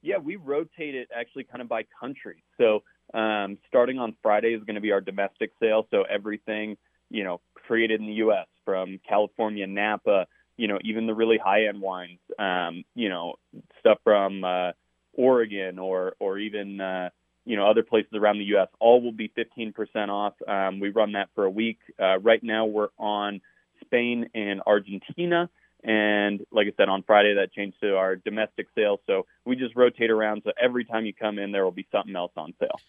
Yeah, 0.01 0.17
we 0.17 0.35
rotate 0.35 0.93
it 0.93 1.07
actually 1.17 1.45
kind 1.45 1.61
of 1.61 1.69
by 1.69 1.85
country. 1.97 2.43
So 2.57 2.83
um, 3.13 3.57
starting 3.69 3.99
on 3.99 4.17
Friday 4.21 4.49
is 4.49 4.65
going 4.65 4.75
to 4.75 4.81
be 4.81 4.91
our 4.91 4.99
domestic 4.99 5.51
sale. 5.61 5.87
So 5.91 6.03
everything, 6.09 6.75
you 7.09 7.23
know, 7.23 7.39
created 7.53 8.01
in 8.01 8.07
the 8.07 8.15
U.S. 8.15 8.47
from 8.65 8.99
California, 9.07 9.65
Napa, 9.65 10.27
you 10.57 10.67
know, 10.67 10.79
even 10.83 11.07
the 11.07 11.13
really 11.13 11.37
high 11.37 11.65
end 11.65 11.81
wines, 11.81 12.19
um, 12.37 12.83
you 12.95 13.09
know, 13.09 13.35
stuff 13.79 13.99
from 14.03 14.43
uh, 14.43 14.71
Oregon 15.13 15.79
or 15.79 16.13
or 16.19 16.37
even 16.37 16.79
uh, 16.79 17.09
you 17.45 17.55
know 17.55 17.69
other 17.69 17.83
places 17.83 18.13
around 18.13 18.37
the 18.37 18.45
U.S. 18.45 18.67
All 18.79 19.01
will 19.01 19.11
be 19.11 19.31
15% 19.37 20.09
off. 20.09 20.33
Um, 20.47 20.79
we 20.79 20.89
run 20.89 21.13
that 21.13 21.29
for 21.35 21.45
a 21.45 21.49
week. 21.49 21.79
Uh, 21.99 22.19
right 22.19 22.43
now 22.43 22.65
we're 22.65 22.89
on 22.97 23.41
Spain 23.81 24.29
and 24.33 24.61
Argentina. 24.65 25.49
And 25.83 26.45
like 26.51 26.67
I 26.67 26.73
said, 26.77 26.89
on 26.89 27.03
Friday 27.03 27.35
that 27.35 27.51
changed 27.53 27.77
to 27.81 27.95
our 27.97 28.15
domestic 28.15 28.67
sales. 28.75 28.99
So 29.07 29.25
we 29.45 29.55
just 29.55 29.75
rotate 29.75 30.11
around. 30.11 30.43
So 30.45 30.51
every 30.61 30.85
time 30.85 31.05
you 31.05 31.13
come 31.13 31.39
in, 31.39 31.51
there 31.51 31.63
will 31.63 31.71
be 31.71 31.87
something 31.91 32.15
else 32.15 32.31
on 32.37 32.53
sale. 32.59 32.79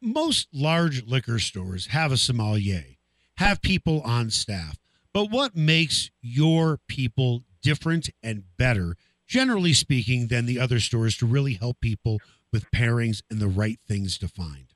Most 0.00 0.48
large 0.52 1.04
liquor 1.04 1.38
stores 1.38 1.86
have 1.86 2.12
a 2.12 2.16
sommelier, 2.16 2.84
have 3.38 3.62
people 3.62 4.00
on 4.02 4.30
staff. 4.30 4.78
But 5.16 5.30
what 5.30 5.56
makes 5.56 6.10
your 6.20 6.78
people 6.88 7.42
different 7.62 8.10
and 8.22 8.44
better, 8.58 8.96
generally 9.26 9.72
speaking, 9.72 10.26
than 10.26 10.44
the 10.44 10.60
other 10.60 10.78
stores 10.78 11.16
to 11.16 11.24
really 11.24 11.54
help 11.54 11.80
people 11.80 12.18
with 12.52 12.70
pairings 12.70 13.22
and 13.30 13.40
the 13.40 13.48
right 13.48 13.78
things 13.88 14.18
to 14.18 14.28
find? 14.28 14.74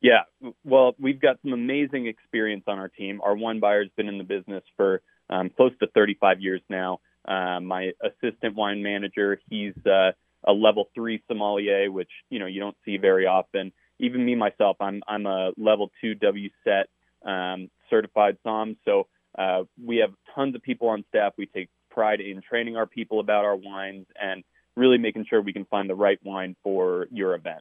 Yeah, 0.00 0.22
well, 0.64 0.94
we've 0.98 1.20
got 1.20 1.36
some 1.42 1.52
amazing 1.52 2.06
experience 2.06 2.64
on 2.66 2.78
our 2.78 2.88
team. 2.88 3.20
Our 3.22 3.36
wine 3.36 3.60
buyer's 3.60 3.90
been 3.94 4.08
in 4.08 4.16
the 4.16 4.24
business 4.24 4.64
for 4.74 5.02
um, 5.28 5.50
close 5.50 5.72
to 5.80 5.86
35 5.88 6.40
years 6.40 6.62
now. 6.70 7.00
Uh, 7.28 7.60
my 7.60 7.90
assistant 8.02 8.54
wine 8.54 8.82
manager, 8.82 9.38
he's 9.50 9.74
uh, 9.84 10.12
a 10.44 10.52
level 10.54 10.88
three 10.94 11.22
sommelier, 11.28 11.92
which 11.92 12.10
you 12.30 12.38
know 12.38 12.46
you 12.46 12.58
don't 12.58 12.76
see 12.86 12.96
very 12.96 13.26
often. 13.26 13.70
Even 13.98 14.24
me 14.24 14.34
myself, 14.34 14.78
I'm 14.80 15.02
I'm 15.06 15.26
a 15.26 15.50
level 15.58 15.90
two 16.00 16.14
WSET 16.14 16.84
um, 17.22 17.68
certified 17.90 18.38
som. 18.42 18.78
So 18.86 19.08
uh, 19.38 19.64
we 19.82 19.98
have 19.98 20.10
tons 20.34 20.54
of 20.54 20.62
people 20.62 20.88
on 20.88 21.04
staff. 21.08 21.32
We 21.36 21.46
take 21.46 21.68
pride 21.90 22.20
in 22.20 22.42
training 22.42 22.76
our 22.76 22.86
people 22.86 23.20
about 23.20 23.44
our 23.44 23.56
wines 23.56 24.06
and 24.20 24.44
really 24.76 24.98
making 24.98 25.26
sure 25.28 25.40
we 25.40 25.52
can 25.52 25.64
find 25.66 25.88
the 25.88 25.94
right 25.94 26.18
wine 26.24 26.56
for 26.62 27.06
your 27.10 27.34
event. 27.34 27.60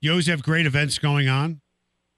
You 0.00 0.10
always 0.10 0.26
have 0.26 0.42
great 0.42 0.66
events 0.66 0.98
going 0.98 1.28
on, 1.28 1.60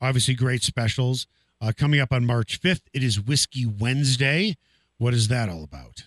obviously, 0.01 0.35
great 0.35 0.63
specials. 0.63 1.27
Uh, 1.61 1.73
coming 1.77 2.01
up 2.01 2.13
on 2.13 2.27
March 2.27 2.61
5th, 2.61 2.83
it 2.93 3.05
is 3.05 3.21
Whiskey 3.21 3.67
Wednesday. 3.67 4.57
What 4.99 5.15
is 5.15 5.29
that 5.29 5.49
all 5.49 5.63
about? 5.63 6.05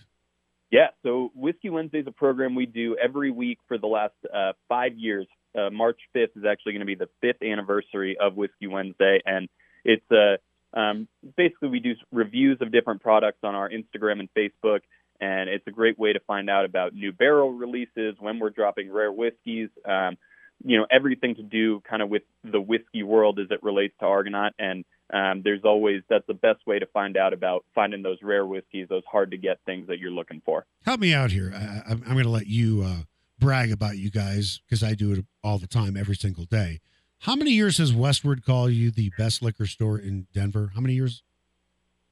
Yeah, 0.70 0.88
so 1.02 1.30
Whiskey 1.34 1.70
Wednesday 1.70 2.00
is 2.00 2.06
a 2.06 2.12
program 2.12 2.54
we 2.54 2.66
do 2.66 2.96
every 3.02 3.30
week 3.30 3.58
for 3.68 3.78
the 3.78 3.86
last 3.86 4.14
uh, 4.34 4.52
five 4.68 4.96
years. 4.96 5.26
Uh, 5.56 5.70
March 5.70 5.98
5th 6.14 6.36
is 6.36 6.44
actually 6.44 6.72
going 6.72 6.80
to 6.80 6.86
be 6.86 6.94
the 6.94 7.08
fifth 7.20 7.42
anniversary 7.42 8.16
of 8.20 8.36
Whiskey 8.36 8.66
Wednesday, 8.66 9.22
and 9.24 9.48
it's 9.84 10.04
uh, 10.10 10.36
um, 10.74 11.08
basically 11.36 11.68
we 11.68 11.80
do 11.80 11.94
reviews 12.12 12.58
of 12.60 12.72
different 12.72 13.02
products 13.02 13.38
on 13.42 13.54
our 13.54 13.68
Instagram 13.70 14.20
and 14.20 14.28
Facebook, 14.36 14.80
and 15.20 15.48
it's 15.48 15.66
a 15.66 15.70
great 15.70 15.98
way 15.98 16.12
to 16.12 16.20
find 16.20 16.50
out 16.50 16.64
about 16.64 16.94
new 16.94 17.12
barrel 17.12 17.52
releases, 17.52 18.14
when 18.18 18.38
we're 18.38 18.50
dropping 18.50 18.92
rare 18.92 19.12
whiskeys, 19.12 19.70
um, 19.84 20.16
you 20.64 20.78
know, 20.78 20.86
everything 20.90 21.34
to 21.36 21.42
do 21.42 21.80
kind 21.88 22.02
of 22.02 22.08
with 22.08 22.22
the 22.44 22.60
whiskey 22.60 23.02
world 23.02 23.38
as 23.38 23.46
it 23.50 23.62
relates 23.62 23.94
to 24.00 24.06
Argonaut, 24.06 24.52
and 24.58 24.84
um, 25.12 25.42
there's 25.44 25.62
always 25.64 26.02
that's 26.08 26.26
the 26.26 26.34
best 26.34 26.66
way 26.66 26.78
to 26.78 26.86
find 26.86 27.16
out 27.16 27.32
about 27.32 27.64
finding 27.74 28.02
those 28.02 28.18
rare 28.22 28.44
whiskeys, 28.44 28.88
those 28.88 29.04
hard 29.10 29.30
to 29.30 29.36
get 29.36 29.58
things 29.64 29.86
that 29.86 29.98
you're 29.98 30.10
looking 30.10 30.42
for. 30.44 30.66
Help 30.84 31.00
me 31.00 31.14
out 31.14 31.30
here. 31.30 31.52
I, 31.54 31.90
I'm, 31.90 32.02
I'm 32.06 32.12
going 32.14 32.24
to 32.24 32.30
let 32.30 32.46
you 32.46 32.82
uh, 32.84 33.02
brag 33.38 33.70
about 33.70 33.98
you 33.98 34.10
guys 34.10 34.60
because 34.66 34.82
I 34.82 34.94
do 34.94 35.12
it 35.12 35.24
all 35.44 35.58
the 35.58 35.66
time, 35.66 35.96
every 35.96 36.16
single 36.16 36.44
day. 36.44 36.80
How 37.20 37.34
many 37.34 37.50
years 37.50 37.78
has 37.78 37.92
Westword 37.92 38.44
call 38.44 38.70
you 38.70 38.90
the 38.90 39.10
best 39.18 39.42
liquor 39.42 39.66
store 39.66 39.98
in 39.98 40.26
Denver? 40.32 40.72
How 40.74 40.80
many 40.80 40.94
years? 40.94 41.22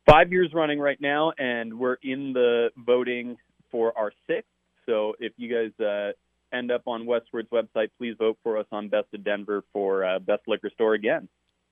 Five 0.06 0.32
years 0.32 0.52
running 0.52 0.80
right 0.80 1.00
now, 1.00 1.32
and 1.38 1.78
we're 1.78 1.98
in 2.02 2.32
the 2.32 2.70
voting 2.76 3.36
for 3.70 3.96
our 3.96 4.12
sixth. 4.26 4.48
So 4.86 5.14
if 5.18 5.32
you 5.36 5.48
guys 5.52 5.84
uh, 5.84 6.12
end 6.54 6.70
up 6.70 6.82
on 6.86 7.06
Westword's 7.06 7.48
website, 7.50 7.88
please 7.96 8.14
vote 8.18 8.38
for 8.42 8.58
us 8.58 8.66
on 8.70 8.88
Best 8.88 9.06
of 9.14 9.24
Denver 9.24 9.64
for 9.72 10.04
uh, 10.04 10.18
best 10.18 10.42
liquor 10.46 10.70
store 10.74 10.94
again. 10.94 11.28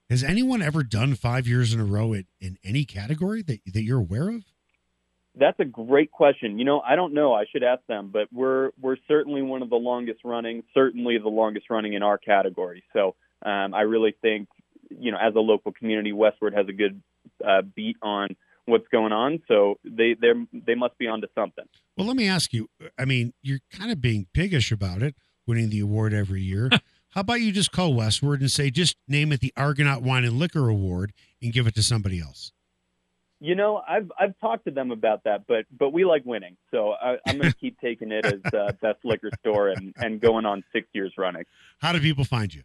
Has 0.09 0.22
anyone 0.22 0.62
ever 0.62 0.83
done 0.83 1.14
five 1.14 1.47
years 1.47 1.72
in 1.72 1.80
a 1.80 1.85
row 1.85 2.12
in, 2.12 2.26
in 2.41 2.59
any 2.64 2.85
category 2.85 3.43
that, 3.43 3.61
that 3.66 3.83
you're 3.83 4.01
aware 4.01 4.28
of? 4.28 4.45
That's 5.35 5.59
a 5.61 5.64
great 5.64 6.11
question. 6.11 6.59
You 6.59 6.64
know, 6.64 6.80
I 6.80 6.95
don't 6.97 7.14
know. 7.14 7.33
I 7.33 7.45
should 7.51 7.62
ask 7.62 7.80
them, 7.87 8.11
but 8.12 8.28
we're 8.33 8.70
we're 8.80 8.97
certainly 9.09 9.43
one 9.43 9.62
of 9.62 9.70
the 9.70 9.76
longest 9.76 10.20
running, 10.24 10.62
certainly 10.74 11.18
the 11.18 11.28
longest 11.28 11.70
running 11.70 11.95
in 11.95 12.03
our 12.03 12.18
category. 12.18 12.85
So 12.93 13.14
um, 13.45 13.74
I 13.74 13.83
really 13.83 14.14
think, 14.20 14.49
you 14.91 15.11
know, 15.11 15.18
as 15.20 15.35
a 15.35 15.41
local 15.41 15.72
community, 15.72 16.12
Westword 16.12 16.55
has 16.55 16.68
a 16.68 16.72
good 16.72 17.03
uh, 17.47 17.62
beat 17.62 17.97
on 18.03 18.37
what's 18.66 18.87
going 18.89 19.12
on. 19.12 19.41
So 19.49 19.78
they 19.85 20.14
they 20.20 20.33
they 20.53 20.74
must 20.74 20.99
be 20.99 21.07
onto 21.07 21.28
something. 21.35 21.64
Well, 21.97 22.07
let 22.07 22.16
me 22.16 22.28
ask 22.28 22.53
you. 22.53 22.68
I 22.99 23.05
mean, 23.05 23.33
you're 23.43 23.61
kind 23.72 23.91
of 23.91 24.01
being 24.01 24.26
piggish 24.35 24.70
about 24.70 25.03
it, 25.03 25.14
winning 25.47 25.70
the 25.70 25.80
award 25.80 26.12
every 26.12 26.43
year. 26.43 26.70
How 27.11 27.20
about 27.20 27.43
you 27.43 27.53
just 27.53 27.72
call 27.72 27.93
Westword 27.93 28.41
and 28.41 28.51
say, 28.51 28.70
just 28.70 28.97
name 29.07 29.33
it 29.33 29.41
the 29.41 29.53
Argonaut 29.55 30.03
Wine 30.03 30.24
and 30.24 30.39
Liquor 30.39 30.70
Award 30.70 31.12
and 31.43 31.53
give 31.53 31.66
it 31.66 31.74
to 31.74 31.83
somebody 31.83 32.18
else? 32.20 32.53
You 33.43 33.55
know, 33.57 33.82
I've 33.88 34.12
I've 34.16 34.38
talked 34.38 34.66
to 34.66 34.70
them 34.70 34.93
about 34.93 35.24
that, 35.24 35.49
but 35.49 35.64
but 35.76 35.93
we 35.93 36.05
like 36.05 36.24
winning, 36.24 36.57
so 36.70 36.93
I, 36.93 37.16
I'm 37.26 37.38
going 37.38 37.51
to 37.51 37.59
keep 37.59 37.76
taking 37.80 38.12
it 38.12 38.24
as 38.24 38.40
uh, 38.55 38.70
best 38.80 38.99
liquor 39.03 39.30
store 39.40 39.70
and 39.70 39.93
and 39.97 40.20
going 40.20 40.47
on 40.47 40.62
six 40.72 40.86
years 40.93 41.12
running. 41.18 41.43
How 41.80 41.90
do 41.90 41.99
people 41.99 42.24
find 42.24 42.55
you? 42.55 42.62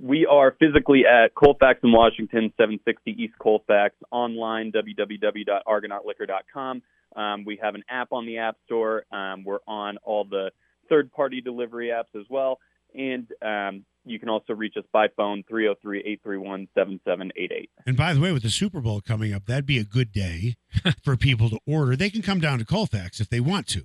We 0.00 0.24
are 0.24 0.56
physically 0.58 1.04
at 1.04 1.34
Colfax 1.34 1.80
in 1.82 1.92
Washington, 1.92 2.50
760 2.56 3.22
East 3.22 3.34
Colfax. 3.38 3.94
Online, 4.10 4.72
www.argonautliquor.com. 4.72 6.82
Um, 7.14 7.44
we 7.44 7.58
have 7.62 7.74
an 7.74 7.84
app 7.90 8.12
on 8.12 8.24
the 8.24 8.38
App 8.38 8.56
Store. 8.64 9.04
Um, 9.12 9.44
we're 9.44 9.58
on 9.66 9.98
all 9.98 10.24
the 10.24 10.50
third-party 10.88 11.42
delivery 11.42 11.88
apps 11.88 12.18
as 12.18 12.24
well, 12.30 12.58
and 12.94 13.30
um, 13.42 13.84
you 14.10 14.18
can 14.18 14.28
also 14.28 14.54
reach 14.54 14.76
us 14.76 14.84
by 14.92 15.08
phone 15.16 15.44
303-831-7788. 15.50 17.68
And 17.86 17.96
by 17.96 18.14
the 18.14 18.20
way, 18.20 18.32
with 18.32 18.42
the 18.42 18.50
Super 18.50 18.80
Bowl 18.80 19.00
coming 19.00 19.32
up, 19.32 19.46
that'd 19.46 19.66
be 19.66 19.78
a 19.78 19.84
good 19.84 20.12
day 20.12 20.56
for 21.02 21.16
people 21.16 21.50
to 21.50 21.58
order. 21.66 21.96
They 21.96 22.10
can 22.10 22.22
come 22.22 22.40
down 22.40 22.58
to 22.58 22.64
Colfax 22.64 23.20
if 23.20 23.28
they 23.28 23.40
want 23.40 23.66
to, 23.68 23.84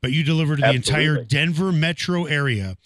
but 0.00 0.12
you 0.12 0.24
deliver 0.24 0.56
to 0.56 0.62
the 0.62 0.72
entire 0.72 1.24
Denver 1.24 1.72
metro 1.72 2.24
area. 2.24 2.76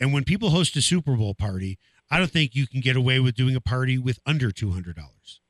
And 0.00 0.12
when 0.12 0.24
people 0.24 0.50
host 0.50 0.76
a 0.76 0.82
Super 0.82 1.16
Bowl 1.16 1.34
party, 1.34 1.78
I 2.10 2.18
don't 2.18 2.30
think 2.30 2.54
you 2.54 2.66
can 2.66 2.80
get 2.80 2.96
away 2.96 3.20
with 3.20 3.34
doing 3.34 3.56
a 3.56 3.60
party 3.60 3.98
with 3.98 4.18
under 4.26 4.50
two 4.50 4.72
hundred 4.72 4.96
dollars. 4.96 5.40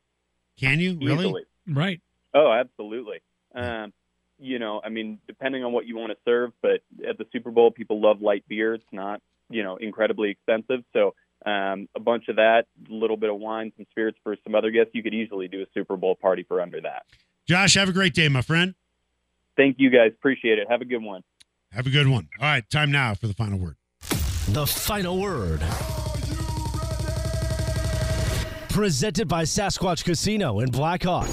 Can 0.59 0.81
you 0.81 0.99
really? 0.99 1.27
Easily. 1.27 1.43
Right. 1.67 2.01
Oh, 2.35 2.53
absolutely. 2.53 3.21
Um, 3.55 3.93
you 4.39 4.59
know, 4.59 4.81
I 4.85 4.89
mean, 4.89 5.19
depending 5.27 5.65
on 5.65 5.73
what 5.73 5.87
you 5.87 5.97
want 5.97 6.13
to 6.13 6.19
serve, 6.25 6.53
but 6.61 6.81
at 7.09 7.19
the 7.19 7.27
Super 7.33 7.51
Bowl, 7.51 7.71
people 7.71 8.01
love 8.01 8.21
light 8.21 8.45
beer. 8.49 8.75
It's 8.75 8.85
not, 8.93 9.21
you 9.51 9.63
know, 9.63 9.77
incredibly 9.77 10.31
expensive. 10.31 10.85
So 10.93 11.15
um, 11.47 11.89
a 11.95 12.01
bunch 12.01 12.29
of 12.29 12.37
that, 12.37 12.65
a 12.89 12.93
little 12.93 13.17
bit 13.17 13.31
of 13.31 13.39
wine, 13.39 13.73
some 13.77 13.87
spirits 13.91 14.19
for 14.23 14.37
some 14.45 14.55
other 14.55 14.71
guests. 14.71 14.91
You 14.95 15.03
could 15.03 15.15
easily 15.15 15.49
do 15.49 15.63
a 15.63 15.67
Super 15.75 15.97
Bowl 15.97 16.15
party 16.15 16.45
for 16.47 16.61
under 16.61 16.81
that. 16.81 17.05
Josh, 17.47 17.75
have 17.75 17.89
a 17.89 17.93
great 17.93 18.15
day, 18.15 18.29
my 18.29 18.43
friend. 18.43 18.75
Thank 19.57 19.77
you 19.79 19.91
guys. 19.91 20.13
Appreciate 20.13 20.59
it. 20.59 20.67
Have 20.69 20.81
a 20.81 20.87
good 20.87 21.03
one. 21.03 21.23
Have 21.73 21.87
a 21.87 21.91
good 21.91 22.09
one. 22.09 22.29
All 22.41 22.47
right, 22.47 22.69
time 22.71 22.91
now 22.91 23.15
for 23.15 23.27
the 23.27 23.35
final 23.35 23.59
word. 23.59 23.77
The 24.49 24.67
final 24.67 25.21
word. 25.21 25.61
Presented 28.71 29.29
by 29.29 29.45
Sasquatch 29.45 30.05
Casino 30.05 30.61
in 30.61 30.71
Blackhawk. 30.71 31.29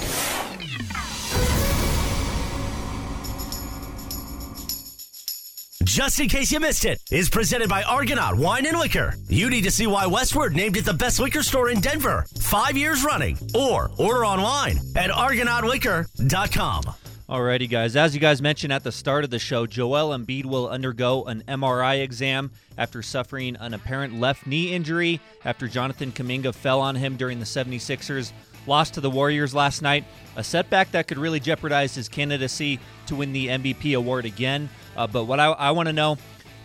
Just 5.84 6.20
in 6.20 6.28
case 6.28 6.52
you 6.52 6.60
missed 6.60 6.84
it, 6.84 7.00
is 7.10 7.28
presented 7.28 7.68
by 7.68 7.82
Argonaut 7.82 8.36
Wine 8.36 8.66
and 8.66 8.78
Liquor. 8.78 9.14
You 9.28 9.50
need 9.50 9.64
to 9.64 9.70
see 9.70 9.88
why 9.88 10.04
Westword 10.04 10.54
named 10.54 10.76
it 10.76 10.84
the 10.84 10.94
best 10.94 11.18
liquor 11.18 11.42
store 11.42 11.70
in 11.70 11.80
Denver, 11.80 12.24
five 12.40 12.76
years 12.76 13.04
running, 13.04 13.36
or 13.54 13.90
order 13.98 14.24
online 14.24 14.78
at 14.94 15.10
argonautliquor.com. 15.10 16.84
Alrighty, 17.28 17.68
guys. 17.68 17.96
As 17.96 18.14
you 18.14 18.20
guys 18.20 18.40
mentioned 18.40 18.72
at 18.72 18.84
the 18.84 18.92
start 18.92 19.24
of 19.24 19.30
the 19.30 19.38
show, 19.38 19.66
Joel 19.66 20.16
Embiid 20.16 20.44
will 20.44 20.68
undergo 20.68 21.24
an 21.24 21.42
MRI 21.48 22.02
exam 22.02 22.52
after 22.78 23.02
suffering 23.02 23.56
an 23.56 23.74
apparent 23.74 24.20
left 24.20 24.46
knee 24.46 24.72
injury 24.72 25.20
after 25.44 25.66
Jonathan 25.66 26.12
Kuminga 26.12 26.54
fell 26.54 26.80
on 26.80 26.94
him 26.94 27.16
during 27.16 27.38
the 27.40 27.44
76ers 27.44 28.32
loss 28.66 28.90
to 28.90 29.00
the 29.00 29.10
Warriors 29.10 29.54
last 29.54 29.82
night. 29.82 30.04
A 30.36 30.44
setback 30.44 30.92
that 30.92 31.08
could 31.08 31.18
really 31.18 31.40
jeopardize 31.40 31.94
his 31.94 32.08
candidacy 32.08 32.78
to 33.06 33.16
win 33.16 33.32
the 33.32 33.48
MVP 33.48 33.96
award 33.96 34.24
again. 34.24 34.68
Uh, 34.96 35.06
but 35.06 35.24
what 35.24 35.40
I, 35.40 35.46
I 35.46 35.70
want 35.70 35.88
to 35.88 35.92
know 35.92 36.18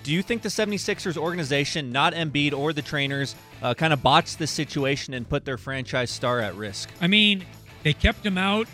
do 0.08 0.14
you 0.14 0.22
think 0.22 0.42
the 0.42 0.48
76ers 0.48 1.18
organization, 1.18 1.92
not 1.92 2.14
Embiid 2.14 2.54
or 2.54 2.72
the 2.72 2.82
trainers, 2.82 3.36
uh, 3.62 3.74
kind 3.74 3.92
of 3.92 4.02
botched 4.02 4.40
this 4.40 4.52
situation 4.52 5.14
and 5.14 5.28
put 5.28 5.44
their 5.44 5.58
franchise 5.58 6.10
star 6.10 6.40
at 6.40 6.56
risk? 6.56 6.90
I 7.02 7.08
mean, 7.08 7.44
they 7.84 7.92
kept 7.92 8.26
him 8.26 8.38
out 8.38 8.68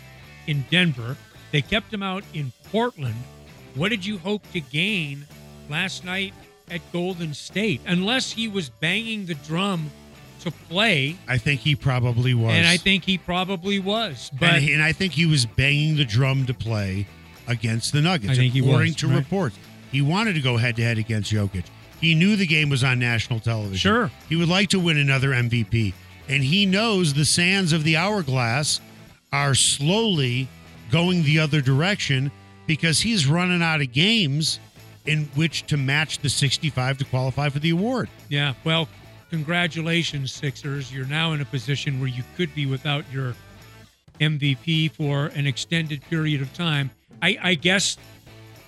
in 0.46 0.64
Denver. 0.70 1.16
They 1.50 1.60
kept 1.60 1.92
him 1.92 2.04
out 2.04 2.22
in 2.34 2.52
Portland. 2.70 3.16
What 3.74 3.88
did 3.88 4.06
you 4.06 4.18
hope 4.18 4.44
to 4.52 4.60
gain 4.60 5.26
last 5.68 6.04
night 6.04 6.34
at 6.70 6.80
Golden 6.92 7.34
State? 7.34 7.80
Unless 7.84 8.30
he 8.30 8.46
was 8.46 8.68
banging 8.68 9.26
the 9.26 9.34
drum 9.34 9.90
to 10.42 10.52
play, 10.52 11.16
I 11.26 11.38
think 11.38 11.62
he 11.62 11.74
probably 11.74 12.34
was. 12.34 12.52
and 12.52 12.66
I 12.66 12.76
think 12.76 13.04
he 13.04 13.18
probably 13.18 13.80
was. 13.80 14.30
But 14.38 14.50
and, 14.50 14.68
and 14.68 14.82
I 14.82 14.92
think 14.92 15.14
he 15.14 15.26
was 15.26 15.46
banging 15.46 15.96
the 15.96 16.04
drum 16.04 16.46
to 16.46 16.54
play 16.54 17.08
against 17.46 17.92
the 17.92 18.00
Nuggets. 18.00 18.32
I 18.32 18.36
think 18.36 18.52
he 18.52 18.60
according 18.60 18.92
was, 18.92 18.96
to 18.96 19.08
right. 19.08 19.16
reports. 19.16 19.58
He 19.90 20.02
wanted 20.02 20.34
to 20.34 20.40
go 20.40 20.56
head 20.56 20.76
to 20.76 20.82
head 20.82 20.98
against 20.98 21.32
Jokic. 21.32 21.64
He 22.00 22.08
He 22.08 22.14
knew 22.14 22.36
the 22.36 22.46
game 22.46 22.68
was 22.68 22.82
on 22.84 22.98
national 22.98 23.40
television. 23.40 23.76
Sure. 23.76 24.10
He 24.28 24.36
would 24.36 24.48
like 24.48 24.68
to 24.70 24.80
win 24.80 24.98
another 24.98 25.30
MVP. 25.30 25.94
And 26.28 26.42
he 26.42 26.66
knows 26.66 27.14
the 27.14 27.24
sands 27.24 27.72
of 27.72 27.84
the 27.84 27.96
hourglass 27.96 28.80
are 29.32 29.54
slowly 29.54 30.48
going 30.90 31.22
the 31.22 31.38
other 31.38 31.60
direction 31.60 32.30
because 32.66 33.00
he's 33.00 33.26
running 33.26 33.62
out 33.62 33.80
of 33.80 33.92
games 33.92 34.58
in 35.06 35.24
which 35.34 35.66
to 35.66 35.76
match 35.76 36.18
the 36.18 36.28
65 36.28 36.98
to 36.98 37.04
qualify 37.04 37.48
for 37.48 37.58
the 37.58 37.70
award. 37.70 38.08
Yeah. 38.28 38.54
Well, 38.64 38.88
congratulations, 39.30 40.32
Sixers. 40.32 40.92
You're 40.92 41.06
now 41.06 41.32
in 41.32 41.40
a 41.40 41.44
position 41.44 42.00
where 42.00 42.08
you 42.08 42.22
could 42.36 42.54
be 42.54 42.66
without 42.66 43.04
your 43.12 43.34
MVP 44.20 44.92
for 44.92 45.26
an 45.26 45.46
extended 45.46 46.02
period 46.08 46.40
of 46.40 46.52
time. 46.54 46.90
I, 47.22 47.38
I 47.42 47.54
guess 47.54 47.96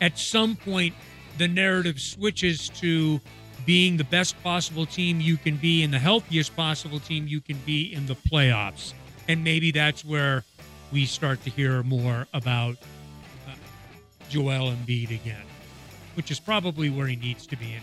at 0.00 0.18
some 0.18 0.56
point 0.56 0.94
the 1.38 1.48
narrative 1.48 2.00
switches 2.00 2.68
to 2.70 3.20
being 3.64 3.96
the 3.96 4.04
best 4.04 4.40
possible 4.42 4.86
team 4.86 5.20
you 5.20 5.36
can 5.36 5.56
be 5.56 5.82
and 5.82 5.92
the 5.92 5.98
healthiest 5.98 6.54
possible 6.56 7.00
team 7.00 7.26
you 7.26 7.40
can 7.40 7.58
be 7.66 7.92
in 7.92 8.06
the 8.06 8.14
playoffs. 8.14 8.92
And 9.28 9.42
maybe 9.42 9.72
that's 9.72 10.04
where 10.04 10.44
we 10.92 11.04
start 11.04 11.42
to 11.44 11.50
hear 11.50 11.82
more 11.82 12.26
about 12.32 12.76
uh, 13.48 13.54
Joel 14.28 14.72
Embiid 14.72 15.10
again, 15.10 15.44
which 16.14 16.30
is 16.30 16.38
probably 16.38 16.90
where 16.90 17.06
he 17.08 17.16
needs 17.16 17.46
to 17.48 17.56
be 17.56 17.66
anyway. 17.66 17.82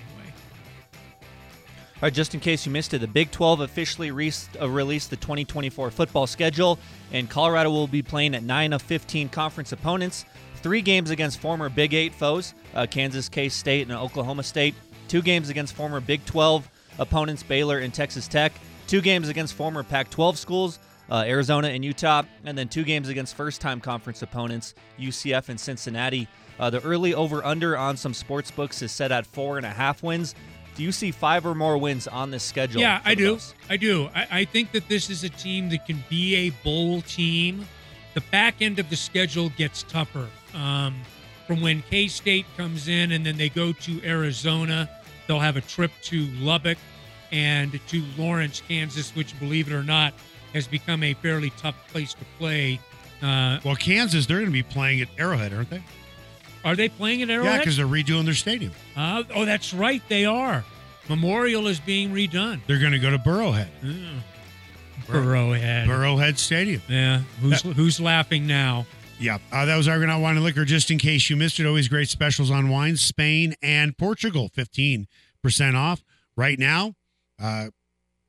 All 2.03 2.07
right, 2.07 2.13
just 2.13 2.33
in 2.33 2.39
case 2.39 2.65
you 2.65 2.71
missed 2.71 2.93
it, 2.93 2.99
the 2.99 3.07
Big 3.07 3.31
12 3.31 3.61
officially 3.61 4.11
re- 4.11 4.31
uh, 4.59 4.69
released 4.69 5.09
the 5.09 5.15
2024 5.15 5.91
football 5.91 6.27
schedule, 6.27 6.77
and 7.11 7.29
Colorado 7.29 7.71
will 7.71 7.87
be 7.87 8.01
playing 8.01 8.35
at 8.35 8.43
9 8.43 8.73
of 8.73 8.81
15 8.81 9.29
conference 9.29 9.71
opponents. 9.71 10.25
Three 10.63 10.81
games 10.81 11.09
against 11.09 11.39
former 11.39 11.67
Big 11.67 11.93
8 11.93 12.15
foes, 12.15 12.53
uh, 12.73 12.87
Kansas, 12.89 13.27
K 13.27 13.49
State, 13.49 13.87
and 13.87 13.91
Oklahoma 13.91 14.43
State. 14.43 14.73
Two 15.09 15.21
games 15.21 15.49
against 15.49 15.75
former 15.75 15.99
Big 15.99 16.23
12 16.25 16.69
opponents, 16.99 17.43
Baylor 17.43 17.79
and 17.79 17.93
Texas 17.93 18.29
Tech. 18.29 18.53
Two 18.87 19.01
games 19.01 19.27
against 19.27 19.55
former 19.55 19.83
Pac 19.83 20.09
12 20.09 20.37
schools, 20.37 20.79
uh, 21.09 21.23
Arizona 21.27 21.67
and 21.67 21.83
Utah. 21.83 22.23
And 22.45 22.57
then 22.57 22.69
two 22.69 22.83
games 22.83 23.09
against 23.09 23.35
first 23.35 23.59
time 23.59 23.81
conference 23.81 24.21
opponents, 24.21 24.73
UCF 24.97 25.49
and 25.49 25.59
Cincinnati. 25.59 26.29
Uh, 26.57 26.69
the 26.69 26.81
early 26.83 27.13
over 27.13 27.43
under 27.45 27.77
on 27.77 27.97
some 27.97 28.13
sports 28.13 28.49
books 28.49 28.81
is 28.81 28.91
set 28.91 29.11
at 29.11 29.25
four 29.25 29.57
and 29.57 29.65
a 29.65 29.69
half 29.69 30.01
wins. 30.01 30.33
Do 30.75 30.83
you 30.83 30.91
see 30.91 31.11
five 31.11 31.45
or 31.45 31.53
more 31.53 31.77
wins 31.77 32.07
on 32.07 32.31
this 32.31 32.43
schedule? 32.43 32.81
Yeah, 32.81 33.01
I 33.03 33.15
do. 33.15 33.37
I 33.69 33.77
do. 33.77 34.09
I, 34.15 34.27
I 34.31 34.45
think 34.45 34.71
that 34.71 34.87
this 34.87 35.09
is 35.09 35.23
a 35.23 35.29
team 35.29 35.69
that 35.69 35.85
can 35.85 36.03
be 36.09 36.35
a 36.35 36.49
bowl 36.63 37.01
team. 37.01 37.65
The 38.13 38.21
back 38.31 38.61
end 38.61 38.79
of 38.79 38.89
the 38.89 38.95
schedule 38.95 39.49
gets 39.49 39.83
tougher. 39.83 40.27
Um, 40.55 40.95
from 41.47 41.61
when 41.61 41.81
K 41.89 42.07
State 42.07 42.45
comes 42.57 42.87
in 42.87 43.11
and 43.11 43.25
then 43.25 43.37
they 43.37 43.49
go 43.49 43.73
to 43.73 44.01
Arizona, 44.05 44.89
they'll 45.27 45.39
have 45.39 45.57
a 45.57 45.61
trip 45.61 45.91
to 46.03 46.25
Lubbock 46.39 46.77
and 47.31 47.79
to 47.87 48.03
Lawrence, 48.17 48.61
Kansas, 48.67 49.15
which, 49.15 49.37
believe 49.39 49.67
it 49.67 49.73
or 49.73 49.83
not, 49.83 50.13
has 50.53 50.67
become 50.67 51.03
a 51.03 51.13
fairly 51.15 51.49
tough 51.57 51.75
place 51.91 52.13
to 52.13 52.25
play. 52.37 52.79
Uh, 53.21 53.59
Well, 53.65 53.75
Kansas, 53.75 54.25
they're 54.25 54.37
going 54.37 54.47
to 54.49 54.53
be 54.53 54.63
playing 54.63 55.01
at 55.01 55.07
Arrowhead, 55.17 55.53
aren't 55.53 55.69
they? 55.69 55.81
are 56.65 56.75
they 56.77 56.87
playing 56.87 57.21
at 57.21 57.29
Arrowhead? 57.29 57.53
Yeah, 57.53 57.57
because 57.59 57.75
they're 57.75 57.85
redoing 57.85 58.23
their 58.25 58.33
stadium. 58.35 58.71
Uh, 58.95 59.23
oh, 59.35 59.43
that's 59.45 59.73
right, 59.73 60.01
they 60.07 60.25
are. 60.25 60.63
Memorial 61.09 61.67
is 61.67 61.79
being 61.81 62.11
redone. 62.13 62.61
They're 62.67 62.79
going 62.79 62.93
to 62.93 62.99
go 62.99 63.09
to 63.09 63.17
Burrowhead, 63.17 63.67
Burrowhead. 65.07 65.85
Burrowhead 65.87 66.37
Stadium. 66.37 66.81
yeah, 66.87 67.19
who's 67.41 67.61
who's 67.61 67.99
laughing 67.99 68.47
now? 68.47 68.85
Yeah, 69.23 69.37
uh, 69.53 69.63
that 69.63 69.77
was 69.77 69.87
Argonaut 69.87 70.21
Wine 70.21 70.35
and 70.35 70.43
Liquor. 70.43 70.65
Just 70.65 70.91
in 70.91 70.97
case 70.97 71.29
you 71.29 71.37
missed 71.37 71.57
it, 71.57 71.65
always 71.65 71.87
great 71.87 72.09
specials 72.09 72.51
on 72.51 72.67
wines, 72.67 72.99
Spain 72.99 73.55
and 73.63 73.97
Portugal, 73.97 74.49
15% 74.53 75.07
off. 75.75 76.03
Right 76.35 76.59
now, 76.59 76.95
uh, 77.41 77.67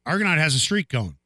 Argonaut 0.07 0.39
has 0.39 0.55
a 0.55 0.61
streak 0.61 0.89
going. 0.89 1.17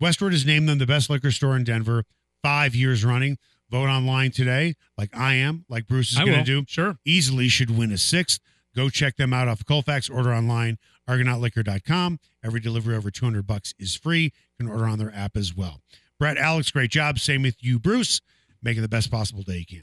Westword 0.00 0.30
has 0.30 0.46
named 0.46 0.68
them 0.68 0.78
the 0.78 0.86
best 0.86 1.10
liquor 1.10 1.32
store 1.32 1.56
in 1.56 1.64
Denver 1.64 2.04
five 2.40 2.76
years 2.76 3.04
running. 3.04 3.36
Vote 3.68 3.88
online 3.88 4.30
today, 4.30 4.76
like 4.96 5.10
I 5.12 5.34
am, 5.34 5.64
like 5.68 5.88
Bruce 5.88 6.12
is 6.12 6.18
going 6.18 6.32
to 6.32 6.44
do. 6.44 6.64
Sure. 6.68 6.96
Easily 7.04 7.48
should 7.48 7.76
win 7.76 7.90
a 7.90 7.98
sixth. 7.98 8.38
Go 8.76 8.90
check 8.90 9.16
them 9.16 9.32
out 9.32 9.48
off 9.48 9.64
Colfax. 9.64 10.08
Order 10.08 10.32
online, 10.32 10.78
argonautliquor.com. 11.08 12.20
Every 12.44 12.60
delivery 12.60 12.94
over 12.94 13.10
200 13.10 13.44
bucks 13.44 13.74
is 13.76 13.96
free. 13.96 14.24
You 14.24 14.66
can 14.66 14.68
order 14.68 14.86
on 14.86 15.00
their 15.00 15.12
app 15.12 15.36
as 15.36 15.56
well. 15.56 15.80
Brett, 16.20 16.36
Alex, 16.36 16.70
great 16.70 16.92
job. 16.92 17.18
Same 17.18 17.42
with 17.42 17.56
you, 17.64 17.80
Bruce. 17.80 18.20
Make 18.62 18.78
it 18.78 18.80
the 18.80 18.88
best 18.88 19.10
possible 19.10 19.42
day 19.42 19.58
you 19.58 19.66
can. 19.66 19.82